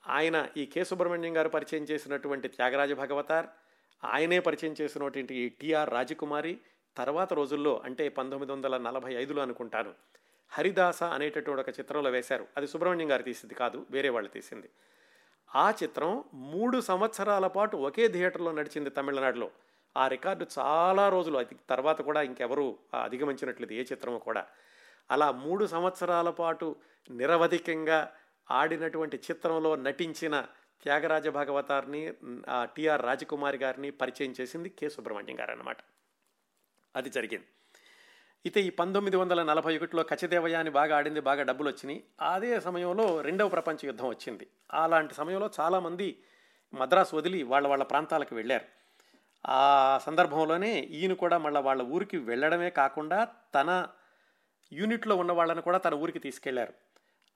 ఆయన 0.09 0.49
ఈ 0.57 0.66
కె. 0.66 0.84
సుబ్రహ్మణ్యం 0.84 1.36
గారు 1.36 1.49
పరిచయం 1.49 1.82
చేసినటువంటి 1.82 2.49
త్యాగరాజ 2.49 2.93
భగవతార్ 2.93 3.47
ఆయనే 4.05 4.41
పరిచయం 4.41 4.74
చేసినటువంటి 4.80 5.34
ఈ 5.34 5.49
టిఆర్ 5.49 5.91
రాజకుమారి 5.91 6.59
తర్వాత 6.97 7.32
రోజుల్లో 7.32 7.82
అంటే 7.84 8.09
పంతొమ్మిది 8.09 8.53
వందల 8.53 8.76
నలభై 8.78 9.14
ఐదులో 9.14 9.43
అనుకుంటాను. 9.43 9.95
హరిదాస 10.49 11.03
అనేటటువంటి 11.03 11.70
ఒక 11.70 11.78
చిత్రంలో 11.78 12.11
వేశారు. 12.11 12.47
అది 12.57 12.66
సుబ్రహ్మణ్యం 12.66 13.11
గారు 13.11 13.22
తీసింది 13.22 13.55
కాదు 13.55 13.86
వేరే 13.91 14.09
వాళ్ళు 14.09 14.30
తీసింది. 14.30 14.68
ఆ 15.57 15.70
చిత్రం 15.70 16.24
మూడు 16.34 16.80
సంవత్సరాల 16.80 17.47
పాటు 17.47 17.76
ఒకే 17.76 18.09
థియేటర్లో 18.09 18.53
నడిచింది 18.53 18.91
తమిళనాడులో. 18.91 19.51
ఆ 19.97 20.09
రికార్డు 20.09 20.47
చాలా 20.59 21.09
రోజులు 21.09 21.38
అది 21.38 21.57
తర్వాత 21.70 22.03
కూడా 22.03 22.22
ఇంకెవరు 22.22 22.78
అధిగమించినట్లేదు 23.05 23.72
ఏ 23.72 23.82
చిత్రము 23.82 24.18
కూడా. 24.18 24.47
అలా 25.11 25.30
మూడు 25.30 25.66
సంవత్సరాల 25.66 26.30
పాటు 26.30 26.76
నిరవధికంగా 27.11 28.12
ఆడినటువంటి 28.51 29.16
చిత్రంలో 29.16 29.76
నటించిన 29.76 30.47
త్యాగరాజ 30.82 31.28
భాగవతారిని 31.28 32.12
ఆ 32.49 32.64
టిఆర్ 32.64 33.03
రాజకుమారి 33.03 33.59
గారిని 33.59 33.91
పరిచయం 33.91 34.34
చేసింది 34.41 34.68
కె 34.68 34.88
సుబ్రహ్మణ్యం 34.88 35.41
గారు 35.41 35.51
అనమాట 35.51 35.76
అది 36.97 37.11
జరిగింది. 37.11 37.47
అయితే 38.47 38.61
ఈ 38.61 38.70
పంతొమ్మిది 38.70 39.16
వందల 39.16 39.43
నలభై 39.43 39.78
ఒకటిలో 39.78 40.03
కచదేవయాని 40.03 40.70
బాగా 40.70 40.97
ఆడింది 40.97 41.20
బాగా 41.20 41.43
డబ్బులు 41.43 41.68
వచ్చినాయి 41.68 42.05
అదే 42.20 42.61
సమయంలో 42.61 43.20
రెండవ 43.20 43.49
ప్రపంచ 43.49 43.76
యుద్ధం 43.84 44.09
వచ్చింది. 44.09 44.47
అలాంటి 44.72 45.14
సమయంలో 45.14 45.51
చాలామంది 45.61 46.22
మద్రాసు 46.74 47.16
వదిలి 47.16 47.43
వాళ్ళ 47.43 47.68
వాళ్ళ 47.68 47.84
ప్రాంతాలకు 47.84 48.34
వెళ్ళారు. 48.34 48.64
ఆ 49.47 49.99
సందర్భంలోనే 50.07 50.80
ఈయన 50.80 51.12
కూడా 51.12 51.38
మళ్ళీ 51.38 51.61
వాళ్ళ 51.61 51.82
ఊరికి 51.82 52.16
వెళ్ళడమే 52.16 52.70
కాకుండా 52.70 53.28
తన 53.55 53.88
యూనిట్లో 54.72 55.16
ఉన్న 55.16 55.32
వాళ్ళని 55.32 55.62
కూడా 55.62 55.78
తన 55.78 55.95
ఊరికి 55.95 56.18
తీసుకెళ్ళారు. 56.18 56.72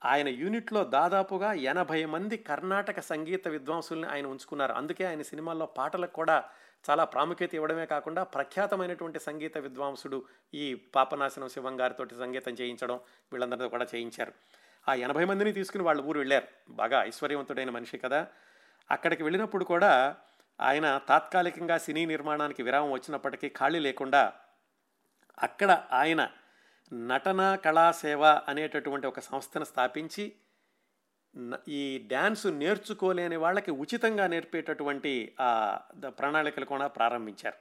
ఆయన 0.05 0.27
యూనిట్లో 0.27 0.83
దాదాపుగా 0.83 1.53
ఎనభై 1.53 2.05
మంది 2.05 2.37
కర్ణాటక 2.37 2.99
సంగీత 2.99 3.47
విద్వాంసుల్ని 3.47 4.07
ఆయన 4.07 4.25
ఉంచుకున్నారు. 4.25 4.73
అందుకే 4.73 5.03
ఆయన 5.03 5.21
సినిమాల్లో 5.21 5.65
పాటలకు 5.65 6.13
కూడా 6.13 6.43
చాలా 6.89 7.03
ప్రాముఖ్యత 7.03 7.55
ఇవ్వడమే 7.55 7.85
కాకుండా 7.85 8.23
ప్రఖ్యాతమైనటువంటి 8.23 9.19
సంగీత 9.19 9.57
విద్వాంసుడు 9.57 10.23
ఈ 10.53 10.73
పాపనాశనం 10.73 11.49
శివం 11.49 11.79
గారితో 11.81 12.07
సంగీతం 12.19 12.53
చేయించడం 12.53 12.99
వీళ్ళందరితో 13.31 13.69
కూడా 13.69 13.85
చేయించారు. 13.95 14.33
ఆ 14.89 14.93
ఎనభై 14.93 15.25
మందిని 15.25 15.53
తీసుకుని 15.53 15.83
వాళ్ళ 15.83 16.01
ఊరు 16.01 16.19
వెళ్ళారు. 16.19 16.47
బాగా 16.69 17.03
ఐశ్వర్యవంతుడైన 17.03 17.69
మనిషి 17.69 17.97
కదా. 17.97 18.27
అక్కడికి 18.91 19.23
వెళ్ళినప్పుడు 19.23 19.65
కూడా 19.65 20.15
ఆయన 20.59 21.01
తాత్కాలికంగా 21.07 21.77
సినీ 21.77 22.05
నిర్మాణానికి 22.05 22.63
విరామం 22.63 22.91
వచ్చినప్పటికీ 22.91 23.49
ఖాళీ 23.49 23.79
లేకుండా 23.79 24.33
అక్కడ 25.37 25.83
ఆయన 25.91 26.29
నటన 26.93 27.55
కళాసేవ 27.55 28.25
అనేటటువంటి 28.25 29.07
ఒక 29.07 29.19
సంస్థను 29.19 29.65
స్థాపించి 29.65 30.35
ఈ 31.67 32.03
డ్యాన్స్ 32.07 32.47
నేర్చుకోలేని 32.47 33.35
వాళ్ళకి 33.35 33.71
ఉచితంగా 33.71 34.27
నేర్పేటటువంటి 34.27 35.35
ద- 35.95 36.07
ప్రణాళికలు 36.07 36.65
కూడా 36.65 36.87
ప్రారంభించారు. 36.87 37.55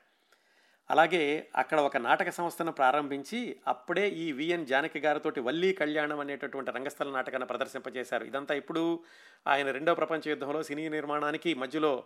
అలాగే 0.90 1.48
అక్కడ 1.56 1.80
ఒక 1.80 1.96
నాటక 1.96 2.30
సంస్థను 2.30 2.72
ప్రారంభించి 2.72 3.56
అప్పుడే 3.66 4.08
ఈ 4.08 4.32
విఎన్ 4.32 4.66
జానకి 4.66 4.98
గారితోటి 4.98 5.40
వల్లీ 5.40 5.72
కళ్యాణం 5.72 6.20
అనేటటువంటి 6.20 6.70
రంగస్థల 6.70 7.10
నాటకాన్ని 7.10 7.46
ప్రదర్శింపజేశారు 7.46 8.24
ఇదంతా 8.24 8.54
ఇప్పుడు 8.54 9.04
ఆయన 9.46 9.70
రెండో 9.70 9.94
ప్రపంచ 9.94 10.28
యుద్ధంలో 10.28 10.62
సినీ 10.62 10.88
నిర్మాణానికి 10.88 11.54
మధ్యలో 11.54 12.04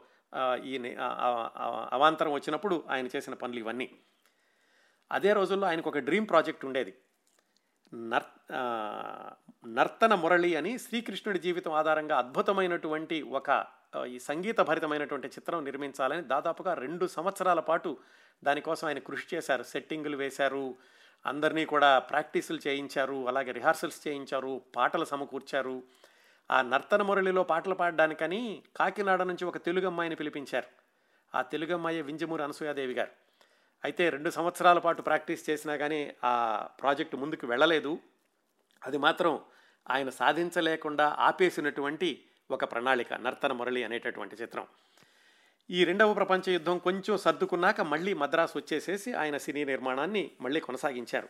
ఈ 0.64 0.94
అవాంతరం 1.92 2.32
వచ్చినప్పుడు 2.32 2.84
ఆయన 2.90 3.08
చేసిన 3.16 3.34
పనులు 3.34 3.58
ఇవన్నీ. 3.58 3.90
అదే 5.12 5.32
రోజుల్లో 5.32 5.66
ఆయనకు 5.66 5.90
ఒక 5.90 5.98
డ్రీమ్ 5.98 6.28
ప్రాజెక్ట్ 6.28 6.64
ఉండేది. 6.64 6.94
నర్ 7.95 8.53
నర్తన 9.66 10.14
మురళి 10.14 10.57
అని 10.57 10.78
శ్రీకృష్ణుడి 10.78 11.39
జీవితం 11.39 11.72
ఆధారంగా 11.72 12.18
అద్భుతమైనటువంటి 12.18 13.22
ఒక 13.22 13.66
ఈ 14.07 14.18
సంగీత 14.18 14.61
భరితమైనటువంటి 14.61 15.28
చిత్రం 15.28 15.64
నిర్మించాలని 15.64 16.22
దాదాపుగా 16.22 16.74
రెండు 16.74 17.07
సంవత్సరాల 17.07 17.61
పాటు 17.61 17.99
దానికోసం 18.45 18.89
ఆయన 18.89 18.99
కృషి 18.99 19.36
చేశారు. 19.36 19.62
సెట్టింగులు 19.62 20.16
వేశారు 20.16 20.76
అందరినీ 21.26 21.64
కూడా 21.64 21.99
ప్రాక్టీసులు 21.99 22.59
చేయించారు 22.66 23.28
అలాగే 23.28 23.53
రిహార్సల్స్ 23.53 24.09
చేయించారు 24.09 24.62
పాటలు 24.76 25.05
సమకూర్చారు. 25.05 25.82
ఆ 26.51 26.62
నర్తన 26.62 27.03
మురళిలో 27.03 27.43
పాటలు 27.43 27.74
పాడడానికని 27.74 28.62
కాకినాడ 28.76 29.22
నుంచి 29.22 29.45
ఒక 29.45 29.57
తెలుగు 29.57 29.86
అమ్మాయిని 29.86 30.14
పిలిపించారు. 30.14 30.66
ఆ 31.36 31.43
తెలుగు 31.43 31.74
అమ్మాయి 31.74 32.03
వింజమూరి 32.03 32.43
అనసూయాదేవి 32.43 32.95
గారు. 32.95 33.28
అయితే 33.85 34.11
రెండు 34.11 34.31
సంవత్సరాల 34.31 34.79
పాటు 34.79 35.03
ప్రాక్టీస్ 35.03 35.51
చేసినా 35.51 35.76
కానీ 35.76 36.14
ఆ 36.24 36.66
ప్రాజెక్టు 36.81 37.16
ముందుకు 37.16 37.47
వెళ్ళలేదు. 37.47 37.99
అది 38.87 38.99
మాత్రం 38.99 39.41
ఆయన 39.91 40.11
సాధించలేకుండా 40.11 41.16
ఆపేసినటువంటి 41.18 42.24
ఒక 42.51 42.64
ప్రణాళిక 42.72 43.14
నర్తన 43.14 43.53
మురళి 43.53 43.85
అనేటటువంటి 43.85 44.37
చిత్రం. 44.37 44.66
ఈ 45.70 45.85
రెండవ 45.85 46.14
ప్రపంచ 46.14 46.51
యుద్ధం 46.51 46.79
కొంచెం 46.79 47.18
సర్దుకున్నాక 47.18 47.81
మళ్ళీ 47.81 48.14
మద్రాసు 48.14 48.59
వచ్చేసేసి 48.59 49.12
ఆయన 49.12 49.37
సినీ 49.37 49.64
నిర్మాణాన్ని 49.64 50.31
మళ్ళీ 50.41 50.61
కొనసాగించారు. 50.61 51.29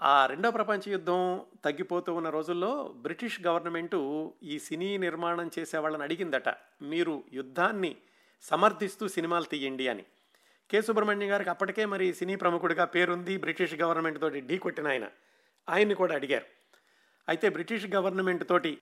ఆ 0.00 0.26
రెండవ 0.26 0.50
ప్రపంచ 0.50 0.88
యుద్ధం 0.88 1.46
తగ్గిపోతూ 1.64 2.14
ఉన్న 2.14 2.30
రోజుల్లో 2.30 2.94
బ్రిటిష్ 2.96 3.40
గవర్నమెంటు 3.46 4.32
ఈ 4.42 4.58
సినీ 4.58 4.98
నిర్మాణం 4.98 5.50
చేసే 5.58 5.78
వాళ్ళని 5.78 6.02
అడిగిందట 6.02 6.48
మీరు 6.82 7.24
యుద్ధాన్ని 7.32 7.96
సమర్థిస్తూ 8.42 9.08
సినిమాలు 9.08 9.44
తీయండి 9.44 9.88
అని. 9.88 10.04
కె. 10.70 10.80
సుబ్రహ్మణ్యం 10.82 11.30
గారికి 11.30 11.50
అప్పటికే 11.50 11.84
మరి 11.84 12.14
సినీ 12.14 12.36
ప్రముఖుడిగా 12.36 12.84
పేరుంది 12.84 13.36
బ్రిటిష్ 13.36 13.74
గవర్నమెంట్ 13.74 14.20
తోటి 14.20 14.40
ఢీ 14.40 14.58
కొట్టిన 14.58 14.88
ఆయన. 14.88 15.08
ఆయన్ని 15.68 15.94
కూడా 15.94 16.14
అడిగారు. 16.14 16.44
అయితే 17.28 17.48
బ్రిటిష్ 17.48 17.86
గవర్నమెంట్ 17.86 18.48
తోటి 18.48 18.78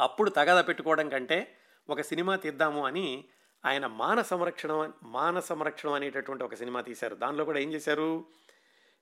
అప్పుడు 0.00 0.30
తగాద 0.30 0.64
పెట్టుకోవడం 0.68 1.08
కంటే 1.08 1.56
ఒక 1.90 2.00
సినిమా 2.00 2.36
తీద్దాము 2.36 2.86
అని 2.86 3.24
ఆయన 3.64 3.86
మాన 3.86 4.22
సంరక్షణ 4.22 4.90
మాన 5.02 5.40
సంరక్షణం 5.40 5.92
అనేటటువంటి 5.92 6.44
ఒక 6.44 6.54
సినిమా 6.54 6.80
తీశారు. 6.80 7.14
దానిలో 7.14 7.44
కూడా 7.44 7.58
ఏం 7.58 7.72
చేశారు? 7.72 8.24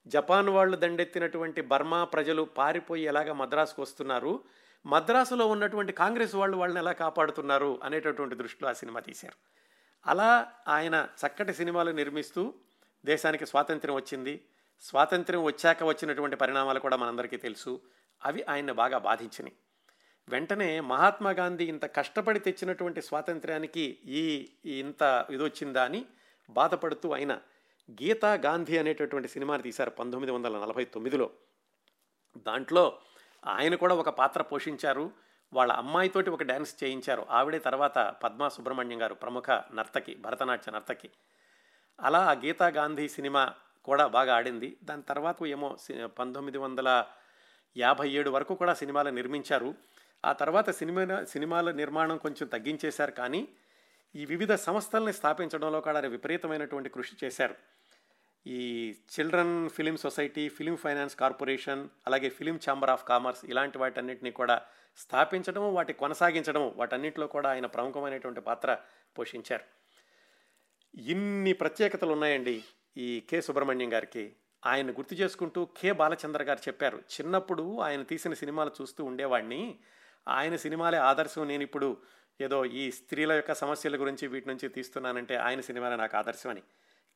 జపాన్ 0.07 0.49
వాళ్ళు 0.49 0.77
దండెత్తినటువంటి 0.77 1.61
బర్మా 1.61 2.03
ప్రజలు 2.03 2.41
పారిపోయి 2.43 3.03
ఎలాగ 3.03 3.31
మద్రాసుకు 3.31 3.81
వస్తున్నారు? 3.81 4.43
మద్రాసులో 4.85 5.47
ఉన్నటువంటి 5.47 5.93
కాంగ్రెస్ 5.93 6.35
వాళ్ళు 6.35 6.57
వాళ్ళని 6.57 6.79
ఎలా 6.79 6.91
కాపాడుతున్నారు? 6.91 7.79
అనేటటువంటి 7.83 8.35
దృష్టిలో 8.35 8.69
ఆ 8.69 8.73
సినిమా 8.73 8.99
తీశారు. 8.99 9.62
అలా 10.07 10.51
ఆయన 10.67 11.07
చక్కటి 11.25 11.53
సినిమాలు 11.53 11.91
నిర్మిస్తూ 11.91 12.53
దేశానికి 13.05 13.45
స్వాతంత్ర్యం 13.45 13.95
వచ్చింది. 13.95 14.45
స్వాతంత్ర్యం 14.81 15.43
వచ్చాక 15.43 15.83
వచ్చినటువంటి 15.83 16.35
పరిణామాలు 16.35 16.79
కూడా 16.79 16.97
మనందరికీ 16.97 17.37
తెలుసు. 17.37 17.81
అవి 18.25 18.45
ఆయన్ని 18.49 18.73
బాగా 18.73 18.97
బాధించినాయి. 18.97 19.53
వెంటనే 20.29 20.79
మహాత్మా 20.79 21.31
గాంధీ 21.31 21.65
ఇంత 21.65 21.85
కష్టపడి 21.85 22.39
తెచ్చినటువంటి 22.39 23.01
స్వాతంత్ర్యానికి 23.01 23.99
ఈ 24.05 24.49
ఇంత 24.65 25.25
ఇది 25.29 25.43
వచ్చిందా 25.43 25.83
అని 25.83 26.05
బాధపడుతూ 26.49 27.11
ఆయన 27.11 27.39
గీతా 27.91 28.33
గాంధీ 28.33 28.77
అనేటటువంటి 28.77 29.27
సినిమాని 29.27 29.63
తీశారు 29.63 29.89
పంతొమ్మిది 29.89 30.31
వందల 30.31 30.57
నలభై 30.57 30.85
తొమ్మిదిలో. 30.85 31.29
దాంట్లో 32.37 32.97
ఆయన 33.45 33.75
కూడా 33.75 33.95
ఒక 33.95 34.09
పాత్ర 34.09 34.41
పోషించారు. 34.41 35.11
వాళ్ళ 35.53 35.71
అమ్మాయితోటి 35.71 36.29
ఒక 36.29 36.43
డ్యాన్స్ 36.43 36.83
చేయించారు. 36.83 37.25
ఆవిడే 37.29 37.59
తర్వాత 37.59 38.15
పద్మా 38.23 38.49
సుబ్రహ్మణ్యం 38.49 39.01
గారు 39.01 39.13
ప్రముఖ 39.13 39.51
నర్తకి 39.51 40.15
భరతనాట్య 40.15 40.71
నర్తకి. 40.71 41.09
అలా 41.99 42.19
ఆ 42.19 42.31
గీతా 42.31 42.67
గాంధీ 42.67 43.09
సినిమా 43.09 43.53
కూడా 43.83 44.07
బాగా 44.07 44.35
ఆడింది. 44.35 44.77
దాని 44.83 45.01
తర్వాత 45.01 45.35
ఏమో 45.45 45.77
సి- 45.81 46.05
పంతొమ్మిది 46.05 46.57
వందల 46.57 47.05
యాభై 47.77 48.09
ఏడు 48.09 48.29
వరకు 48.29 48.55
కూడా 48.55 48.73
సినిమాలు 48.73 49.09
నిర్మించారు. 49.09 49.75
ఆ 50.25 50.31
తర్వాత 50.31 50.69
సినిమా 50.69 51.23
సినిమాల 51.23 51.71
నిర్మాణం 51.71 52.17
కొంచెం 52.17 52.47
తగ్గించేశారు 52.47 53.11
కానీ 53.11 53.47
ఈ 54.15 54.25
వివిధ 54.25 54.53
సంస్థల్ని 54.53 55.13
స్థాపించడంలో 55.13 55.81
కూడా 55.81 55.99
విపరీతమైనటువంటి 55.99 56.89
కృషి 56.89 57.25
చేశారు. 57.25 57.55
ఈ 58.45 58.95
children 59.13 59.69
film 59.69 59.97
society 59.97 60.49
film 60.49 60.75
finance 60.75 61.15
corporation 61.15 61.89
అలాగే 62.07 62.29
ఫిలిం 62.29 62.55
ఛాంబర్ 62.55 62.89
ఆఫ్ 62.89 63.05
కామర్స్ 63.05 63.45
ఇలాంటి 63.45 63.77
వాటన్నిటిని 63.77 64.31
కూడా 64.31 64.61
స్థాపించడం 64.97 65.73
వాటి 65.73 65.93
కొనసాగించడం 65.93 66.73
వాటన్నిటిలో 66.75 67.27
కూడా 67.27 67.49
ఆయన 67.49 67.65
ప్రముఖమైనటువంటి 67.65 68.41
పాత్ర 68.41 68.77
పోషించారు. 69.17 69.63
ఇన్ని 70.95 71.53
ప్రత్యేకతలు 71.53 72.11
ఉన్నాయండి 72.11 72.63
ఈ 72.97 73.19
కె. 73.29 73.41
సుబ్రహ్మణ్యం 73.41 73.93
గారికి. 73.93 74.35
ఆయన 74.65 74.91
గుర్తు 74.91 75.15
చేసుకుంటూ 75.15 75.65
కె. 75.65 75.91
బాలచంద్ర 75.91 76.43
గారు 76.43 76.59
చెప్పారు 76.59 76.97
చిన్నప్పుడు 76.97 77.79
ఆయన 77.79 78.03
తీసిన 78.03 78.33
సినిమాలు 78.33 78.71
చూస్తూ 78.81 79.03
ఉండేవాడిని 79.03 79.79
ఆయన 80.27 80.55
సినిమాలే 80.55 80.97
ఆదర్శం. 80.97 81.47
నేను 81.47 81.63
ఇప్పుడు 81.63 81.97
ఏదో 82.41 82.65
ఈ 82.65 82.91
స్త్రీల 82.91 83.31
యొక్క 83.31 83.53
సమస్యల 83.53 84.01
గురించి 84.01 84.27
వీటి 84.27 84.47
నుంచి 84.49 84.67
తీస్తున్నానంటే 84.69 85.35
ఆయన 85.35 85.61
సినిమాలే 85.61 85.95
నాకు 85.95 86.17
ఆదర్శం 86.17 86.49
అని 86.49 86.63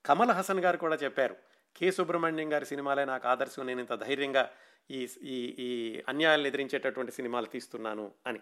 కమల్ 0.08 0.32
హసన్ 0.32 0.60
గారు 0.60 0.78
కూడా 0.78 0.96
చెప్పారు 0.96 1.36
కె 1.76 1.92
సుబ్రహ్మణ్యం 1.92 2.54
గారి 2.54 2.66
సినిమాలే 2.66 3.06
నాకు 3.06 3.28
ఆదర్శం 3.28 3.68
నేను 3.68 3.80
ఇంత 3.80 3.94
ధైర్యంగా 3.94 4.50
ఈ 4.92 5.08
ఈ 5.24 5.56
ఈ 5.60 6.04
అన్యాయాలను 6.08 6.48
ఎదిరించేటటువంటి 6.48 7.12
సినిమాలు 7.12 7.46
తీస్తున్నాను 7.46 8.12
అని. 8.28 8.40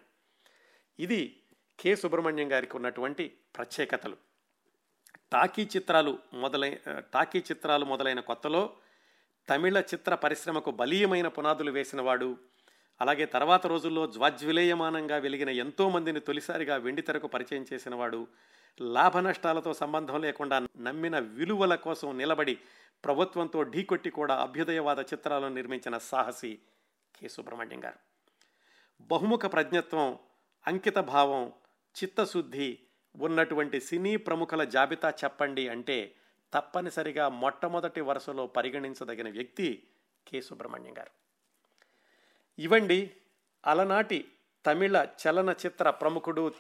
ఇది 0.99 1.41
కె 1.79 1.95
సుబ్రహ్మణ్యం 1.95 2.51
గారికి 2.51 2.75
ఉన్నటువంటి 2.75 3.37
ప్రత్యేకతలు. 3.55 4.17
టాకీ 5.31 5.63
చిత్రాలు 5.63 6.19
మొదలై 6.33 6.79
టాకీ 7.13 7.39
చిత్రాలు 7.39 7.85
మొదలైన 7.85 8.19
కొత్తలో 8.19 8.73
తమిళ 9.49 9.77
చిత్ర 9.77 10.15
పరిశ్రమకు 10.15 10.71
బలీయమైన 10.71 11.27
పునాదులు 11.27 11.71
వేసినవాడు 11.71 12.37
అలాగే 13.01 13.25
తర్వాత 13.25 13.67
రోజుల్లో 13.67 14.07
జ్వాజ్విలేయమానంగా 14.07 15.17
వెలిగిన 15.17 15.49
ఎంతోమందిని 15.49 16.19
తొలిసారిగా 16.19 16.75
వెండితెరకు 16.75 17.27
పరిచయం 17.27 17.65
చేసినవాడు 17.73 18.27
లాభ 18.81 19.17
నష్టాలతో 19.17 19.73
సంబంధం 19.73 20.21
లేకుండా 20.21 20.67
నమ్మిన 20.77 21.19
విలువల 21.19 21.75
కోసం 21.75 22.17
నిలబడి 22.17 22.59
ప్రభుత్వంతో 23.05 23.63
ఢీకొట్టి 23.63 24.09
కూడా 24.09 24.35
అభ్యుదయవాద 24.41 24.99
చిత్రాలను 24.99 25.55
నిర్మించిన 25.55 25.97
సాహసి 25.97 26.59
కె. 27.15 27.27
సుబ్రహ్మణ్యం 27.27 27.83
గారు. 27.85 27.95
బహుముఖ 29.01 29.39
ప్రజ్ఞత్వం 29.45 30.19
అంకిత 30.67 30.97
భావం 30.97 31.53
చిత్తశుద్ధి 31.95 32.79
ఉన్నటువంటి 33.15 33.81
సినీ 33.81 34.15
ప్రముఖుల 34.15 34.63
జాబితా 34.63 35.09
చెప్పండి 35.09 35.69
అంటే 35.69 36.15
తప్పనిసరిగా 36.53 37.29
మొట్టమొదటి 37.29 38.01
వరుసలో 38.01 38.47
పరిగణించదగిన 38.47 39.29
వ్యక్తి 39.29 39.87
కె. 40.27 40.41
సుబ్రహ్మణ్యం 40.41 40.97
గారు. 40.97 41.11
ఇవండి 42.59 43.11
అలనాటి 43.65 44.31
తమిళ 44.65 45.07
చలనచిత్ర 45.27 45.89
ప్రముఖుడు 45.89 46.51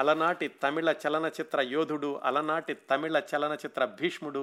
అలనాటి 0.00 0.46
తమిళ 0.62 0.88
చలనచిత్ర 1.02 1.60
యోధుడు 1.74 2.10
అలనాటి 2.24 2.74
తమిళ 2.90 3.16
చలనచిత్ర 3.30 3.84
భీష్ముడు 4.00 4.42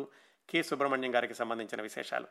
కె 0.49 0.61
సుబ్రహ్మణ్యం 0.69 1.15
గారికి 1.15 1.33
సంబంధించిన 1.33 1.81
విశేషాలు. 1.81 2.27